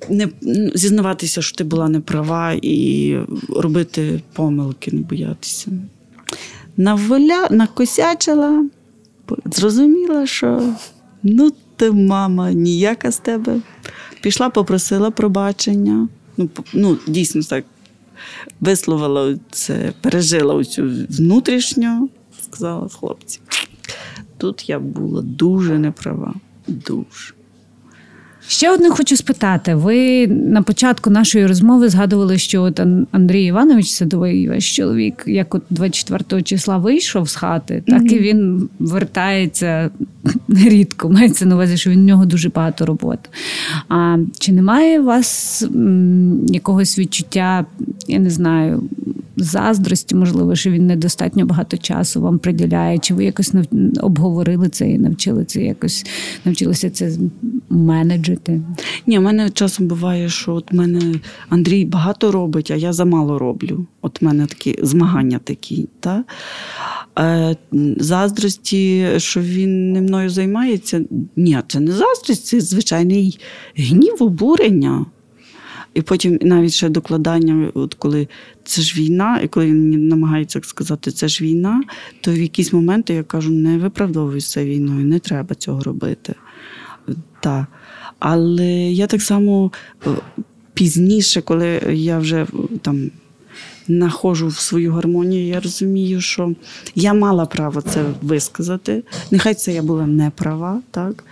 не 0.09 0.29
зізнаватися, 0.73 1.41
що 1.41 1.57
ти 1.57 1.63
була 1.63 1.89
неправа, 1.89 2.53
і 2.61 3.17
робити 3.49 4.21
помилки, 4.33 4.91
не 4.91 5.01
боятися. 5.01 5.71
Наволя, 6.77 7.47
накосячила, 7.51 8.65
зрозуміла, 9.45 10.25
що 10.25 10.73
ну 11.23 11.51
ти, 11.75 11.91
мама, 11.91 12.51
ніяка 12.51 13.11
з 13.11 13.17
тебе. 13.17 13.59
Пішла, 14.21 14.49
попросила 14.49 15.11
пробачення. 15.11 16.07
Ну, 16.37 16.49
ну 16.73 16.97
дійсно 17.07 17.43
так 17.43 17.65
висловила 18.61 19.37
це, 19.51 19.93
пережила 20.01 20.53
оцю 20.53 20.91
внутрішню, 21.09 22.09
сказала 22.41 22.89
хлопці. 22.89 23.39
Тут 24.37 24.69
я 24.69 24.79
була 24.79 25.21
дуже 25.21 25.79
неправа. 25.79 26.33
Дуже. 26.71 27.33
Ще 28.51 28.71
одне 28.71 28.89
хочу 28.89 29.17
спитати. 29.17 29.75
Ви 29.75 30.27
на 30.27 30.61
початку 30.61 31.09
нашої 31.09 31.45
розмови 31.45 31.89
згадували, 31.89 32.37
що 32.37 32.63
от 32.63 32.79
Андрій 33.11 33.45
Іванович 33.45 33.89
Садовий, 33.89 34.49
ваш 34.49 34.75
чоловік, 34.75 35.23
як 35.27 35.55
от 35.55 35.63
24 35.69 36.41
числа 36.41 36.77
вийшов 36.77 37.29
з 37.29 37.35
хати, 37.35 37.83
так 37.87 38.01
mm-hmm. 38.01 38.13
і 38.13 38.19
він 38.19 38.69
вертається 38.79 39.89
рідко. 40.49 41.09
Мається 41.09 41.45
на 41.45 41.55
увазі, 41.55 41.77
що 41.77 41.89
він 41.89 41.99
в 41.99 42.03
нього 42.03 42.25
дуже 42.25 42.49
багато 42.49 42.85
роботи. 42.85 43.29
А 43.89 44.17
чи 44.39 44.51
немає 44.51 44.99
у 44.99 45.03
вас 45.03 45.61
м, 45.61 46.45
якогось 46.45 46.99
відчуття 46.99 47.65
я 48.07 48.19
не 48.19 48.29
знаю, 48.29 48.83
заздрості, 49.37 50.15
можливо, 50.15 50.55
що 50.55 50.69
він 50.69 50.87
недостатньо 50.87 51.45
багато 51.45 51.77
часу 51.77 52.21
вам 52.21 52.39
приділяє, 52.39 52.99
чи 52.99 53.13
ви 53.13 53.25
якось 53.25 53.53
обговорили 54.01 54.69
це 54.69 54.89
і 54.89 54.97
навчили 54.97 55.45
це 55.45 55.61
якось 55.63 56.05
навчилися 56.45 56.89
це 56.89 57.11
менеджити? 58.47 58.83
Ні, 59.07 59.19
в 59.19 59.21
мене 59.21 59.49
часом 59.49 59.87
буває, 59.87 60.29
що 60.29 60.53
от 60.53 60.73
мене 60.73 61.19
Андрій 61.49 61.85
багато 61.85 62.31
робить, 62.31 62.71
а 62.71 62.75
я 62.75 62.93
замало 62.93 63.39
роблю. 63.39 63.85
От 64.01 64.21
в 64.21 64.25
мене 64.25 64.45
такі 64.45 64.79
змагання 64.81 65.39
такі. 65.39 65.87
Та? 65.99 66.23
Е, 67.19 67.55
заздрості, 67.97 69.07
що 69.17 69.41
він 69.41 69.93
не 69.93 70.01
мною 70.01 70.29
займається. 70.29 71.01
Ні, 71.35 71.59
це 71.67 71.79
не 71.79 71.91
заздрість, 71.91 72.45
це 72.45 72.59
звичайний 72.59 73.39
гнів, 73.75 74.15
обурення. 74.19 75.05
І 75.93 76.01
потім 76.01 76.39
навіть 76.41 76.73
ще 76.73 76.89
докладання, 76.89 77.71
от 77.73 77.93
коли 77.93 78.27
це 78.63 78.81
ж 78.81 79.01
війна, 79.01 79.39
і 79.43 79.47
коли 79.47 79.65
він 79.65 80.07
намагається 80.07 80.59
сказати, 80.63 81.11
це 81.11 81.27
ж 81.27 81.43
війна, 81.43 81.83
то 82.21 82.31
в 82.31 82.37
якісь 82.37 82.73
моменти 82.73 83.13
я 83.13 83.23
кажу, 83.23 83.51
не 83.51 83.77
виправдовуйся 83.77 84.65
війною, 84.65 85.05
не 85.05 85.19
треба 85.19 85.55
цього 85.55 85.83
робити. 85.83 86.35
Так. 87.39 87.65
Але 88.21 88.71
я 88.91 89.07
так 89.07 89.21
само 89.21 89.71
е, 90.07 90.09
пізніше, 90.73 91.41
коли 91.41 91.67
я 91.91 92.19
вже 92.19 92.47
там 92.81 93.11
находжу 93.87 94.47
в 94.47 94.59
свою 94.59 94.93
гармонію, 94.93 95.47
я 95.47 95.59
розумію, 95.59 96.21
що 96.21 96.53
я 96.95 97.13
мала 97.13 97.45
право 97.45 97.81
це 97.81 98.03
висказати. 98.21 99.03
Нехай 99.31 99.53
це 99.53 99.73
я 99.73 99.81
була 99.81 100.05
не 100.07 100.29
права, 100.29 100.81
так. 100.91 101.23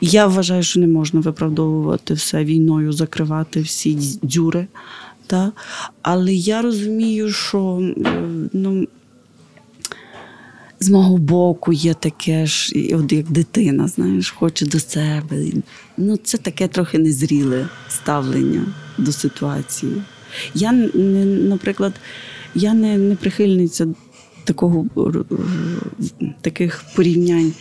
Я 0.00 0.26
вважаю, 0.26 0.62
що 0.62 0.80
не 0.80 0.86
можна 0.86 1.20
виправдовувати 1.20 2.14
все 2.14 2.44
війною, 2.44 2.92
закривати 2.92 3.60
всі 3.60 3.94
дзюри. 4.24 4.66
Та? 5.26 5.52
Але 6.02 6.34
я 6.34 6.62
розумію, 6.62 7.32
що 7.32 7.92
ну, 8.52 8.86
з 10.86 10.90
мого 10.90 11.16
боку 11.16 11.72
є 11.72 11.94
таке 11.94 12.46
ж, 12.46 12.72
от 12.94 13.12
як 13.12 13.30
дитина, 13.30 13.88
знаєш, 13.88 14.30
хоче 14.30 14.66
до 14.66 14.80
себе. 14.80 15.44
Ну, 15.96 16.16
Це 16.16 16.38
таке 16.38 16.68
трохи 16.68 16.98
незріле 16.98 17.68
ставлення 17.88 18.66
до 18.98 19.12
ситуації. 19.12 19.92
Я, 20.54 20.72
наприклад, 20.72 21.92
я 22.54 22.74
не, 22.74 22.98
не 22.98 23.16
прихильниця 23.16 23.86
такого, 24.44 24.86
таких 26.40 26.84
порівнянь. 26.96 27.52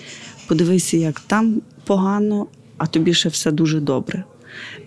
Подивися, 0.47 0.97
як 0.97 1.19
там 1.19 1.61
погано, 1.85 2.47
а 2.77 2.87
тобі 2.87 3.13
ще 3.13 3.29
все 3.29 3.51
дуже 3.51 3.79
добре. 3.79 4.23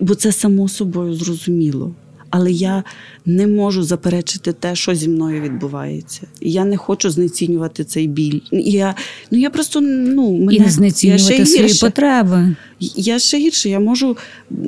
Бо 0.00 0.14
це 0.14 0.32
само 0.32 0.68
собою 0.68 1.14
зрозуміло. 1.14 1.94
Але 2.30 2.52
я 2.52 2.84
не 3.26 3.46
можу 3.46 3.82
заперечити 3.82 4.52
те, 4.52 4.74
що 4.74 4.94
зі 4.94 5.08
мною 5.08 5.42
відбувається. 5.42 6.20
Я 6.40 6.64
не 6.64 6.76
хочу 6.76 7.10
знецінювати 7.10 7.84
цей 7.84 8.06
біль. 8.06 8.40
Я 8.52 8.94
ну 9.30 9.38
я 9.38 9.50
просто 9.50 9.80
ну 9.80 10.32
мене, 10.32 10.54
і 10.54 10.60
не 10.60 10.70
знецінювати 10.70 11.34
я 11.36 11.46
свої 11.46 11.62
гірше. 11.62 11.86
потреби. 11.86 12.56
Я 12.96 13.18
ще 13.18 13.38
гірше. 13.38 13.68
Я 13.68 13.80
можу 13.80 14.16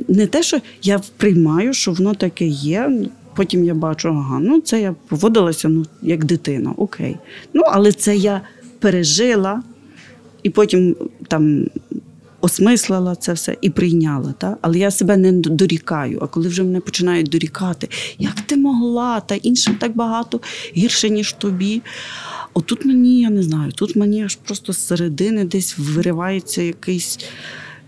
не 0.09 0.27
те, 0.27 0.43
що 0.43 0.59
я 0.83 1.01
приймаю, 1.17 1.73
що 1.73 1.93
воно 1.93 2.15
таке 2.15 2.47
є. 2.47 2.91
Потім 3.37 3.65
я 3.65 3.75
бачу, 3.75 4.09
ага, 4.09 4.39
ну 4.41 4.61
це 4.61 4.81
я 4.81 4.95
поводилася 5.09 5.69
ну, 5.69 5.87
як 6.03 6.25
дитина, 6.25 6.75
окей. 6.77 7.17
Ну, 7.55 7.63
але 7.67 7.93
це 7.93 8.17
я 8.17 8.41
пережила, 8.79 9.63
і 10.43 10.51
потім 10.51 10.97
там 11.29 11.67
осмислила 12.41 13.17
це 13.17 13.33
все 13.33 13.57
і 13.61 13.71
прийняла. 13.71 14.35
Та? 14.39 14.57
Але 14.61 14.79
я 14.79 14.91
себе 14.91 15.17
не 15.17 15.33
дорікаю. 15.33 16.19
А 16.23 16.27
коли 16.27 16.49
вже 16.49 16.63
мене 16.63 16.81
починають 16.81 17.29
дорікати, 17.29 17.89
як 18.19 18.41
ти 18.41 18.57
могла, 18.57 19.21
та 19.21 19.35
іншим 19.35 19.75
так 19.75 19.97
багато 19.97 20.41
гірше, 20.77 21.11
ніж 21.11 21.33
тобі. 21.33 21.83
Отут 22.55 22.85
мені, 22.85 23.21
я 23.21 23.31
не 23.31 23.43
знаю, 23.43 23.73
тут 23.73 23.97
мені 23.97 24.25
аж 24.25 24.37
просто 24.37 24.73
з 24.73 24.87
середини 24.87 25.45
десь 25.45 25.79
виривається 25.79 26.63
якийсь. 26.63 27.19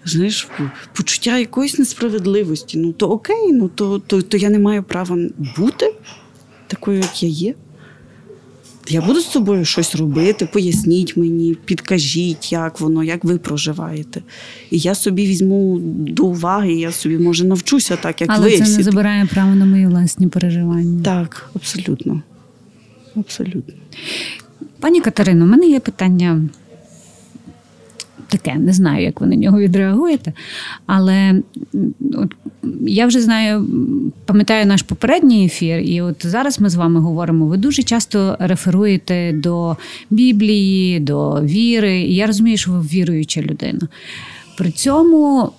Знаєш, 0.05 0.49
почуття 0.93 1.39
якоїсь 1.39 1.79
несправедливості. 1.79 2.79
Ну 2.79 2.93
то 2.93 3.11
окей, 3.11 3.53
ну 3.53 3.69
то, 3.69 3.99
то, 3.99 4.23
то 4.23 4.37
я 4.37 4.51
не 4.51 4.59
маю 4.59 4.83
права 4.83 5.19
бути 5.57 5.95
такою, 6.67 6.99
як 6.99 7.23
я 7.23 7.29
є. 7.29 7.55
Я 8.89 9.01
буду 9.01 9.21
з 9.21 9.31
собою 9.31 9.65
щось 9.65 9.95
робити, 9.95 10.49
поясніть 10.53 11.17
мені, 11.17 11.57
підкажіть, 11.65 12.53
як 12.53 12.81
воно, 12.81 13.05
як 13.05 13.25
ви 13.25 13.39
проживаєте. 13.39 14.23
І 14.71 14.79
я 14.79 14.95
собі 14.95 15.27
візьму 15.27 15.79
до 15.83 16.25
уваги, 16.25 16.73
я 16.73 16.93
собі, 16.93 17.19
може, 17.19 17.45
навчуся 17.45 17.97
так, 17.97 18.21
як 18.21 18.31
Але 18.31 18.49
ви. 18.49 18.57
Але 18.57 18.67
це 18.67 18.77
не 18.77 18.83
забирає 18.83 19.27
право 19.27 19.55
на 19.55 19.65
мої 19.65 19.87
власні 19.87 20.29
переживання. 20.29 21.03
Так, 21.05 21.51
абсолютно. 21.55 22.23
Абсолютно. 23.17 23.75
Пані 24.81 25.01
Катерино, 25.01 25.45
у 25.45 25.49
мене 25.49 25.67
є 25.67 25.81
питання 25.81 26.41
таке, 28.33 28.55
не 28.55 28.73
знаю, 28.73 29.05
як 29.05 29.21
ви 29.21 29.27
на 29.27 29.37
нього 29.37 29.61
відреагуєте. 29.61 30.33
Але 30.87 31.43
от, 32.15 32.35
я 32.81 33.07
вже 33.07 33.21
знаю, 33.21 33.67
пам'ятаю 34.27 34.67
наш 34.67 34.83
попередній 34.83 35.45
ефір, 35.45 35.79
і 35.79 36.01
от 36.01 36.27
зараз 36.27 36.61
ми 36.61 36.71
з 36.71 36.75
вами 36.75 37.01
говоримо. 37.01 37.47
Ви 37.47 37.57
дуже 37.57 37.83
часто 37.83 38.37
реферуєте 38.41 39.33
до 39.33 39.77
Біблії, 40.11 41.01
до 41.01 41.41
віри. 41.43 42.01
І 42.01 42.15
я 42.15 42.27
розумію, 42.27 42.57
що 42.57 42.73
ви 42.73 42.81
віруюча 42.81 43.43
людина. 43.43 43.81
При 44.59 44.71
цьому. 44.71 45.53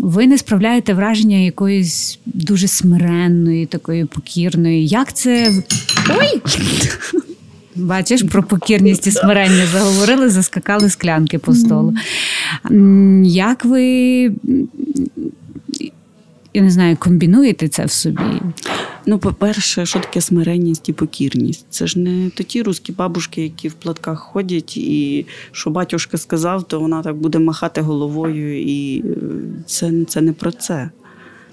Ви 0.00 0.26
не 0.26 0.38
справляєте 0.38 0.94
враження 0.94 1.36
якоїсь 1.36 2.18
дуже 2.26 2.68
смиренної, 2.68 3.66
такої 3.66 4.04
покірної. 4.04 4.86
Як 4.86 5.12
це. 5.12 5.52
Ой! 6.10 6.42
Бачиш, 7.78 8.22
про 8.22 8.42
покірність 8.42 9.06
і 9.06 9.10
смирення 9.10 9.66
заговорили, 9.66 10.28
заскакали 10.28 10.90
склянки 10.90 11.38
по 11.38 11.54
столу. 11.54 11.94
Як 13.24 13.64
ви, 13.64 13.82
я 16.54 16.62
не 16.62 16.70
знаю, 16.70 16.96
комбінуєте 16.96 17.68
це 17.68 17.84
в 17.84 17.90
собі? 17.90 18.42
Ну, 19.06 19.18
по-перше, 19.18 19.86
що 19.86 20.00
таке 20.00 20.20
смиренність 20.20 20.88
і 20.88 20.92
покірність? 20.92 21.66
Це 21.70 21.86
ж 21.86 21.98
не 21.98 22.30
то 22.30 22.42
ті 22.42 22.62
русські 22.62 22.92
бабушки, 22.92 23.42
які 23.42 23.68
в 23.68 23.72
платках 23.72 24.20
ходять, 24.20 24.76
і 24.76 25.26
що 25.52 25.70
батюшка 25.70 26.18
сказав, 26.18 26.68
то 26.68 26.80
вона 26.80 27.02
так 27.02 27.16
буде 27.16 27.38
махати 27.38 27.80
головою, 27.80 28.62
і 28.62 29.00
е, 29.00 29.04
це, 29.66 29.92
це 30.04 30.20
не 30.20 30.32
про 30.32 30.52
це. 30.52 30.90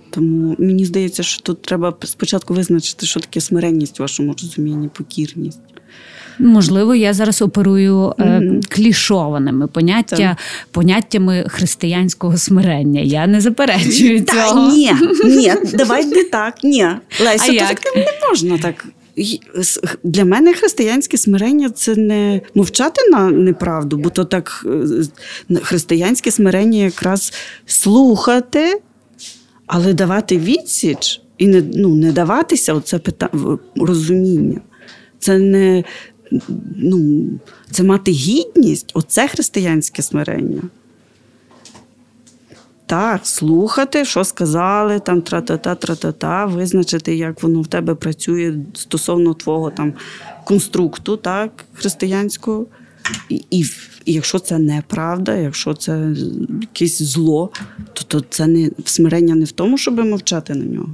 Тому 0.10 0.56
мені 0.60 0.86
здається, 0.86 1.24
що 1.24 1.42
тут 1.42 1.62
треба 1.62 1.94
спочатку 2.04 2.54
визначити, 2.54 3.06
що 3.06 3.20
таке 3.20 3.42
смиренність 3.42 4.00
в 4.00 4.02
вашому 4.02 4.36
розумінні, 4.42 4.90
покірність. 4.98 5.75
Можливо, 6.40 6.96
я 6.96 7.14
зараз 7.14 7.42
оперую 7.42 7.98
mm-hmm. 7.98 8.62
клішованими 8.70 9.68
поняття, 9.68 10.16
так. 10.18 10.38
поняттями 10.72 11.46
християнського 11.48 12.38
смирення. 12.38 13.02
Я 13.02 13.28
не 13.28 13.42
заперечую 13.42 14.24
Та, 14.24 14.50
цього. 14.50 14.72
Ні, 14.72 14.92
ні, 15.26 15.54
давай 15.74 16.06
не 16.06 16.24
так. 16.24 16.64
Ні, 16.64 16.88
Леся, 17.24 17.52
то 17.52 17.60
так 17.60 17.96
не 17.96 18.28
можна 18.30 18.58
так. 18.58 18.86
Для 20.04 20.26
мене 20.26 20.54
християнське 20.54 21.18
смирення 21.18 21.70
це 21.70 21.96
не 21.96 22.42
мовчати 22.56 23.10
на 23.12 23.32
неправду, 23.32 23.98
бо 23.98 24.10
то 24.10 24.26
так 24.26 24.66
е, 25.52 25.58
християнське 25.62 26.32
смирення 26.32 26.84
якраз 26.84 27.34
слухати, 27.66 28.82
але 29.68 29.94
давати 29.94 30.38
відсіч 30.38 31.22
і 31.38 31.48
не 31.48 31.64
ну, 31.74 31.96
не 31.96 32.12
даватися 32.12 32.74
оце 32.74 33.00
питання 33.00 33.58
розуміння. 33.76 34.62
Це 35.20 35.38
не 35.38 35.84
ну, 36.76 37.26
це 37.72 37.84
мати 37.84 38.12
гідність, 38.12 38.92
оце 38.94 39.28
християнське 39.28 40.02
смирення. 40.02 40.62
Так, 42.88 43.28
слухати, 43.28 44.06
що 44.06 44.24
сказали, 44.24 45.00
там 45.00 45.22
тра-та-та, 45.22 45.76
тра-та-та, 45.76 46.46
визначити, 46.46 47.16
як 47.16 47.44
воно 47.44 47.62
в 47.62 47.68
тебе 47.68 47.96
працює 47.96 48.56
стосовно 48.74 49.34
твого 49.34 49.72
там 49.72 49.94
конструкту, 50.44 51.18
так, 51.18 51.66
християнського. 51.74 52.66
І, 53.30 53.36
і, 53.52 53.66
і 54.06 54.14
якщо 54.14 54.40
це 54.40 54.58
неправда, 54.58 55.36
якщо 55.36 55.74
це 55.74 56.16
якесь 56.62 57.02
зло, 57.02 57.52
то, 57.94 58.04
то 58.04 58.26
це 58.30 58.48
не 58.48 58.72
смирення 58.86 59.36
не 59.36 59.46
в 59.46 59.52
тому, 59.52 59.78
щоб 59.78 60.00
мовчати 60.00 60.56
на 60.56 60.66
нього. 60.66 60.90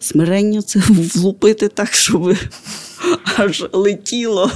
Смирення 0.00 0.62
це 0.62 0.80
влупити 0.88 1.68
так, 1.68 1.92
щоб 1.92 2.36
аж 3.36 3.64
летіло. 3.72 4.50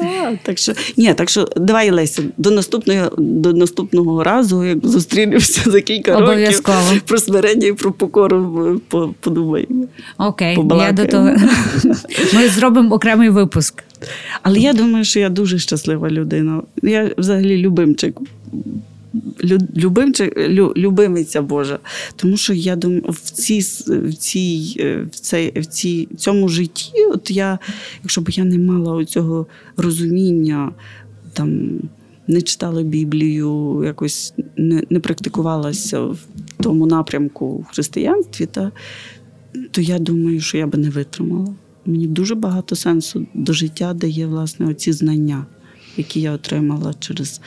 Так, 0.00 0.38
так 0.42 0.58
що 0.58 0.72
ні, 0.96 1.14
так 1.14 1.30
що 1.30 1.48
давай, 1.56 1.90
Леся, 1.90 2.22
до 2.36 2.50
наступного 2.50 3.10
до 3.18 3.52
наступного 3.52 4.24
разу, 4.24 4.64
як 4.64 4.86
зустрінемося 4.86 5.70
за 5.70 5.80
кілька 5.80 6.16
Обов'язково. 6.16 6.78
років 6.88 7.02
про 7.02 7.18
смирення 7.18 7.66
і 7.66 7.72
про 7.72 7.92
покору 7.92 8.80
подумаємо. 9.20 9.84
Окей, 10.18 10.58
я 10.70 10.92
до 10.92 11.06
того. 11.06 11.30
Ми 12.34 12.48
зробимо 12.48 12.94
окремий 12.94 13.30
випуск. 13.30 13.84
Але 14.42 14.58
я 14.58 14.72
думаю, 14.72 15.04
що 15.04 15.20
я 15.20 15.28
дуже 15.28 15.58
щаслива 15.58 16.10
людина. 16.10 16.62
Я 16.82 17.10
взагалі 17.18 17.58
любимчик 17.58 18.16
любимчик, 19.76 20.38
любимиця 20.76 21.42
Божа. 21.42 21.78
Тому 22.16 22.36
що 22.36 22.52
я 22.52 22.76
думаю, 22.76 23.04
в 23.08 23.30
цій, 23.30 23.58
в 23.86 24.14
цій, 24.14 24.76
в 25.12 25.18
цій, 25.18 25.52
в 25.56 25.66
цій, 25.66 26.08
цьому 26.16 26.48
житті, 26.48 26.92
от 27.12 27.30
я, 27.30 27.58
якщо 28.02 28.20
б 28.20 28.30
я 28.30 28.44
не 28.44 28.58
мала 28.58 29.04
цього 29.04 29.46
розуміння, 29.76 30.72
там 31.32 31.70
не 32.26 32.42
читала 32.42 32.82
Біблію, 32.82 33.82
якось 33.84 34.34
не 34.56 34.82
не 34.90 35.00
практикувалася 35.00 36.00
в 36.00 36.18
тому 36.60 36.86
напрямку 36.86 37.58
в 37.58 37.64
християнстві, 37.64 38.46
та, 38.46 38.72
то 39.70 39.80
я 39.80 39.98
думаю, 39.98 40.40
що 40.40 40.58
я 40.58 40.66
би 40.66 40.78
не 40.78 40.90
витримала. 40.90 41.54
Мені 41.86 42.06
дуже 42.06 42.34
багато 42.34 42.76
сенсу 42.76 43.26
до 43.34 43.52
життя 43.52 43.94
дає 43.94 44.26
власне 44.26 44.66
оці 44.66 44.92
знання, 44.92 45.46
які 45.96 46.20
я 46.20 46.32
отримала 46.32 46.94
через. 47.00 47.40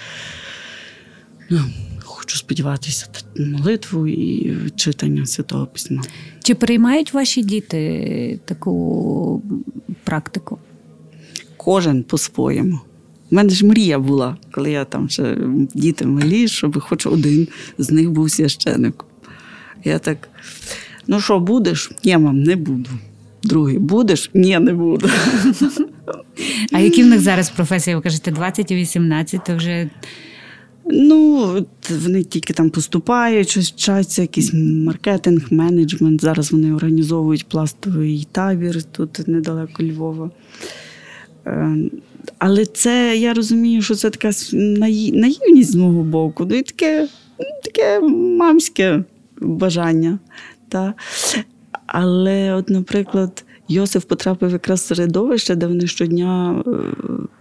Ну, 1.50 1.60
Хочу 2.04 2.38
сподіватися, 2.38 3.08
молитву 3.40 4.08
і 4.08 4.54
читання 4.76 5.26
Святого 5.26 5.68
Письма. 5.68 6.02
Чи 6.44 6.56
приймають 6.56 7.14
ваші 7.14 7.44
діти 7.44 8.40
таку 8.46 9.42
практику? 10.04 10.58
Кожен 11.58 12.04
по-своєму. 12.04 12.80
У 13.32 13.36
мене 13.36 13.50
ж 13.50 13.66
мрія 13.66 14.00
була, 14.00 14.38
коли 14.52 14.72
я 14.72 14.86
там 14.86 15.10
ще 15.10 15.38
діти 15.74 16.06
малі, 16.06 16.48
щоб 16.48 16.80
хоч 16.80 17.06
один 17.06 17.48
з 17.78 17.92
них 17.92 18.12
був 18.12 18.32
священником. 18.32 19.08
Я 19.84 20.00
так, 20.00 20.30
ну 21.08 21.22
що, 21.22 21.40
будеш? 21.40 21.92
Ні, 22.04 22.18
мам, 22.18 22.44
не 22.44 22.56
буду. 22.56 22.90
Другий 23.44 23.80
будеш? 23.80 24.32
Ні, 24.34 24.60
не 24.60 24.74
буду. 24.74 25.10
А 26.72 26.80
які 26.80 27.04
в 27.04 27.08
них 27.08 27.20
зараз 27.22 27.50
професії? 27.50 27.96
Ви 27.96 28.02
кажете, 28.02 28.32
20 28.32 28.72
і 28.72 28.76
18, 28.76 29.42
то 29.46 29.56
вже. 29.56 29.90
Ну, 30.86 31.66
вони 31.90 32.24
тільки 32.24 32.54
там 32.54 32.70
поступають, 32.70 33.50
щось 33.50 33.72
вчаться, 33.72 34.22
якийсь 34.22 34.52
маркетинг, 34.54 35.48
менеджмент. 35.52 36.22
Зараз 36.22 36.52
вони 36.52 36.74
організовують 36.74 37.48
пластовий 37.48 38.28
табір 38.32 38.84
тут 38.84 39.28
недалеко 39.28 39.84
Львова. 39.84 40.32
Е, 41.46 41.76
але 42.38 42.66
це 42.66 43.18
я 43.18 43.34
розумію, 43.34 43.82
що 43.82 43.96
це 43.96 44.10
така 44.10 44.32
наївність 44.54 45.72
з 45.72 45.76
мого 45.76 46.04
боку. 46.04 46.46
Ну 46.50 46.56
і 46.56 46.62
таке 46.62 47.08
таке 47.64 48.00
мамське 48.10 49.04
бажання. 49.42 50.20
Та. 50.70 50.94
Але, 51.86 52.54
от, 52.54 52.70
наприклад, 52.70 53.46
Йосиф 53.68 54.04
потрапив 54.04 54.52
якраз 54.52 54.80
в 54.80 54.84
середовище, 54.84 55.56
де 55.56 55.68
вони 55.68 55.88
щодня 55.88 56.64
е, 56.68 56.72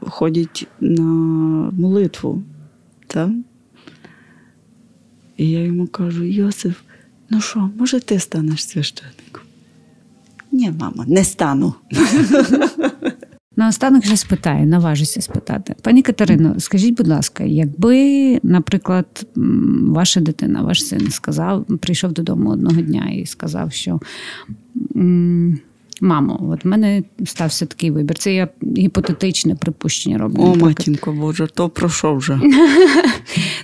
ходять 0.01 0.67
на 0.81 1.03
молитву. 1.73 2.43
Та? 3.13 3.31
І 5.37 5.51
я 5.51 5.65
йому 5.65 5.87
кажу: 5.87 6.25
Йосиф, 6.25 6.81
ну 7.31 7.41
що, 7.41 7.71
може, 7.79 8.01
ти 8.01 8.19
станеш 8.19 8.65
священником? 8.65 9.43
Ні, 10.53 10.73
мама, 10.81 11.05
не 11.09 11.25
стану. 11.25 11.75
Наостанок 13.57 14.05
вже 14.05 14.17
спитаю, 14.17 14.67
наважуся 14.67 15.21
спитати. 15.21 15.75
Пані 15.83 16.03
Катерино, 16.03 16.61
скажіть, 16.61 16.97
будь 16.97 17.09
ласка, 17.09 17.45
якби, 17.45 18.41
наприклад, 18.43 19.27
ваша 19.87 20.21
дитина, 20.21 20.63
ваш 20.63 20.85
син 20.85 21.11
сказав, 21.11 21.65
прийшов 21.65 22.13
додому 22.13 22.51
одного 22.51 22.81
дня 22.81 23.11
і 23.11 23.27
сказав, 23.27 23.73
що 23.73 24.01
мамо, 26.03 26.49
от 26.53 26.65
в 26.65 26.69
мене 26.69 27.03
стався 27.25 27.67
такий 27.67 27.91
вибір. 27.91 28.19
Це 28.19 28.35
я 28.35 28.49
гіпотетичне 28.79 29.55
припущення 29.55 30.19
роблю. 30.19 30.43
О, 30.43 30.55
матінко 30.55 31.13
Боже, 31.13 31.49
то 31.55 31.69
пройшов 31.69 32.17
вже. 32.17 32.41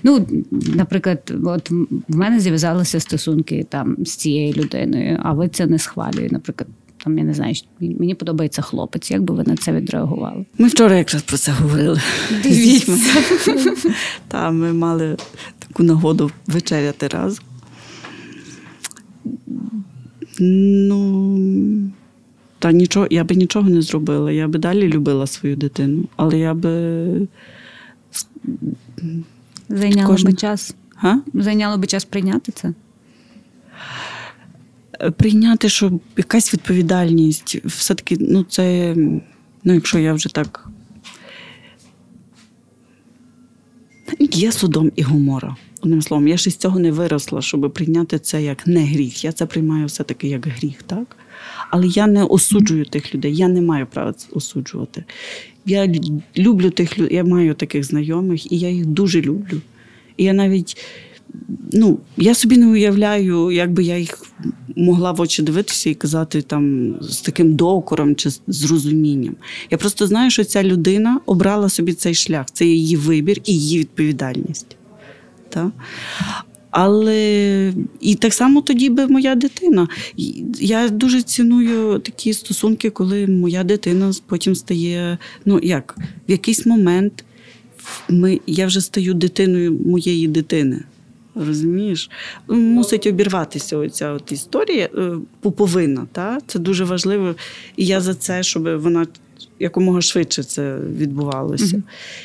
Ну, 0.02 0.26
наприклад, 0.74 1.32
от 1.44 1.70
в 2.08 2.16
мене 2.16 2.40
зав'язалися 2.40 3.00
стосунки 3.00 3.66
там 3.68 3.96
з 4.04 4.16
цією 4.16 4.52
людиною, 4.52 5.20
а 5.22 5.32
ви 5.32 5.48
це 5.48 5.66
не 5.66 5.78
схвалюєте, 5.78 6.28
наприклад 6.32 6.68
там 7.04 7.18
я 7.18 7.24
не 7.24 7.34
знаю, 7.34 7.54
мені 7.80 8.14
подобається 8.14 8.62
хлопець. 8.62 9.10
Як 9.10 9.22
би 9.22 9.34
ви 9.34 9.44
на 9.46 9.56
це 9.56 9.72
відреагували? 9.72 10.46
Ми 10.58 10.68
вчора 10.68 10.96
якраз 10.96 11.22
про 11.22 11.36
це 11.36 11.52
говорили. 11.52 12.00
Дивіться. 12.42 13.22
Та 14.28 14.50
ми 14.50 14.72
мали 14.72 15.16
таку 15.58 15.82
нагоду 15.82 16.30
вечеряти 16.46 17.08
разом. 17.08 17.44
Ну, 20.38 21.38
та 22.58 22.72
нічого, 22.72 23.06
я 23.10 23.24
би 23.24 23.34
нічого 23.34 23.70
не 23.70 23.82
зробила. 23.82 24.32
Я 24.32 24.48
би 24.48 24.58
далі 24.58 24.88
любила 24.88 25.26
свою 25.26 25.56
дитину, 25.56 26.04
але 26.16 26.38
я 26.38 26.54
би. 26.54 27.28
Зайняло 29.68 30.12
Кожен... 30.12 30.30
би 30.30 30.36
час. 30.36 30.74
Га? 30.96 31.20
Зайняло 31.34 31.78
би 31.78 31.86
час 31.86 32.04
прийняти 32.04 32.52
це? 32.52 32.72
прийняти, 35.16 35.68
що 35.68 36.00
якась 36.16 36.54
відповідальність, 36.54 37.56
все-таки, 37.64 38.16
ну, 38.20 38.44
це, 38.48 38.94
ну, 39.64 39.74
якщо 39.74 39.98
я 39.98 40.12
вже 40.12 40.28
так. 40.28 40.68
Є 44.20 44.52
судом 44.52 44.92
і 44.96 45.02
гумора. 45.02 45.56
Одним 45.80 46.02
словом, 46.02 46.28
я 46.28 46.36
ще 46.36 46.50
з 46.50 46.56
цього 46.56 46.78
не 46.78 46.92
виросла, 46.92 47.42
щоб 47.42 47.72
прийняти 47.74 48.18
це 48.18 48.42
як 48.42 48.66
не 48.66 48.84
гріх. 48.84 49.24
Я 49.24 49.32
це 49.32 49.46
приймаю 49.46 49.86
все-таки 49.86 50.28
як 50.28 50.46
гріх, 50.46 50.82
так? 50.82 51.16
Але 51.70 51.86
я 51.86 52.06
не 52.06 52.24
осуджую 52.24 52.84
тих 52.84 53.14
людей, 53.14 53.34
я 53.34 53.48
не 53.48 53.60
маю 53.60 53.86
права 53.86 54.14
осуджувати. 54.32 55.04
Я 55.66 55.94
люблю 56.36 56.70
тих 56.70 56.98
людей, 56.98 57.16
я 57.16 57.24
маю 57.24 57.54
таких 57.54 57.84
знайомих, 57.84 58.52
і 58.52 58.58
я 58.58 58.68
їх 58.68 58.86
дуже 58.86 59.20
люблю. 59.20 59.60
І 60.16 60.24
я 60.24 60.32
навіть 60.32 60.76
ну, 61.72 61.98
я 62.16 62.34
собі 62.34 62.56
не 62.56 62.66
уявляю, 62.66 63.50
як 63.50 63.72
би 63.72 63.82
я 63.82 63.98
їх 63.98 64.22
могла 64.76 65.12
в 65.12 65.20
очі 65.20 65.42
дивитися 65.42 65.90
і 65.90 65.94
казати 65.94 66.42
там 66.42 66.94
з 67.02 67.20
таким 67.20 67.54
докором 67.54 68.16
чи 68.16 68.30
з 68.46 68.64
розумінням. 68.70 69.36
Я 69.70 69.78
просто 69.78 70.06
знаю, 70.06 70.30
що 70.30 70.44
ця 70.44 70.62
людина 70.62 71.20
обрала 71.26 71.68
собі 71.68 71.92
цей 71.92 72.14
шлях, 72.14 72.46
це 72.52 72.66
її 72.66 72.96
вибір 72.96 73.40
і 73.44 73.52
її 73.52 73.78
відповідальність. 73.78 74.76
Так? 75.48 75.70
Але 76.70 77.72
і 78.00 78.14
так 78.14 78.34
само 78.34 78.62
тоді 78.62 78.90
би 78.90 79.06
моя 79.06 79.34
дитина. 79.34 79.88
Я 80.60 80.88
дуже 80.88 81.22
ціную 81.22 81.98
такі 81.98 82.32
стосунки, 82.32 82.90
коли 82.90 83.26
моя 83.26 83.64
дитина 83.64 84.12
потім 84.26 84.54
стає, 84.54 85.18
ну 85.44 85.60
як, 85.62 85.96
в 86.28 86.30
якийсь 86.30 86.66
момент 86.66 87.24
ми, 88.08 88.40
я 88.46 88.66
вже 88.66 88.80
стаю 88.80 89.14
дитиною 89.14 89.72
моєї 89.86 90.28
дитини. 90.28 90.82
Розумієш, 91.34 92.10
мусить 92.48 93.06
обірватися 93.06 93.76
оця 93.76 94.12
от 94.12 94.32
історія 94.32 94.88
е. 94.98 95.98
Та? 96.12 96.38
Це 96.46 96.58
дуже 96.58 96.84
важливо. 96.84 97.34
І 97.76 97.86
я 97.86 98.00
за 98.00 98.14
це, 98.14 98.42
щоб 98.42 98.80
вона 98.80 99.06
якомога 99.58 100.00
швидше 100.00 100.42
це 100.42 100.78
відбувалося. 100.98 101.76
mm 101.76 101.82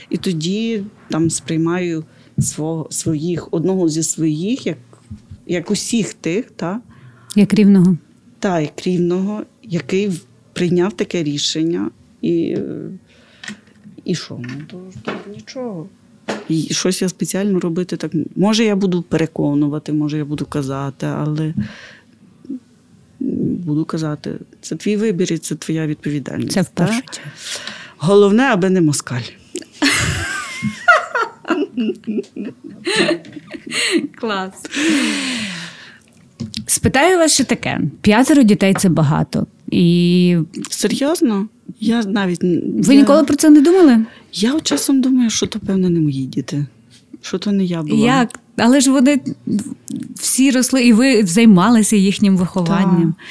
І 0.09 0.17
тоді 0.17 0.83
там 1.09 1.29
сприймаю 1.29 2.03
свого, 2.39 2.87
своїх, 2.89 3.47
одного 3.53 3.89
зі 3.89 4.03
своїх, 4.03 4.65
як 4.65 4.77
як 5.47 5.71
усіх 5.71 6.13
тих, 6.13 6.51
та? 6.51 6.81
як 7.35 7.53
рівного. 7.53 7.97
Так, 8.39 8.61
як 8.61 8.87
рівного, 8.87 9.43
який 9.63 10.21
прийняв 10.53 10.93
таке 10.93 11.23
рішення. 11.23 11.91
І 12.21 12.57
і 14.05 14.15
що? 14.15 14.39
Ну, 14.39 14.49
то, 14.67 14.81
то 15.03 15.11
нічого. 15.35 15.87
І 16.49 16.61
щось 16.61 17.01
я 17.01 17.09
спеціально 17.09 17.59
робити 17.59 17.97
так. 17.97 18.11
Може, 18.35 18.63
я 18.63 18.75
буду 18.75 19.01
переконувати, 19.01 19.93
може, 19.93 20.17
я 20.17 20.25
буду 20.25 20.45
казати, 20.45 21.05
але 21.05 21.53
буду 23.65 23.85
казати, 23.85 24.35
це 24.61 24.75
твій 24.75 24.97
вибір 24.97 25.33
і 25.33 25.37
це 25.37 25.55
твоя 25.55 25.87
відповідальність. 25.87 26.51
Це 26.51 26.61
в 26.61 26.69
першу 26.69 27.01
Головне, 27.97 28.43
аби 28.43 28.69
не 28.69 28.81
москаль. 28.81 29.21
Клас. 34.15 34.51
Спитаю 36.65 37.17
вас 37.17 37.33
ще 37.33 37.43
таке: 37.43 37.81
п'ятеро 38.01 38.43
дітей 38.43 38.73
це 38.73 38.89
багато. 38.89 39.47
І... 39.71 40.37
Серйозно? 40.69 41.47
Я 41.79 42.03
навіть 42.03 42.43
ви 42.43 42.95
я... 42.95 42.99
ніколи 42.99 43.23
про 43.23 43.35
це 43.35 43.49
не 43.49 43.61
думали? 43.61 44.05
Я 44.33 44.59
часом 44.59 45.01
думаю, 45.01 45.29
що 45.29 45.47
то, 45.47 45.59
певно, 45.59 45.89
не 45.89 45.99
мої 45.99 46.25
діти. 46.25 46.65
Що 47.21 47.37
то 47.37 47.51
не 47.51 47.63
я 47.63 47.81
була. 47.81 48.05
Як? 48.05 48.39
Але 48.57 48.81
ж 48.81 48.91
вони 48.91 49.19
всі 50.15 50.51
росли, 50.51 50.83
і 50.83 50.93
ви 50.93 51.25
займалися 51.25 51.95
їхнім 51.95 52.37
вихованням. 52.37 53.15
Так. 53.17 53.25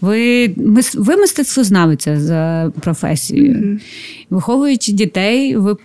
Ви 0.00 0.48
ви 0.94 1.16
мистецтвознавиця 1.16 2.20
за 2.20 2.72
професією. 2.80 3.54
Mm-hmm. 3.54 3.80
Виховуючи 4.30 4.92
дітей, 4.92 5.56
ви. 5.56 5.76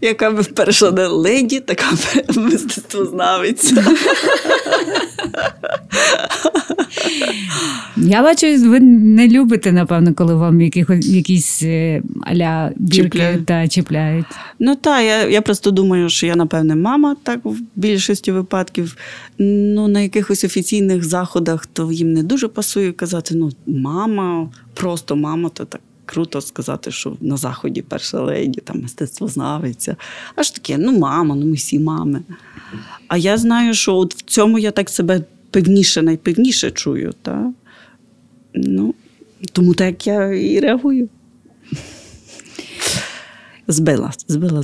Яка 0.00 0.30
би 0.30 0.42
перша 0.42 0.90
не 0.90 1.06
леді, 1.06 1.60
така 1.60 1.86
мистецтвознавиця. 2.36 3.84
Я 7.96 8.22
бачу, 8.22 8.46
ви 8.46 8.80
не 8.80 9.28
любите, 9.28 9.72
напевно, 9.72 10.14
коли 10.14 10.34
вам 10.34 10.60
якихось 10.60 11.06
якісь 11.06 11.62
е, 11.62 12.02
аля 12.22 12.72
бірки 12.76 13.02
чіпляють. 13.02 13.46
та 13.46 13.68
чіпляють. 13.68 14.26
Ну 14.58 14.76
так, 14.76 15.04
я 15.04 15.28
я 15.28 15.42
просто 15.42 15.70
думаю, 15.70 16.08
що 16.08 16.26
я, 16.26 16.36
напевне, 16.36 16.76
мама 16.76 17.16
так 17.22 17.40
в 17.44 17.56
більшості 17.76 18.32
випадків. 18.32 18.96
Ну, 19.38 19.88
На 19.88 20.00
якихось 20.00 20.44
офіційних 20.44 21.04
заходах 21.04 21.66
то 21.66 21.92
їм 21.92 22.12
не 22.12 22.22
дуже 22.22 22.48
пасує 22.48 22.92
казати, 22.92 23.34
ну, 23.34 23.50
мама, 23.66 24.48
просто 24.74 25.16
мама, 25.16 25.48
то 25.48 25.64
так. 25.64 25.80
Круто 26.10 26.40
сказати, 26.40 26.90
що 26.90 27.16
на 27.20 27.36
заході 27.36 27.82
перша 27.82 28.20
леді, 28.20 28.60
там 28.60 28.80
мистецтвознавиця. 28.80 29.96
Аж 30.36 30.50
таке, 30.50 30.78
ну, 30.78 30.98
мама, 30.98 31.34
ну 31.34 31.46
ми 31.46 31.52
всі 31.52 31.78
мами. 31.78 32.20
А 33.08 33.16
я 33.16 33.38
знаю, 33.38 33.74
що 33.74 33.96
от 33.96 34.14
в 34.14 34.22
цьому 34.22 34.58
я 34.58 34.70
так 34.70 34.90
себе 34.90 35.20
певніше, 35.50 36.02
найпевніше 36.02 36.70
чую. 36.70 37.14
Та? 37.22 37.52
Ну, 38.54 38.94
Тому 39.52 39.74
так 39.74 40.06
я 40.06 40.26
і 40.26 40.60
реагую. 40.60 41.08
Збила, 43.68 44.12
збила. 44.28 44.62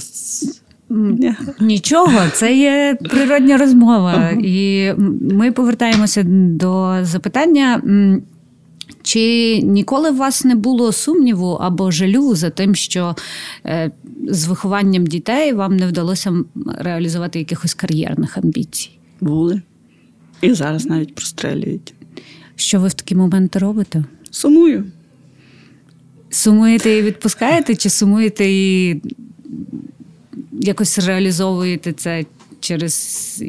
Нічого, 1.60 2.20
це 2.32 2.56
є 2.56 2.98
природня 3.10 3.56
розмова. 3.56 4.30
І 4.42 4.92
ми 5.20 5.52
повертаємося 5.52 6.22
до 6.26 6.98
запитання. 7.02 7.82
Чи 9.02 9.60
ніколи 9.62 10.10
у 10.10 10.16
вас 10.16 10.44
не 10.44 10.54
було 10.54 10.92
сумніву 10.92 11.50
або 11.50 11.90
жалю 11.90 12.34
за 12.34 12.50
тим, 12.50 12.74
що 12.74 13.16
е, 13.64 13.90
з 14.28 14.46
вихованням 14.46 15.06
дітей 15.06 15.52
вам 15.52 15.76
не 15.76 15.86
вдалося 15.86 16.34
реалізувати 16.78 17.38
якихось 17.38 17.74
кар'єрних 17.74 18.38
амбіцій? 18.38 18.90
Були. 19.20 19.62
І 20.40 20.52
зараз 20.52 20.86
навіть 20.86 21.14
прострелюють. 21.14 21.94
Що 22.56 22.80
ви 22.80 22.88
в 22.88 22.94
такі 22.94 23.14
моменти 23.14 23.58
робите? 23.58 24.04
Сумую. 24.30 24.84
Сумуєте 26.30 26.90
і 26.90 27.02
відпускаєте, 27.02 27.74
чи 27.74 27.90
сумуєте 27.90 28.44
і 28.46 29.00
якось 30.52 30.98
реалізовуєте 30.98 31.92
це 31.92 32.24
через 32.60 33.44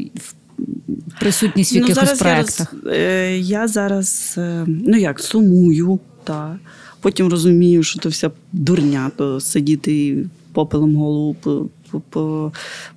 присутність 1.20 1.72
в 1.72 1.76
ну, 1.76 1.82
якихось 1.82 2.10
ну, 2.12 2.18
проєктах? 2.18 2.74
Я, 2.86 2.92
е, 2.92 3.38
я 3.38 3.68
зараз, 3.68 4.36
е, 4.38 4.66
ну 4.68 4.98
як, 4.98 5.20
сумую, 5.20 6.00
та. 6.24 6.60
потім 7.02 7.28
розумію, 7.28 7.84
що 7.84 8.00
це 8.00 8.10
вся 8.10 8.32
дурня, 8.52 9.12
то 9.16 9.40
сидіти 9.40 10.08
і 10.08 10.26
попелом 10.54 10.96
голову 10.96 11.36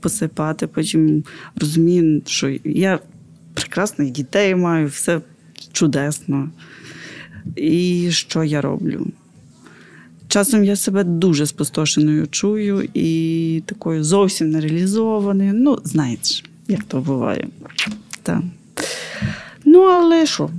посипати. 0.00 0.66
Потім 0.66 1.24
розумію, 1.56 2.22
що 2.26 2.56
я 2.64 2.98
прекрасних 3.54 4.10
дітей 4.10 4.54
маю, 4.54 4.86
все 4.86 5.20
чудесно. 5.72 6.50
І 7.56 8.08
що 8.10 8.44
я 8.44 8.60
роблю? 8.60 9.06
Часом 10.28 10.64
я 10.64 10.76
себе 10.76 11.04
дуже 11.04 11.46
спустошеною 11.46 12.26
чую 12.26 12.88
і 12.94 13.62
такою 13.66 14.04
зовсім 14.04 14.50
нереалізованою. 14.50 15.52
Ну, 15.54 15.78
знаєте, 15.84 16.30
як 16.70 16.84
то 16.84 17.00
буває. 17.00 17.48
Так. 18.22 18.42
Ну, 19.64 19.82
але 19.82 20.26
що? 20.26 20.50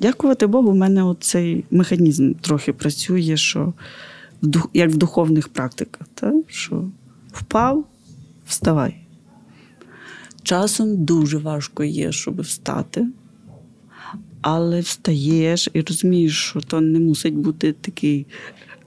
Дякувати 0.00 0.46
Богу, 0.46 0.70
в 0.70 0.76
мене 0.76 1.14
цей 1.20 1.64
механізм 1.70 2.32
трохи 2.32 2.72
працює, 2.72 3.36
що 3.36 3.72
як 4.74 4.90
в 4.90 4.96
духовних 4.96 5.48
практиках, 5.48 6.08
так? 6.14 6.34
що 6.48 6.84
впав, 7.32 7.84
вставай. 8.46 8.94
Часом 10.42 11.04
дуже 11.04 11.38
важко 11.38 11.84
є, 11.84 12.12
щоб 12.12 12.40
встати, 12.40 13.06
але 14.40 14.80
встаєш 14.80 15.68
і 15.72 15.80
розумієш, 15.80 16.38
що 16.38 16.60
то 16.60 16.80
не 16.80 17.00
мусить 17.00 17.34
бути 17.34 17.72
такий 17.72 18.26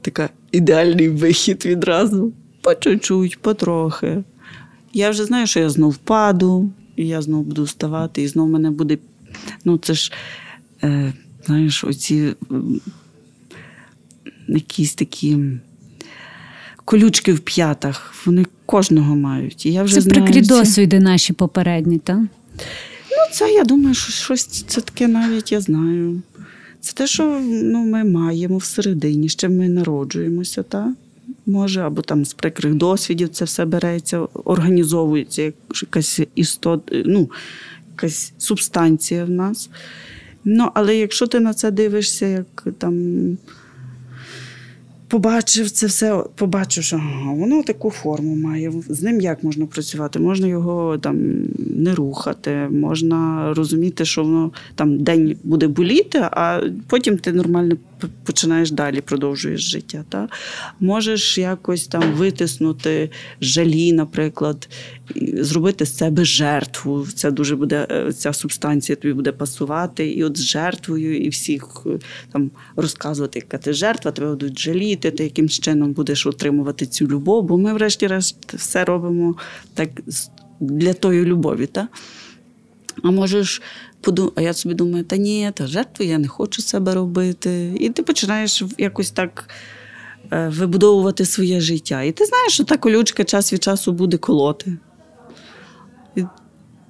така 0.02 0.30
ідеальний 0.52 1.10
вихід 1.10 1.66
відразу. 1.66 2.34
По 2.62 2.76
чуть-чуть, 2.76 3.40
потрохи. 3.40 4.24
Я 4.94 5.10
вже 5.10 5.26
знаю, 5.26 5.48
що 5.48 5.60
я 5.60 5.70
знов 5.70 5.92
впаду, 5.92 6.72
і 6.96 7.08
я 7.08 7.22
знову 7.22 7.44
буду 7.44 7.64
вставати, 7.64 8.22
і 8.22 8.28
знову 8.28 8.50
мене 8.50 8.72
буде. 8.72 8.98
Ну, 9.66 9.78
це 9.78 9.94
ж, 9.94 10.12
е, 10.84 11.14
знаєш, 11.46 11.84
оці 11.84 12.34
якісь 14.48 14.94
такі 14.94 15.38
колючки 16.86 17.34
в 17.34 17.40
п'ятах, 17.40 18.14
вони 18.26 18.46
кожного 18.66 19.16
мають. 19.16 19.66
І 19.66 19.72
я 19.72 19.84
вже 19.84 19.96
Це 19.96 20.02
знаю, 20.02 20.24
прикрі 20.24 20.42
досвіди 20.42 21.00
наші 21.00 21.34
попередні, 21.34 22.00
так? 22.00 22.20
Ну, 23.12 23.34
це 23.34 23.52
я 23.54 23.64
думаю, 23.64 23.96
що 23.96 24.12
щось 24.12 24.46
це 24.46 24.82
таке 24.82 25.08
навіть 25.08 25.52
я 25.52 25.62
знаю. 25.62 26.22
Це 26.82 26.94
те, 26.94 27.08
що 27.08 27.42
ну, 27.44 27.86
ми 27.86 28.04
маємо 28.04 28.58
всередині, 28.58 29.30
ще 29.30 29.50
ми 29.50 29.70
народжуємося, 29.70 30.64
так? 30.64 30.90
Може, 31.46 31.82
або 31.82 32.02
там 32.02 32.26
з 32.26 32.34
прикрих 32.34 32.74
досвідів 32.74 33.30
це 33.30 33.46
все 33.46 33.66
береться, 33.66 34.20
організовується 34.44 35.54
якась 35.82 36.20
істот, 36.36 36.92
ну, 37.06 37.30
якась 37.92 38.34
субстанція 38.38 39.26
в 39.26 39.30
нас. 39.30 39.70
Ну, 40.44 40.70
Але 40.74 40.98
якщо 40.98 41.28
ти 41.28 41.40
на 41.40 41.54
це 41.54 41.72
дивишся, 41.72 42.28
як 42.28 42.68
там 42.78 43.38
побачив 45.12 45.72
це 45.72 45.88
все, 45.88 46.24
побачив, 46.36 46.84
що 46.84 46.96
ага, 46.96 47.34
воно 47.34 47.64
таку 47.64 47.90
форму 47.90 48.36
має. 48.36 48.74
З 48.90 49.02
ним 49.02 49.22
як 49.22 49.44
можна 49.44 49.66
працювати? 49.66 50.20
Можна 50.20 50.48
його 50.48 50.98
там 50.98 51.18
не 51.58 51.96
рухати, 51.96 52.68
можна 52.72 53.54
розуміти, 53.54 54.06
що 54.06 54.24
воно 54.24 54.52
там 54.76 54.98
день 55.04 55.38
буде 55.44 55.68
боліти, 55.68 56.20
а 56.32 56.62
потім 56.88 57.18
ти 57.18 57.32
нормально 57.32 57.76
починаєш 58.24 58.72
далі, 58.72 59.02
продовжуєш 59.02 59.62
життя. 59.62 60.04
Та? 60.10 60.30
Можеш 60.80 61.38
якось 61.38 61.88
там 61.88 62.04
витиснути 62.14 63.10
жалі, 63.42 63.94
наприклад, 63.94 64.70
зробити 65.34 65.86
з 65.86 65.98
себе 65.98 66.26
жертву. 66.26 67.08
Це 67.16 67.32
дуже 67.32 67.56
буде 67.56 67.88
е, 67.92 68.14
ця 68.14 68.34
субстанція 68.34 68.96
тобі 68.96 69.14
буде 69.14 69.32
пасувати. 69.32 70.12
І 70.12 70.24
от 70.24 70.38
з 70.38 70.44
жертвою, 70.44 71.18
і 71.18 71.30
всіх 71.30 71.84
е, 71.86 72.00
там 72.32 72.52
розказувати, 72.76 73.40
яка 73.40 73.58
ти 73.58 73.74
жертва, 73.74 74.12
тебе 74.12 74.30
будуть 74.30 74.60
жаліти, 74.60 75.12
ти 75.12 75.24
яким 75.24 75.50
чином 75.50 75.94
будеш 75.94 76.28
отримувати 76.28 76.86
цю 76.86 77.08
любов. 77.08 77.44
Бо 77.44 77.58
ми, 77.58 77.74
врешті-решт, 77.74 78.54
все 78.54 78.86
робимо 78.86 79.36
так 79.74 79.90
для 80.60 80.94
тої 80.94 81.26
любові. 81.26 81.66
Та? 81.66 81.88
А 83.04 83.12
можеш 83.12 83.62
а 84.36 84.42
я 84.42 84.54
собі 84.54 84.76
думаю, 84.76 85.04
та 85.04 85.18
ні, 85.18 85.52
та 85.54 85.68
жертви 85.68 86.06
я 86.06 86.18
не 86.18 86.28
хочу 86.28 86.62
себе 86.62 86.94
робити. 86.94 87.74
І 87.80 87.90
ти 87.90 88.04
починаєш 88.04 88.64
якось 88.78 89.12
так 89.12 89.50
е, 90.32 90.48
вибудовувати 90.50 91.26
своє 91.26 91.60
життя. 91.62 92.02
І 92.02 92.12
ти 92.12 92.26
знаєш, 92.26 92.54
що 92.54 92.64
та 92.64 92.78
колючка 92.78 93.24
час 93.24 93.54
від 93.54 93.64
часу 93.64 93.92
буде 93.92 94.18
колоти 94.18 94.78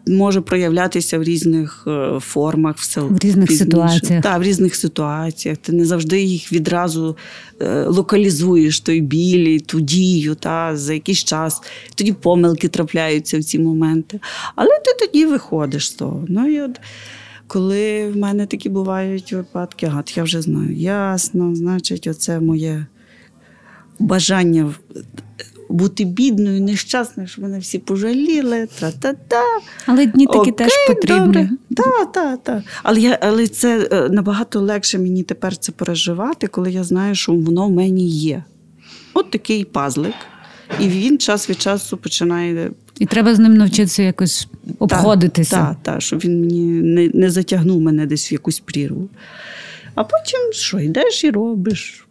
може 0.08 0.42
проявлятися 0.42 1.20
в 1.20 1.24
різних 1.24 1.84
е, 1.88 2.20
формах, 2.20 2.78
все 2.78 3.02
в 3.02 3.18
різних 3.18 3.48
пізніше. 3.48 3.64
ситуаціях. 3.66 4.24
Так, 4.24 4.40
в 4.40 4.44
різних 4.44 4.76
ситуаціях. 4.76 5.58
Ти 5.58 5.72
не 5.72 5.86
завжди 5.86 6.22
їх 6.22 6.54
відразу 6.54 7.18
е, 7.62 7.84
локалізуєш 7.84 8.80
той 8.80 9.02
білі, 9.02 9.60
ту 9.60 9.82
дію, 9.82 10.36
та, 10.36 10.78
за 10.78 10.94
якийсь 10.94 11.24
час. 11.24 11.62
Тоді 11.96 12.12
помилки 12.12 12.68
трапляються 12.68 13.40
в 13.40 13.44
ці 13.44 13.60
моменти. 13.60 14.20
Але 14.56 14.70
ти 14.70 15.06
тоді 15.06 15.26
виходиш 15.26 15.88
з 15.88 15.94
того. 15.94 16.26
Ну, 16.28 16.48
і 16.48 16.62
от, 16.62 16.80
коли 17.48 18.12
в 18.12 18.18
мене 18.18 18.46
такі 18.46 18.70
бувають 18.70 19.34
випадки, 19.34 19.86
ага, 19.86 20.04
я 20.16 20.24
вже 20.24 20.42
знаю, 20.42 20.74
ясно, 20.76 21.56
значить, 21.56 22.08
оце 22.08 22.40
моє 22.40 22.86
бажання 24.00 24.74
бути 25.72 26.04
бідною, 26.06 26.62
нещасною, 26.62 27.30
щоб 27.30 27.44
мене 27.44 27.60
всі 27.60 27.80
пожаліли. 27.80 28.68
Та-та-та. 28.80 29.44
Але 29.86 30.06
дні 30.06 30.26
такі 30.26 30.38
Окей, 30.40 30.54
теж 30.54 30.72
потрібні. 30.88 31.50
Так, 31.76 32.12
так, 32.12 32.44
так. 32.44 32.64
Але 32.84 33.00
я, 33.00 33.20
але 33.22 33.48
це 33.48 33.90
е, 33.92 34.10
набагато 34.10 34.60
легше 34.60 35.00
мені 35.00 35.24
тепер 35.24 35.58
це 35.58 35.72
переживати, 35.72 36.48
коли 36.48 36.72
я 36.72 36.84
знаю, 36.84 37.16
що 37.16 37.34
воно 37.34 37.68
в 37.68 37.72
мені 37.72 38.08
є. 38.08 38.44
От 39.14 39.32
такий 39.32 39.66
пазлик. 39.66 40.14
І 40.80 40.88
він 40.88 41.18
час 41.18 41.50
від 41.50 41.62
часу 41.62 41.98
починає. 41.98 42.72
І 43.00 43.06
треба 43.06 43.36
з 43.36 43.40
ним 43.40 43.54
навчитися 43.54 44.04
якось 44.04 44.48
обходитися. 44.80 45.56
Так, 45.56 45.68
так, 45.84 45.96
та, 45.96 46.00
щоб 46.00 46.20
він 46.20 46.40
мені 46.40 46.66
не 46.66 47.12
не 47.14 47.30
затягнув 47.30 47.82
мене 47.82 48.06
десь 48.06 48.32
в 48.32 48.34
якусь 48.34 48.60
прірву. 48.60 49.10
А 49.96 50.04
потім 50.04 50.40
що, 50.54 50.80
йдеш 50.80 51.24
і 51.24 51.32
робиш. 51.32 52.08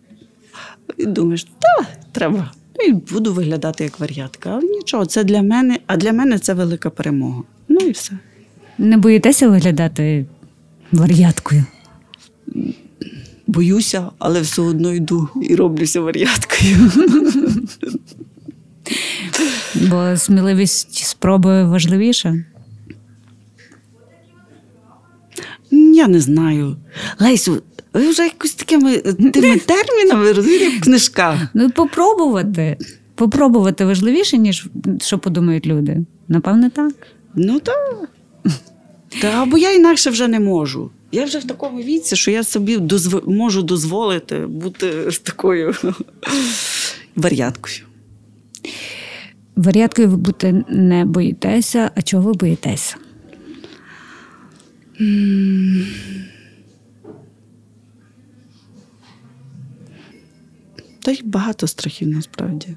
І 0.99 1.07
думаєш, 1.07 1.45
так, 1.45 1.87
треба 2.13 2.51
і 2.89 2.93
буду 2.93 3.33
виглядати 3.35 3.85
як 3.85 4.01
вар'ятка. 4.01 4.51
Але 4.51 4.63
нічого, 4.63 5.07
це 5.07 5.25
для 5.25 5.43
мене, 5.43 5.79
а 5.87 5.97
для 5.97 6.13
мене 6.13 6.39
це 6.39 6.55
велика 6.55 6.91
перемога. 6.91 7.43
Ну 7.69 7.81
і 7.81 7.91
все. 7.91 8.13
Не 8.79 8.97
боїтеся 8.97 9.49
виглядати 9.49 10.27
вар'яткою? 10.93 11.65
Боюся, 13.47 14.11
але 14.19 14.41
все 14.41 14.63
одно 14.63 14.93
йду 14.93 15.29
і 15.43 15.55
роблюся 15.55 16.01
вар'яткою. 16.01 16.91
Бо 19.75 20.17
сміливість 20.17 20.95
спроби 20.95 21.65
важливіша. 21.65 22.45
Я 25.71 26.09
не 26.09 26.21
знаю. 26.21 26.77
Лесю, 27.19 27.63
ви 27.93 28.09
вже 28.09 28.23
якось 28.23 28.55
такими 28.55 28.99
тими 28.99 29.57
термінами 29.67 30.33
розумієте, 30.33 30.79
в 30.79 30.81
книжках. 30.81 31.41
Ну, 31.55 31.71
попробувати. 31.71 32.77
Попробувати 33.15 33.85
важливіше, 33.85 34.39
ніж 34.39 34.67
що 35.01 35.19
подумають 35.19 35.67
люди. 35.67 35.99
Напевне, 36.29 36.71
так. 36.71 36.93
Ну 37.35 37.61
так. 37.61 38.09
Та, 39.23 39.45
бо 39.45 39.59
я 39.59 39.73
інакше 39.73 40.11
вже 40.11 40.29
не 40.29 40.41
можу. 40.41 40.91
Я 41.13 41.25
вже 41.25 41.39
в 41.39 41.45
такому 41.45 41.83
віці, 41.83 42.17
що 42.17 42.31
я 42.31 42.45
собі 42.45 42.79
дозв... 42.79 43.23
можу 43.27 43.63
дозволити 43.63 44.47
бути 44.47 44.91
такою 45.23 45.75
варіаткою. 47.17 47.77
Варіаткою 49.57 50.09
ви 50.09 50.17
бути 50.17 50.65
не 50.69 51.05
боїтеся, 51.05 51.91
а 51.95 52.03
чого 52.03 52.23
ви 52.23 52.33
боїтеся? 52.33 52.97
Та 61.11 61.15
й 61.15 61.23
багато 61.25 61.67
страхів 61.67 62.09
насправді. 62.09 62.69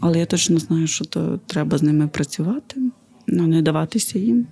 Але 0.00 0.18
я 0.18 0.26
точно 0.26 0.58
знаю, 0.58 0.86
що 0.86 1.04
то 1.04 1.40
треба 1.46 1.78
з 1.78 1.82
ними 1.82 2.08
працювати, 2.08 2.80
ну, 3.26 3.46
не 3.46 3.62
даватися 3.62 4.18
їм. 4.18 4.46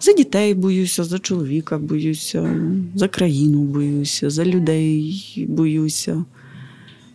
За 0.00 0.12
дітей 0.12 0.54
боюся, 0.54 1.04
за 1.04 1.18
чоловіка 1.18 1.78
боюся, 1.78 2.70
за 2.94 3.08
країну 3.08 3.62
боюся, 3.62 4.30
за 4.30 4.44
людей 4.44 5.46
боюся. 5.48 6.24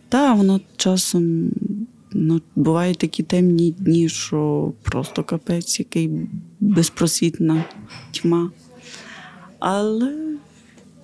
Та 0.08 0.34
воно 0.34 0.60
часом 0.76 1.50
ну, 2.12 2.40
бувають 2.56 2.98
такі 2.98 3.22
темні 3.22 3.70
дні, 3.70 4.08
що 4.08 4.72
просто 4.82 5.24
капець, 5.24 5.78
який 5.78 6.10
безпросвітна 6.60 7.64
тьма. 8.12 8.50
Але 9.58 10.29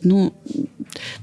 ну, 0.03 0.33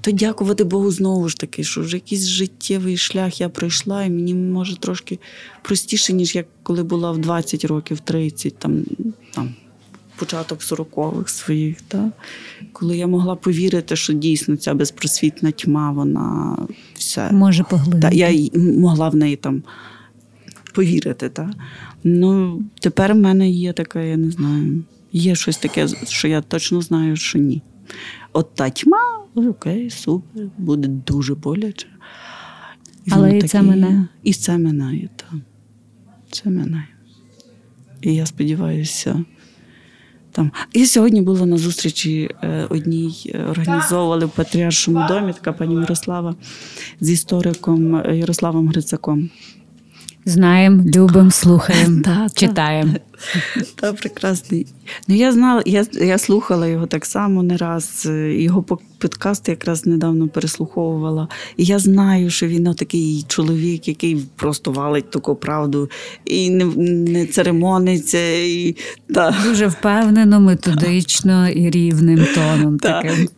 то 0.01 0.11
дякувати 0.11 0.63
Богу 0.63 0.91
знову 0.91 1.29
ж 1.29 1.37
таки, 1.37 1.63
що 1.63 1.81
вже 1.81 1.97
якийсь 1.97 2.25
життєвий 2.25 2.97
шлях 2.97 3.41
я 3.41 3.49
пройшла, 3.49 4.03
і 4.03 4.09
мені 4.09 4.33
може 4.33 4.79
трошки 4.79 5.19
простіше, 5.61 6.13
ніж 6.13 6.35
як 6.35 6.45
коли 6.63 6.83
була 6.83 7.11
в 7.11 7.17
20 7.17 7.65
років, 7.65 7.99
30, 7.99 8.57
там, 8.57 8.83
там 9.33 9.53
початок 10.15 10.59
40-х 10.59 11.33
своїх. 11.33 11.81
Та? 11.81 12.11
Коли 12.71 12.97
я 12.97 13.07
могла 13.07 13.35
повірити, 13.35 13.95
що 13.95 14.13
дійсно 14.13 14.55
ця 14.55 14.73
безпросвітна 14.73 15.51
тьма, 15.51 15.91
вона 15.91 16.57
все. 16.95 17.31
Може 17.31 17.63
поглинути. 17.63 18.01
Та, 18.01 18.09
я 18.09 18.49
могла 18.55 19.09
в 19.09 19.15
неї 19.15 19.35
там 19.35 19.63
повірити. 20.73 21.29
Та? 21.29 21.53
Ну, 22.03 22.61
Тепер 22.79 23.13
в 23.13 23.17
мене 23.17 23.49
є 23.49 23.73
така, 23.73 24.01
я 24.01 24.17
не 24.17 24.31
знаю, 24.31 24.83
є 25.11 25.35
щось 25.35 25.57
таке, 25.57 25.87
що 26.07 26.27
я 26.27 26.41
точно 26.41 26.81
знаю, 26.81 27.15
що 27.15 27.39
ні. 27.39 27.61
От 28.33 28.55
та 28.55 28.69
тьма, 28.69 29.25
окей, 29.35 29.89
супер, 29.89 30.47
буде 30.57 30.87
дуже 30.87 31.35
боляче. 31.35 31.87
І 33.05 33.11
Але 33.11 33.29
і 33.29 33.33
такі, 33.33 33.47
це 33.47 33.61
мене. 33.61 34.07
І 34.23 34.33
це 34.33 34.57
минає, 34.57 35.09
так. 35.15 35.39
Це 36.31 36.49
минає. 36.49 36.87
І 38.01 38.15
я 38.15 38.25
сподіваюся. 38.25 39.25
Там. 40.31 40.51
Я 40.73 40.87
сьогодні 40.87 41.21
була 41.21 41.45
на 41.45 41.57
зустрічі 41.57 42.29
е, 42.43 42.67
одній, 42.69 43.31
е, 43.35 43.43
організовували 43.43 44.25
в 44.25 44.29
Патріаршому 44.29 45.07
домі, 45.07 45.33
така 45.33 45.53
пані 45.53 45.75
Мирослава 45.75 46.35
з 46.99 47.09
істориком 47.09 47.95
е, 47.95 48.17
Ярославом 48.17 48.67
Грицаком. 48.67 49.29
Знаємо, 50.25 50.83
любимо, 50.95 51.31
слухаємо, 51.31 52.01
читаємо. 52.35 52.93
Та 53.75 53.93
прекрасний. 53.93 54.67
Ну 55.07 55.15
я 55.15 55.31
знала, 55.31 55.63
я 55.65 55.85
я 55.93 56.17
слухала 56.17 56.67
його 56.67 56.87
так 56.87 57.05
само 57.05 57.43
не 57.43 57.57
раз. 57.57 58.09
Його 58.29 58.65
підкасти 58.99 59.51
якраз 59.51 59.85
недавно 59.85 60.27
переслуховувала. 60.27 61.27
І 61.57 61.65
я 61.65 61.79
знаю, 61.79 62.29
що 62.29 62.47
він 62.47 62.73
такий 62.73 63.25
чоловік, 63.27 63.87
який 63.87 64.25
просто 64.35 64.71
валить 64.71 65.09
таку 65.09 65.35
правду 65.35 65.89
і 66.25 66.49
не 66.49 66.65
не 67.11 67.25
церемониться. 67.25 68.35
І, 68.43 68.75
та. 69.13 69.37
Дуже 69.43 69.67
впевнено, 69.67 70.39
методично 70.39 71.49
і 71.49 71.69
рівним 71.69 72.27
тоном. 72.35 72.79
таким. 72.79 73.29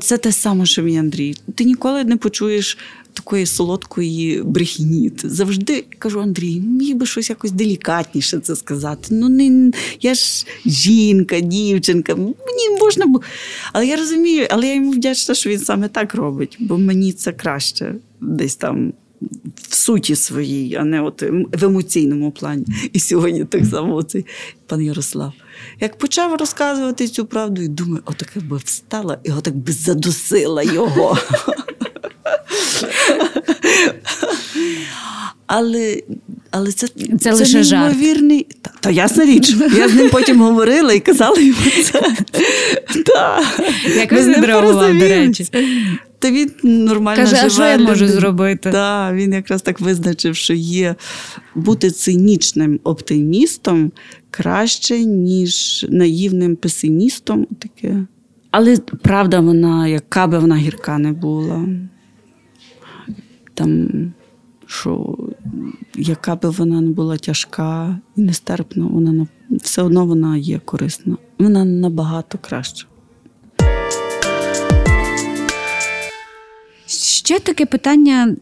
Це 0.00 0.18
те 0.18 0.32
саме, 0.32 0.66
що 0.66 0.82
мій 0.82 0.98
Андрій. 0.98 1.34
Ти 1.54 1.64
ніколи 1.64 2.04
не 2.04 2.16
почуєш 2.16 2.78
такої 3.18 3.46
солодкої 3.46 4.42
брехні. 4.42 5.12
Завжди 5.24 5.84
кажу, 5.98 6.20
Андрій, 6.20 6.60
міг 6.60 6.96
би 6.96 7.06
щось 7.06 7.30
якось 7.30 7.50
делікатніше 7.50 8.40
це 8.40 8.56
сказати. 8.56 9.08
Ну, 9.10 9.28
не 9.28 9.72
я 10.00 10.14
ж 10.14 10.46
жінка, 10.66 11.40
дівчинка, 11.40 12.14
мені 12.14 12.78
можна 12.80 13.06
було. 13.06 13.22
Але 13.72 13.86
я 13.86 13.96
розумію, 13.96 14.46
але 14.50 14.66
я 14.66 14.74
йому 14.74 14.90
вдячна, 14.90 15.34
що 15.34 15.50
він 15.50 15.58
саме 15.58 15.88
так 15.88 16.14
робить, 16.14 16.56
бо 16.60 16.78
мені 16.78 17.12
це 17.12 17.32
краще 17.32 17.94
десь 18.20 18.56
там. 18.56 18.92
В 19.68 19.74
суті 19.74 20.16
своїй, 20.16 20.74
а 20.74 20.84
не 20.84 21.00
от 21.00 21.22
в 21.52 21.64
емоційному 21.64 22.30
плані. 22.30 22.64
І 22.92 23.00
сьогодні 23.00 23.44
так 23.44 23.66
само 23.66 24.02
цей 24.02 24.26
пан 24.66 24.82
Ярослав. 24.82 25.32
Як 25.80 25.98
почав 25.98 26.34
розказувати 26.34 27.08
цю 27.08 27.24
правду, 27.24 27.62
і 27.62 27.68
думаю, 27.68 28.02
отаке 28.06 28.40
би 28.40 28.56
встала 28.56 29.18
і 29.24 29.30
отак 29.32 29.56
би 29.56 29.72
задусила 29.72 30.62
його. 30.62 31.18
Але 35.46 36.02
але 36.50 36.72
це 36.72 36.88
це, 36.88 37.16
це 37.20 37.32
лише 37.32 37.62
неймовірний. 37.62 38.46
Та, 38.62 38.70
та 38.80 38.90
ясна 38.90 39.24
річ. 39.24 39.56
Я 39.76 39.88
з 39.88 39.94
ним 39.94 40.10
потім 40.10 40.40
говорила 40.40 40.92
і 40.92 41.00
казала 41.00 41.40
йому 41.40 41.70
це. 41.84 42.02
Та. 43.06 43.42
Як 43.96 44.12
він 44.12 44.34
відреагував, 44.34 44.98
до 44.98 45.08
речі. 45.08 45.46
Та 46.18 46.30
він 46.30 46.50
нормально 46.62 47.22
Каже, 47.22 47.36
живе. 47.36 47.46
а 47.46 47.50
що 47.50 47.64
я 47.64 47.78
можу 47.78 48.08
зробити? 48.08 48.70
Так, 48.70 49.14
він 49.14 49.32
якраз 49.32 49.62
так 49.62 49.80
визначив, 49.80 50.36
що 50.36 50.54
є 50.54 50.94
бути 51.54 51.90
цинічним 51.90 52.80
оптимістом 52.84 53.92
краще, 54.30 55.04
ніж 55.04 55.86
наївним 55.88 56.56
песимістом. 56.56 57.46
Таке. 57.58 58.06
Але 58.50 58.76
правда, 58.76 59.40
вона, 59.40 59.88
яка 59.88 60.26
би 60.26 60.38
вона 60.38 60.56
гірка 60.56 60.98
не 60.98 61.12
була 61.12 61.66
там, 63.58 63.88
що 64.66 65.16
яка 65.94 66.36
би 66.36 66.50
вона 66.50 66.80
не 66.80 66.90
була 66.90 67.16
тяжка 67.16 67.98
і 68.16 68.20
нестерпна, 68.20 68.86
вона 68.86 69.26
все 69.50 69.82
одно 69.82 70.06
вона 70.06 70.36
є 70.36 70.60
корисна. 70.64 71.16
Вона 71.38 71.64
набагато 71.64 72.38
краща. 72.38 72.86
Ще 76.86 77.38
таке 77.38 77.66
питання. 77.66 78.36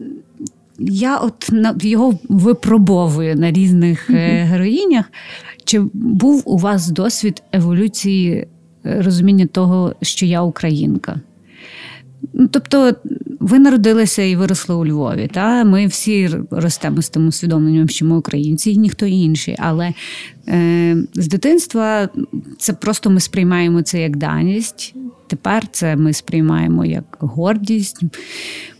Я 0.79 1.17
от 1.17 1.49
його 1.81 2.19
випробовую 2.29 3.35
на 3.35 3.51
різних 3.51 4.09
mm-hmm. 4.09 4.45
героїнях. 4.45 5.05
Чи 5.67 5.79
був 5.93 6.43
у 6.45 6.57
вас 6.57 6.89
досвід 6.89 7.43
еволюції 7.51 8.47
е, 8.85 9.01
розуміння 9.01 9.45
того, 9.45 9.95
що 10.01 10.25
я 10.25 10.41
українка? 10.41 11.19
Ну, 12.33 12.47
тобто, 12.47 12.95
ви 13.39 13.59
народилися 13.59 14.21
і 14.21 14.35
виросли 14.35 14.75
у 14.75 14.85
Львові. 14.85 15.29
Та? 15.33 15.63
Ми 15.63 15.87
всі 15.87 16.29
ростемо 16.51 17.01
з 17.01 17.09
тим 17.09 17.27
усвідомленням, 17.27 17.89
що 17.89 18.05
ми 18.05 18.17
українці 18.17 18.71
і 18.71 18.77
ніхто 18.77 19.05
інший. 19.05 19.55
Але 19.59 19.93
е, 20.47 20.97
з 21.13 21.27
дитинства 21.27 22.09
це 22.57 22.73
просто 22.73 23.09
ми 23.09 23.19
сприймаємо 23.19 23.81
це 23.81 24.01
як 24.01 24.17
даність. 24.17 24.95
Тепер 25.27 25.67
це 25.71 25.95
ми 25.95 26.13
сприймаємо 26.13 26.85
як 26.85 27.17
гордість. 27.19 28.01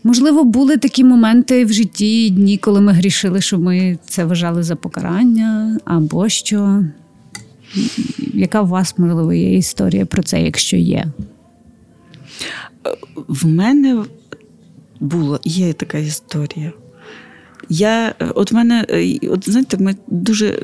Можливо, 0.04 0.44
були 0.44 0.76
такі 0.76 1.04
моменти 1.04 1.64
в 1.64 1.72
житті, 1.72 2.30
дні, 2.30 2.58
коли 2.58 2.80
ми 2.80 2.92
грішили, 2.92 3.40
що 3.40 3.58
ми 3.58 3.98
це 4.04 4.24
вважали 4.24 4.62
за 4.62 4.76
покарання 4.76 5.78
або 5.84 6.28
що. 6.28 6.84
Яка 8.34 8.62
у 8.62 8.66
вас, 8.66 8.98
можливо, 8.98 9.32
є 9.32 9.56
історія 9.56 10.06
про 10.06 10.22
це, 10.22 10.42
якщо 10.42 10.76
є? 10.76 11.04
В 13.28 13.46
мене 13.46 14.04
була, 15.00 15.38
є 15.44 15.72
така 15.72 15.98
історія. 15.98 16.72
Я, 17.68 18.14
От 18.34 18.52
мене, 18.52 18.84
от 19.30 19.50
знаєте, 19.50 19.76
ми 19.76 19.96
дуже 20.06 20.62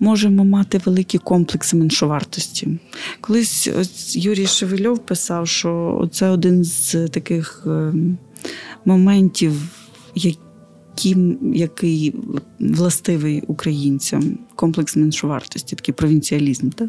можемо 0.00 0.44
мати 0.44 0.80
великі 0.84 1.18
комплекси 1.18 1.76
меншовартості. 1.76 2.68
Колись 3.20 3.68
ось 3.80 4.16
Юрій 4.16 4.46
Шевельов 4.46 4.98
писав, 4.98 5.48
що 5.48 6.08
це 6.12 6.28
один 6.28 6.64
з 6.64 7.08
таких 7.08 7.62
е, 7.66 7.92
моментів, 8.84 9.52
який, 10.14 11.36
який 11.54 12.14
властивий 12.60 13.42
українцям, 13.46 14.38
комплекс 14.54 14.96
меншовартості, 14.96 15.76
такий 15.76 15.94
провінціалізм. 15.94 16.70
Так? 16.70 16.88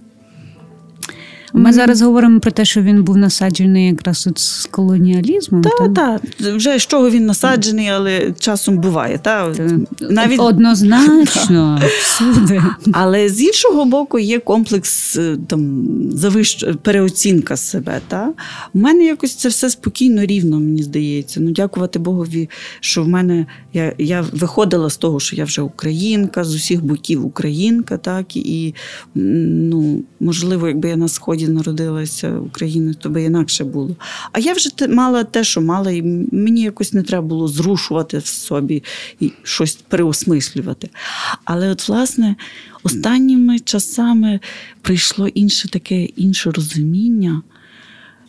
Ми 1.53 1.69
mm. 1.69 1.73
зараз 1.73 2.01
говоримо 2.01 2.39
про 2.39 2.51
те, 2.51 2.65
що 2.65 2.81
він 2.81 3.03
був 3.03 3.17
насаджений 3.17 3.87
якраз 3.87 4.27
от 4.27 4.39
з 4.39 4.65
колоніалізмом. 4.65 5.61
Так, 5.61 5.73
так. 5.77 5.93
Та. 5.93 6.55
Вже 6.55 6.79
з 6.79 6.87
чого 6.87 7.09
він 7.09 7.25
насаджений, 7.25 7.87
але 7.87 8.31
часом 8.39 8.77
буває. 8.77 9.17
Та? 9.17 9.53
та. 9.53 9.69
Навіть... 10.09 10.39
Однозначно. 10.39 11.81
всюди. 12.01 12.63
Але 12.91 13.29
з 13.29 13.41
іншого 13.41 13.85
боку, 13.85 14.19
є 14.19 14.39
комплекс 14.39 15.15
е, 15.15 15.37
там, 15.47 15.83
завищ... 16.11 16.65
переоцінка 16.81 17.57
себе. 17.57 17.99
Та? 18.07 18.29
У 18.73 18.79
мене 18.79 19.05
якось 19.05 19.35
це 19.35 19.49
все 19.49 19.69
спокійно, 19.69 20.25
рівно, 20.25 20.59
мені 20.59 20.83
здається. 20.83 21.39
Ну, 21.39 21.51
Дякувати 21.51 21.99
Богові, 21.99 22.49
що 22.79 23.03
в 23.03 23.07
мене 23.07 23.45
я 23.73 23.93
я 23.97 24.25
виходила 24.33 24.89
з 24.89 24.97
того, 24.97 25.19
що 25.19 25.35
я 25.35 25.45
вже 25.45 25.61
українка, 25.61 26.43
з 26.43 26.55
усіх 26.55 26.85
боків 26.85 27.25
українка, 27.25 27.97
так, 27.97 28.35
і 28.35 28.75
ну, 29.15 30.03
можливо, 30.19 30.67
якби 30.67 30.89
я 30.89 30.95
на 30.95 31.07
Сході 31.07 31.40
народилася 31.47 32.37
України, 32.37 32.93
то 32.93 33.09
би 33.09 33.23
інакше 33.23 33.63
було. 33.63 33.95
А 34.31 34.39
я 34.39 34.53
вже 34.53 34.69
мала 34.87 35.23
те, 35.23 35.43
що 35.43 35.61
мала, 35.61 35.91
і 35.91 36.01
мені 36.31 36.61
якось 36.61 36.93
не 36.93 37.03
треба 37.03 37.27
було 37.27 37.47
зрушувати 37.47 38.17
в 38.17 38.25
собі 38.25 38.83
і 39.19 39.31
щось 39.43 39.75
переосмислювати. 39.75 40.89
Але, 41.45 41.69
от, 41.69 41.89
власне, 41.89 42.35
останніми 42.83 43.59
часами 43.59 44.39
прийшло 44.81 45.27
інше 45.27 45.69
таке 45.69 46.03
інше 46.03 46.51
розуміння. 46.51 47.41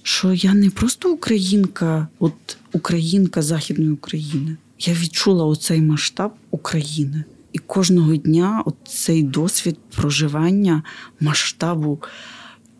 Що 0.02 0.32
я 0.32 0.54
не 0.54 0.70
просто 0.70 1.12
українка, 1.12 2.08
от 2.18 2.56
українка 2.72 3.42
Західної 3.42 3.90
України. 3.90 4.56
Я 4.78 4.94
відчула 4.94 5.44
оцей 5.44 5.80
масштаб 5.80 6.32
України. 6.50 7.24
І 7.52 7.58
кожного 7.58 8.16
дня 8.16 8.64
цей 8.88 9.22
досвід 9.22 9.78
проживання 9.96 10.82
масштабу 11.20 12.02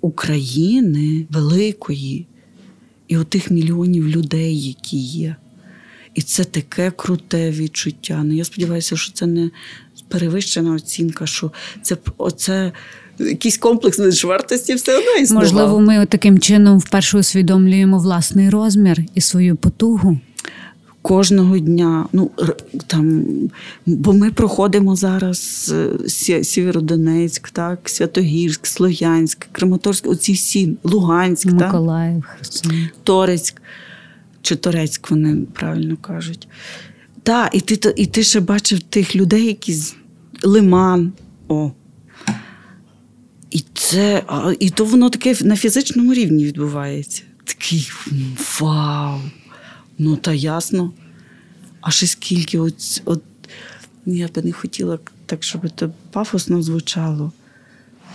України 0.02 1.26
великої 1.30 2.26
і 3.08 3.16
отих 3.16 3.50
мільйонів 3.50 4.08
людей, 4.08 4.60
які 4.60 4.96
є. 4.96 5.36
І 6.14 6.22
це 6.22 6.44
таке 6.44 6.92
круте 6.96 7.50
відчуття. 7.50 8.22
Ну, 8.24 8.34
Я 8.34 8.44
сподіваюся, 8.44 8.96
що 8.96 9.12
це 9.12 9.26
не 9.26 9.50
перевищена 10.08 10.74
оцінка, 10.74 11.26
що 11.26 11.52
це 11.82 11.96
оце. 12.18 12.72
Якийсь 13.18 13.58
комплекс 13.58 14.24
вартості 14.24 14.74
все 14.74 14.98
одно 14.98 15.12
існував. 15.22 15.44
Можливо, 15.44 15.80
ми 15.80 16.06
таким 16.06 16.38
чином 16.38 16.78
вперше 16.78 17.18
усвідомлюємо 17.18 17.98
власний 17.98 18.50
розмір 18.50 18.98
і 19.14 19.20
свою 19.20 19.56
потугу 19.56 20.18
кожного 21.02 21.58
дня. 21.58 22.06
Ну 22.12 22.30
там, 22.86 23.24
Бо 23.86 24.12
ми 24.12 24.30
проходимо 24.30 24.96
зараз 24.96 25.72
е, 26.28 26.44
Сєвєродонецьк, 26.44 27.50
так, 27.50 27.88
Святогірськ, 27.88 28.66
Слов'янськ, 28.66 29.48
Краматорськ, 29.52 30.06
оці 30.06 30.32
всі 30.32 30.76
Луганськ, 30.84 31.46
Миколаїв, 31.46 32.22
Херсон. 32.22 32.88
Торецьк 33.02 33.62
чи 34.42 34.56
Торецьк, 34.56 35.10
вони 35.10 35.36
правильно 35.52 35.96
кажуть. 35.96 36.48
Так, 37.22 37.50
і 37.52 37.60
ти 37.60 37.94
і 37.96 38.06
ти 38.06 38.22
ще 38.22 38.40
бачив 38.40 38.80
тих 38.80 39.16
людей, 39.16 39.46
які 39.46 39.74
з 39.74 39.94
лиман. 40.42 41.12
О. 41.48 41.72
І 43.50 43.64
це, 43.74 44.24
і 44.60 44.70
то 44.70 44.84
воно 44.84 45.10
таке 45.10 45.36
на 45.40 45.56
фізичному 45.56 46.14
рівні 46.14 46.44
відбувається. 46.44 47.22
Такий 47.44 47.90
вау! 48.60 49.20
Ну, 50.04 50.16
та 50.16 50.32
ясно. 50.32 50.92
А 51.80 51.90
ще 51.90 52.06
скільки 52.06 52.58
от, 52.58 53.02
от 53.04 53.22
я 54.06 54.28
би 54.28 54.42
не 54.42 54.52
хотіла 54.52 54.98
так, 55.26 55.42
щоб 55.42 55.70
це 55.76 55.88
пафосно 56.10 56.62
звучало. 56.62 57.32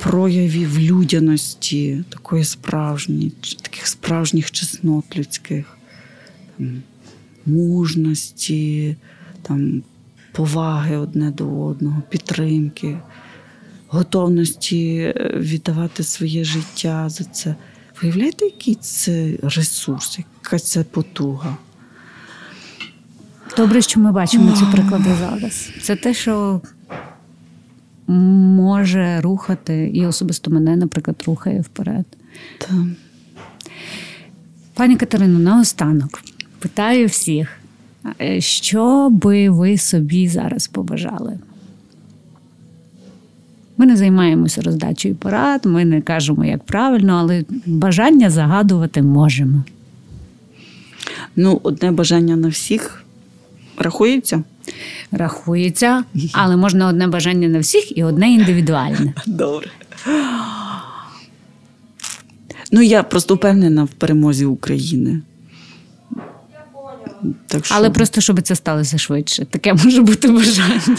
Проявів 0.04 0.80
людяності, 0.80 2.04
такої 2.10 2.44
справжньої, 2.44 3.30
таких 3.62 3.88
справжніх 3.88 4.52
чеснот 4.52 5.18
людських, 5.18 5.78
там, 6.58 6.82
мужності, 7.46 8.96
там, 9.42 9.84
поваги 10.32 10.98
одне 10.98 11.32
до 11.32 11.66
одного, 11.66 12.04
підтримки, 12.10 12.98
готовності 13.88 14.96
е, 14.96 15.32
віддавати 15.36 16.04
своє 16.04 16.44
життя 16.44 17.10
за 17.10 17.24
це. 17.24 17.56
Виявляєте, 18.02 18.46
який 18.46 18.76
це 18.76 19.38
ресурс, 19.44 20.20
яка 20.20 20.60
це 20.60 20.84
потуга? 20.84 21.58
Добре, 23.58 23.82
що 23.82 24.00
ми 24.00 24.12
бачимо 24.12 24.52
ці 24.52 24.64
приклади 24.72 25.10
зараз. 25.20 25.70
Це 25.82 25.96
те, 25.96 26.14
що 26.14 26.62
може 28.08 29.22
рухати, 29.22 29.92
і 29.94 30.06
особисто 30.06 30.52
мене, 30.52 30.76
наприклад, 30.76 31.24
рухає 31.28 31.62
вперед. 31.62 32.06
Так. 32.58 32.70
Пані 34.74 34.96
Катерино, 34.96 35.40
наостанок 35.40 36.22
питаю 36.60 37.08
всіх, 37.08 37.50
що 38.40 39.10
би 39.10 39.50
ви 39.50 39.78
собі 39.78 40.28
зараз 40.28 40.68
побажали? 40.68 41.40
Ми 43.78 43.86
не 43.86 43.96
займаємося 43.96 44.62
роздачею 44.62 45.16
порад, 45.16 45.66
ми 45.66 45.86
не 45.86 46.02
кажемо, 46.02 46.46
як 46.46 46.64
правильно, 46.64 47.14
але 47.14 47.44
бажання 47.66 48.30
загадувати 48.30 49.02
можемо. 49.02 49.64
Ну, 51.36 51.60
одне 51.64 51.92
бажання 51.92 52.36
на 52.36 52.48
всіх 52.48 53.04
Рахується? 53.78 54.44
Рахується, 55.12 56.04
але 56.32 56.58
можна 56.58 56.88
одне 56.88 57.08
бажання 57.08 57.48
на 57.48 57.60
всіх 57.60 57.98
і 57.98 58.04
одне 58.04 58.32
індивідуальне. 58.32 59.14
Добре. 59.28 59.70
Ну, 62.72 62.82
я 62.82 63.04
просто 63.04 63.36
впевнена 63.36 63.84
в 63.84 63.90
перемозі 63.90 64.46
України. 64.46 65.22
Так 67.48 67.66
що... 67.66 67.76
Але 67.76 67.90
просто 67.90 68.22
щоб 68.22 68.42
це 68.42 68.56
сталося 68.56 68.98
швидше. 68.98 69.46
Таке 69.46 69.74
може 69.74 70.02
бути 70.02 70.28
бажання. 70.28 70.98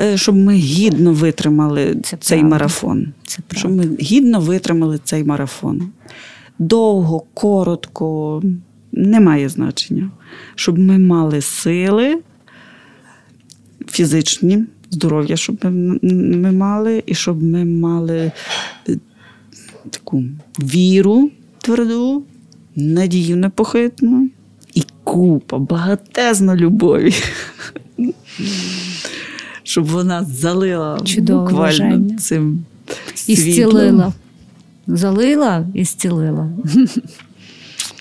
Е, 0.00 0.16
щоб 0.16 0.36
ми 0.36 0.54
гідно 0.54 1.12
витримали 1.12 1.96
це 2.02 2.16
цей 2.16 2.38
правда. 2.38 2.54
марафон. 2.56 3.12
Це 3.26 3.38
Щоб 3.52 3.72
ми 3.72 3.96
гідно 4.00 4.40
витримали 4.40 4.98
цей 5.04 5.24
марафон. 5.24 5.88
Довго, 6.58 7.22
коротко, 7.34 8.42
не 8.96 9.20
має 9.20 9.48
значення. 9.48 10.10
Щоб 10.54 10.78
ми 10.78 10.98
мали 10.98 11.40
сили 11.40 12.18
фізичні, 13.88 14.64
здоров'я, 14.90 15.36
щоб 15.36 15.64
ми, 15.64 15.98
ми 16.36 16.52
мали, 16.52 17.02
і 17.06 17.14
щоб 17.14 17.42
ми 17.42 17.64
мали 17.64 18.32
е, 18.88 18.98
таку 19.90 20.24
віру 20.58 21.30
тверду, 21.60 22.24
надію 22.76 23.36
непохитну 23.36 24.28
і 24.74 24.82
купа, 25.04 25.58
багатезна 25.58 26.56
любові. 26.56 27.14
Щоб 29.62 29.84
вона 29.86 30.24
залила 30.24 31.00
Чудове 31.04 31.40
буквально 31.40 31.84
бажання. 31.84 32.16
цим 32.16 32.64
і 33.26 33.36
зцілила. 33.36 34.12
Залила 34.86 35.66
і 35.74 35.84
зцілила. 35.84 36.50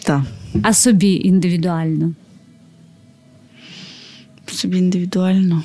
Так 0.05 0.21
а 0.61 0.73
собі 0.73 1.13
індивідуально? 1.13 2.13
Собі 4.47 4.77
індивідуально. 4.77 5.63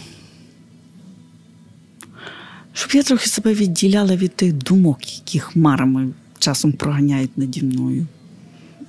Щоб 2.73 2.91
я 2.95 3.03
трохи 3.03 3.29
себе 3.29 3.55
відділяла 3.55 4.17
від 4.17 4.35
тих 4.35 4.53
думок, 4.53 4.99
які 5.17 5.39
хмарами 5.39 6.09
часом 6.39 6.73
проганяють 6.73 7.39
наді 7.39 7.63
мною. 7.63 8.07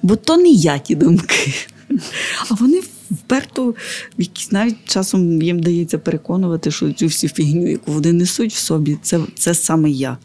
Бо 0.02 0.16
то 0.16 0.38
не 0.38 0.50
я 0.50 0.80
ті 0.80 0.96
думки. 0.96 1.54
А 2.50 2.54
вони 2.54 2.82
вперто 3.12 3.76
якісь 4.18 4.52
навіть 4.52 4.86
часом 4.86 5.42
їм 5.42 5.60
дається 5.60 5.98
переконувати, 5.98 6.72
що 6.72 6.94
цю 6.94 7.06
всю 7.06 7.32
фігню, 7.32 7.72
яку 7.72 7.92
вони 7.92 8.14
несуть 8.14 8.54
в 8.54 8.58
собі, 8.58 8.98
це 9.02 9.20
це 9.36 9.54
саме 9.54 9.90
я. 9.90 10.18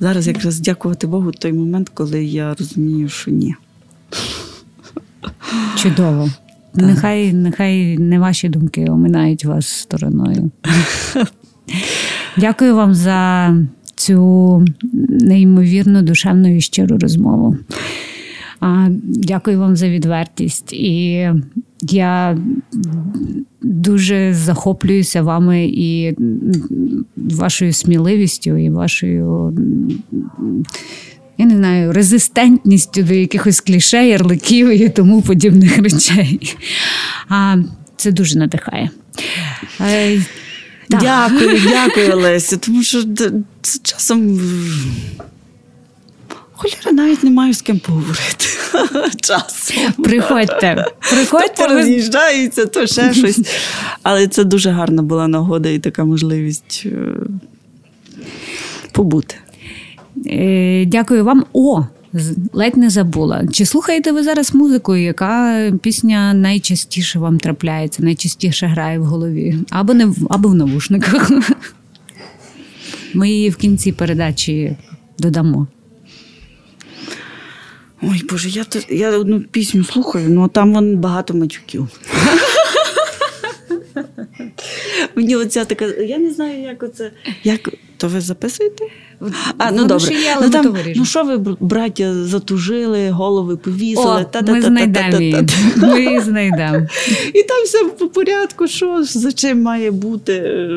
Зараз 0.00 0.26
якраз 0.26 0.60
дякувати 0.60 1.06
Богу 1.06 1.32
той 1.32 1.52
момент, 1.52 1.88
коли 1.88 2.24
я 2.24 2.54
розумію, 2.54 3.08
що 3.08 3.30
ні. 3.30 3.54
Чудово. 5.76 6.30
Нехай 6.74 7.32
нехай 7.32 7.98
не 7.98 8.18
ваші 8.18 8.48
думки 8.48 8.86
оминають 8.88 9.44
вас 9.44 9.68
стороною. 9.68 10.50
Дякую 12.36 12.76
вам 12.76 12.94
за 12.94 13.52
цю 13.94 14.64
неймовірну 15.20 16.02
душевну 16.02 16.56
і 16.56 16.60
щиру 16.60 16.98
розмову. 16.98 17.56
Дякую 19.06 19.58
вам 19.58 19.76
за 19.76 19.88
відвертість. 19.88 20.72
І 20.72 21.30
я 21.82 22.38
дуже 23.62 24.34
захоплююся 24.34 25.22
вами 25.22 25.66
і 25.66 26.16
вашою 27.16 27.72
сміливістю, 27.72 28.56
і 28.56 28.70
вашою 28.70 29.54
я 31.38 31.46
не 31.46 31.56
знаю, 31.56 31.92
резистентністю 31.92 33.02
до 33.02 33.14
якихось 33.14 33.60
кліше, 33.60 34.06
ярликів 34.06 34.68
і 34.68 34.88
тому 34.88 35.22
подібних 35.22 35.78
речей. 35.78 36.56
А 37.28 37.56
це 37.96 38.12
дуже 38.12 38.38
надихає. 38.38 38.90
Е, 39.80 40.22
дякую, 40.90 41.60
дякую, 41.68 42.12
Олесю. 42.12 42.56
Тому 42.56 42.82
що 42.82 43.02
це 43.14 43.30
часом 43.82 44.40
Холіра 46.56 46.92
навіть 46.92 47.24
не 47.24 47.30
маю 47.30 47.54
з 47.54 47.62
ким 47.62 47.78
поговорити. 47.78 48.46
Часом. 49.20 50.04
Приходьте, 50.04 50.84
приходьте. 51.10 51.66
То 51.66 51.74
роз'їжджаються, 51.74 52.66
то 52.66 52.86
ще 52.86 53.14
щось. 53.14 53.40
Але 54.02 54.28
це 54.28 54.44
дуже 54.44 54.70
гарна 54.70 55.02
була 55.02 55.28
нагода 55.28 55.68
і 55.68 55.78
така 55.78 56.04
можливість 56.04 56.82
е, 56.86 56.90
побути. 58.92 59.34
Е, 60.26 60.84
Дякую 60.86 61.24
вам. 61.24 61.44
О, 61.52 61.84
ледь 62.52 62.76
не 62.76 62.90
забула. 62.90 63.46
Чи 63.52 63.66
слухаєте 63.66 64.12
ви 64.12 64.22
зараз 64.22 64.54
музику? 64.54 64.96
Яка 64.96 65.62
пісня 65.82 66.34
найчастіше 66.34 67.18
вам 67.18 67.38
трапляється, 67.38 68.02
найчастіше 68.02 68.66
грає 68.66 68.98
в 68.98 69.04
голові? 69.04 69.58
Або 69.70 69.94
не 69.94 70.06
в 70.06 70.26
або 70.30 70.48
в 70.48 70.54
навушниках. 70.54 71.30
Ми 73.14 73.30
її 73.30 73.50
в 73.50 73.56
кінці 73.56 73.92
передачі 73.92 74.76
додамо. 75.18 75.66
Ой, 78.02 78.22
Боже, 78.30 78.48
я, 78.48 78.64
я 78.88 79.18
одну 79.18 79.40
пісню 79.40 79.84
слухаю, 79.84 80.30
ну 80.30 80.48
там 80.48 80.72
вон 80.72 80.96
багато 80.96 81.34
матюків. 81.34 81.88
Мені 85.16 85.36
оця 85.36 85.64
така, 85.64 85.84
я 85.86 86.18
не 86.18 86.30
знаю, 86.30 86.62
як 86.62 86.82
оце. 86.82 87.10
Як, 87.44 87.70
то 87.96 88.08
ви 88.08 88.20
записуєте? 88.20 88.84
А, 89.58 89.70
ну 89.70 89.84
добре. 89.84 90.14
є, 90.14 90.36
ну, 90.42 90.50
там, 90.50 90.76
ну 90.96 91.04
що 91.04 91.24
ви, 91.24 91.56
браття, 91.60 92.14
затужили, 92.14 93.10
голови 93.10 93.56
повісили. 93.56 94.06
О, 94.06 94.24
та-та-та-та-та-та-та. 94.24 94.52
ми 94.52 94.62
знайдемо 94.62 95.22
її. 95.22 95.46
Ми 95.76 96.02
її 96.02 96.20
знайдемо. 96.20 96.86
І 97.34 97.42
там 97.42 97.64
все 97.64 97.84
по 97.98 98.08
порядку, 98.08 98.68
що 98.68 99.04
за 99.04 99.32
чим 99.32 99.62
має 99.62 99.90
бути. 99.90 100.68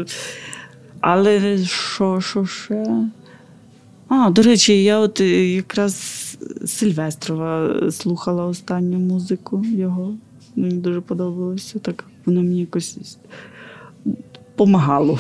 Але 1.02 1.58
що, 1.66 2.22
що 2.22 2.46
ще? 2.46 2.86
А, 4.08 4.30
до 4.30 4.42
речі, 4.42 4.84
я 4.84 5.00
от 5.00 5.22
е, 5.22 5.48
якраз 5.48 5.96
Сильвестрова 6.66 7.76
слухала 7.92 8.46
останню 8.46 8.98
музику 8.98 9.66
його. 9.72 10.18
Мені 10.56 10.74
дуже 10.74 11.02
подобалося. 11.02 11.80
Так 11.80 12.04
воно 12.26 12.42
мені 12.42 12.60
якось 12.60 12.98
помагало. 14.60 15.20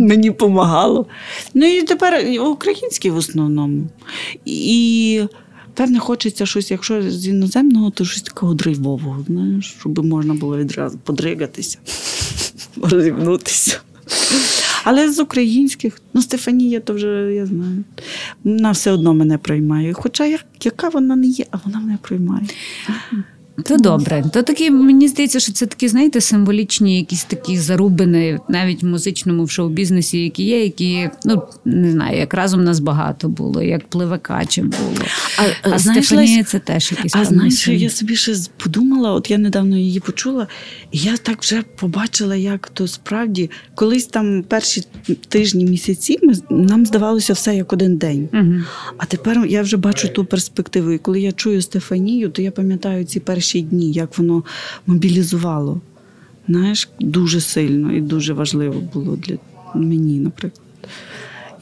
Мені 0.00 0.30
помагало. 0.30 1.06
Ну 1.54 1.66
і 1.66 1.82
тепер 1.82 2.40
український 2.40 3.10
в 3.10 3.16
основному. 3.16 3.86
І 4.44 5.22
певне, 5.74 5.98
хочеться 5.98 6.46
щось, 6.46 6.70
якщо 6.70 7.02
з 7.02 7.28
іноземного, 7.28 7.90
то 7.90 8.04
щось 8.04 8.22
такого 8.22 8.54
драйвового, 8.54 9.24
знаєш, 9.28 9.76
щоб 9.80 10.04
можна 10.04 10.34
було 10.34 10.58
відразу 10.58 10.98
подригатися, 10.98 11.78
розігнутися. 12.82 13.80
Але 14.84 15.12
з 15.12 15.20
українських, 15.20 16.00
ну, 16.14 16.22
Стефанія, 16.22 16.80
то 16.80 16.94
вже 16.94 17.34
я 17.34 17.46
знаю. 17.46 17.84
Вона 18.44 18.70
все 18.70 18.92
одно 18.92 19.14
мене 19.14 19.38
приймає. 19.38 19.92
Хоча 19.92 20.26
як, 20.26 20.44
яка 20.64 20.88
вона 20.88 21.16
не 21.16 21.26
є, 21.26 21.44
а 21.50 21.56
вона 21.64 21.80
мене 21.80 21.98
приймає. 22.02 22.46
То 23.62 23.76
добре. 23.76 24.24
То 24.32 24.42
такі, 24.42 24.70
мені 24.70 25.08
здається, 25.08 25.40
що 25.40 25.52
це 25.52 25.66
такі, 25.66 25.88
знаєте, 25.88 26.20
символічні 26.20 26.98
якісь 26.98 27.24
такі 27.24 27.58
зарубини, 27.58 28.40
навіть 28.48 28.82
в 28.82 28.86
музичному 28.86 29.44
в 29.44 29.50
шоу-бізнесі, 29.50 30.18
які 30.18 30.42
є, 30.42 30.64
які, 30.64 31.08
ну 31.24 31.42
не 31.64 31.90
знаю, 31.90 32.18
як 32.18 32.34
разом 32.34 32.64
нас 32.64 32.80
багато 32.80 33.28
було, 33.28 33.62
як 33.62 33.88
пливакаче 33.88 34.62
було. 34.62 35.08
А, 35.38 35.70
А, 35.70 35.78
знаєш, 35.78 36.06
Стефанія 36.06 36.44
це 36.44 36.58
теж 36.58 36.92
якісь 36.92 37.16
А 37.16 37.24
знаєш, 37.24 37.58
що 37.58 37.72
я 37.72 37.90
собі 37.90 38.16
ще 38.16 38.34
подумала, 38.56 39.12
от 39.12 39.30
я 39.30 39.38
недавно 39.38 39.76
її 39.76 40.00
почула, 40.00 40.46
і 40.92 40.98
я 40.98 41.16
так 41.16 41.42
вже 41.42 41.62
побачила, 41.62 42.36
як 42.36 42.68
то 42.68 42.88
справді 42.88 43.50
колись 43.74 44.06
там 44.06 44.42
перші 44.48 44.84
тижні, 45.28 45.64
місяці 45.64 46.18
ми, 46.22 46.34
нам 46.50 46.86
здавалося 46.86 47.32
все 47.32 47.56
як 47.56 47.72
один 47.72 47.96
день. 47.96 48.28
Мгм. 48.32 48.64
А 48.98 49.04
тепер 49.04 49.46
я 49.48 49.62
вже 49.62 49.76
бачу 49.76 50.08
ту 50.08 50.24
перспективу. 50.24 50.92
І 50.92 50.98
коли 50.98 51.20
я 51.20 51.32
чую 51.32 51.62
Стефанію, 51.62 52.28
то 52.28 52.42
я 52.42 52.50
пам'ятаю 52.50 53.04
ці 53.04 53.20
перші 53.20 53.43
дні, 53.52 53.92
як 53.92 54.18
воно 54.18 54.44
мобілізувало. 54.86 55.80
Знаєш, 56.48 56.88
дуже 57.00 57.40
сильно 57.40 57.92
і 57.92 58.00
дуже 58.00 58.32
важливо 58.32 58.80
було 58.94 59.16
для 59.16 59.38
мені, 59.74 60.18
наприклад. 60.20 60.62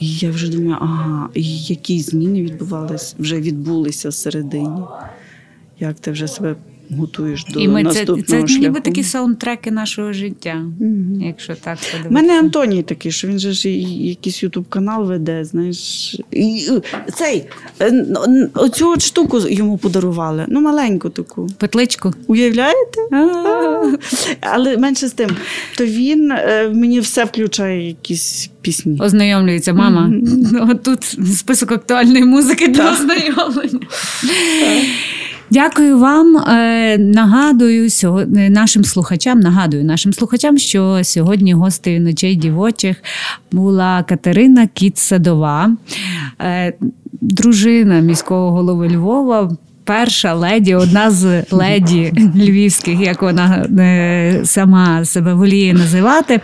І 0.00 0.14
я 0.14 0.30
вже 0.30 0.50
думаю, 0.50 0.76
ага, 0.80 1.28
і 1.34 1.58
які 1.58 2.00
зміни 2.00 2.42
відбувалися, 2.42 3.16
вже 3.18 3.40
відбулися 3.40 4.08
всередині. 4.08 4.82
Як 5.80 6.00
ти 6.00 6.10
вже 6.10 6.28
себе 6.28 6.56
готуєш 6.90 7.44
до 7.44 7.60
І 7.60 7.68
ми 7.68 7.80
це, 7.80 7.88
наступного 7.88 8.22
це 8.22 8.46
шляху? 8.48 8.62
ніби 8.62 8.80
такі 8.80 9.02
саундтреки 9.02 9.70
нашого 9.70 10.12
життя, 10.12 10.54
Мгм. 10.80 11.22
якщо 11.26 11.54
так 11.54 11.78
У 12.10 12.12
мене 12.12 12.38
Антоній 12.38 12.82
такий, 12.82 13.12
що 13.12 13.28
він 13.28 13.38
же 13.38 13.52
ж 13.52 13.68
якийсь 13.68 14.42
ютуб 14.42 14.68
канал 14.68 15.04
веде, 15.06 15.44
знаєш. 15.44 16.14
І, 16.30 16.68
е, 16.70 17.02
цей, 17.14 17.44
е, 17.80 18.06
оцю 18.54 18.90
от 18.90 19.02
штуку 19.02 19.40
йому 19.48 19.78
подарували. 19.78 20.44
Ну, 20.48 20.60
маленьку 20.60 21.10
таку. 21.10 21.46
Петличку. 21.58 22.12
Уявляєте? 22.26 23.00
Але 24.40 24.76
менше 24.76 25.08
з 25.08 25.12
тим, 25.12 25.30
то 25.76 25.84
він 25.84 26.32
е, 26.32 26.70
мені 26.74 27.00
все 27.00 27.24
включає 27.24 27.88
якісь 27.88 28.50
пісні. 28.62 28.98
Ознайомлюється 29.00 29.72
мама. 29.72 30.12
От 30.70 30.82
тут 30.82 31.04
список 31.38 31.72
актуальної 31.72 32.24
музики 32.24 32.68
для 32.68 32.92
ознайомлення. 32.92 33.80
Дякую 35.52 35.98
вам. 35.98 36.36
Е, 36.36 36.98
Нагадую 36.98 37.90
сьогодні 37.90 38.50
нашим 38.50 38.84
слухачам. 38.84 39.40
Нагадую 39.40 39.84
нашим 39.84 40.12
слухачам, 40.12 40.58
що 40.58 41.00
сьогодні 41.02 41.54
гостею 41.54 42.00
ночей 42.00 42.36
дівочих 42.36 42.96
була 43.52 44.02
Катерина 44.02 44.68
Кіт-Садова, 44.74 45.70
е, 46.40 46.72
дружина 47.20 48.00
міського 48.00 48.50
голови 48.50 48.88
Львова. 48.88 49.50
Перша 49.84 50.34
леді, 50.34 50.74
одна 50.74 51.10
з 51.10 51.44
леді 51.50 52.12
львівських, 52.36 53.00
як 53.00 53.22
вона 53.22 53.66
е, 53.78 54.40
сама 54.44 55.04
себе 55.04 55.34
воліє 55.34 55.74
називати. 55.74 56.40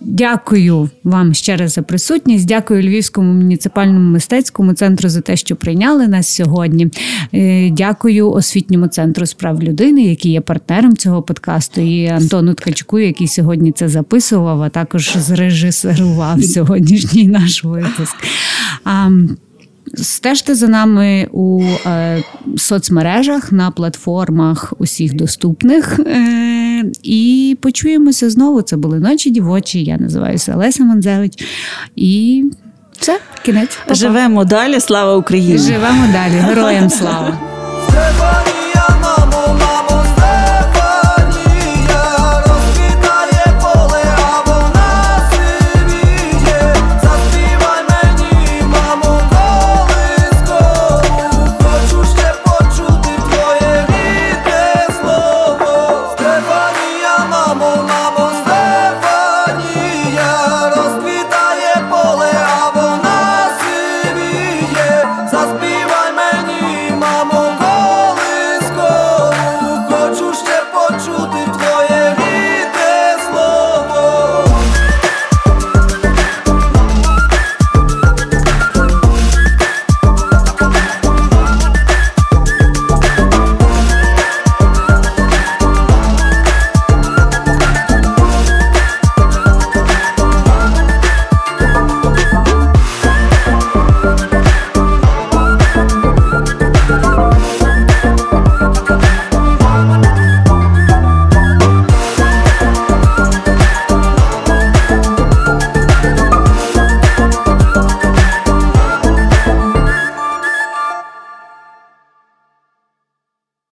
Е, 0.00 0.04
Дякую 0.06 0.90
вам 1.04 1.34
ще 1.34 1.56
раз 1.56 1.72
за 1.72 1.82
присутність. 1.82 2.46
Дякую 2.46 2.82
Львівському 2.82 3.32
муніципальному 3.32 4.10
мистецькому 4.10 4.72
центру 4.72 5.08
за 5.08 5.20
те, 5.20 5.36
що 5.36 5.56
прийняли 5.56 6.08
нас 6.08 6.34
сьогодні. 6.34 6.90
Е, 7.34 7.70
Дякую 7.70 8.30
освітньому 8.30 8.88
центру 8.88 9.26
справ 9.26 9.62
людини, 9.62 10.02
який 10.02 10.32
є 10.32 10.40
партнером 10.40 10.96
цього 10.96 11.22
подкасту, 11.22 11.80
і 11.80 12.06
Антону 12.06 12.54
Ткачуку, 12.54 12.98
який 12.98 13.28
сьогодні 13.28 13.72
це 13.72 13.88
записував, 13.88 14.62
а 14.62 14.68
також 14.68 15.16
зрежисерував 15.16 16.42
сьогоднішній 16.44 17.28
наш 17.28 17.64
випуск. 17.64 18.16
Стежте 19.94 20.54
за 20.54 20.68
нами 20.68 21.28
у 21.32 21.62
е, 21.86 22.22
соцмережах 22.56 23.52
на 23.52 23.70
платформах 23.70 24.74
усіх 24.78 25.14
доступних. 25.14 26.00
І 27.02 27.56
почуємося 27.60 28.30
знову. 28.30 28.62
Це 28.62 28.76
були 28.76 29.00
ночі 29.00 29.30
дівочі. 29.30 29.84
Я 29.84 29.96
називаюся 29.96 30.54
Олеся 30.54 30.84
Манзевич. 30.84 31.32
І 31.96 32.44
все, 33.00 33.18
кінець. 33.44 33.76
Па-па. 33.84 33.94
Живемо 33.94 34.44
далі, 34.44 34.80
слава 34.80 35.16
Україні! 35.16 35.58
Живемо 35.58 36.06
далі. 36.12 36.32
Героям 36.32 36.90
слава! 36.90 37.38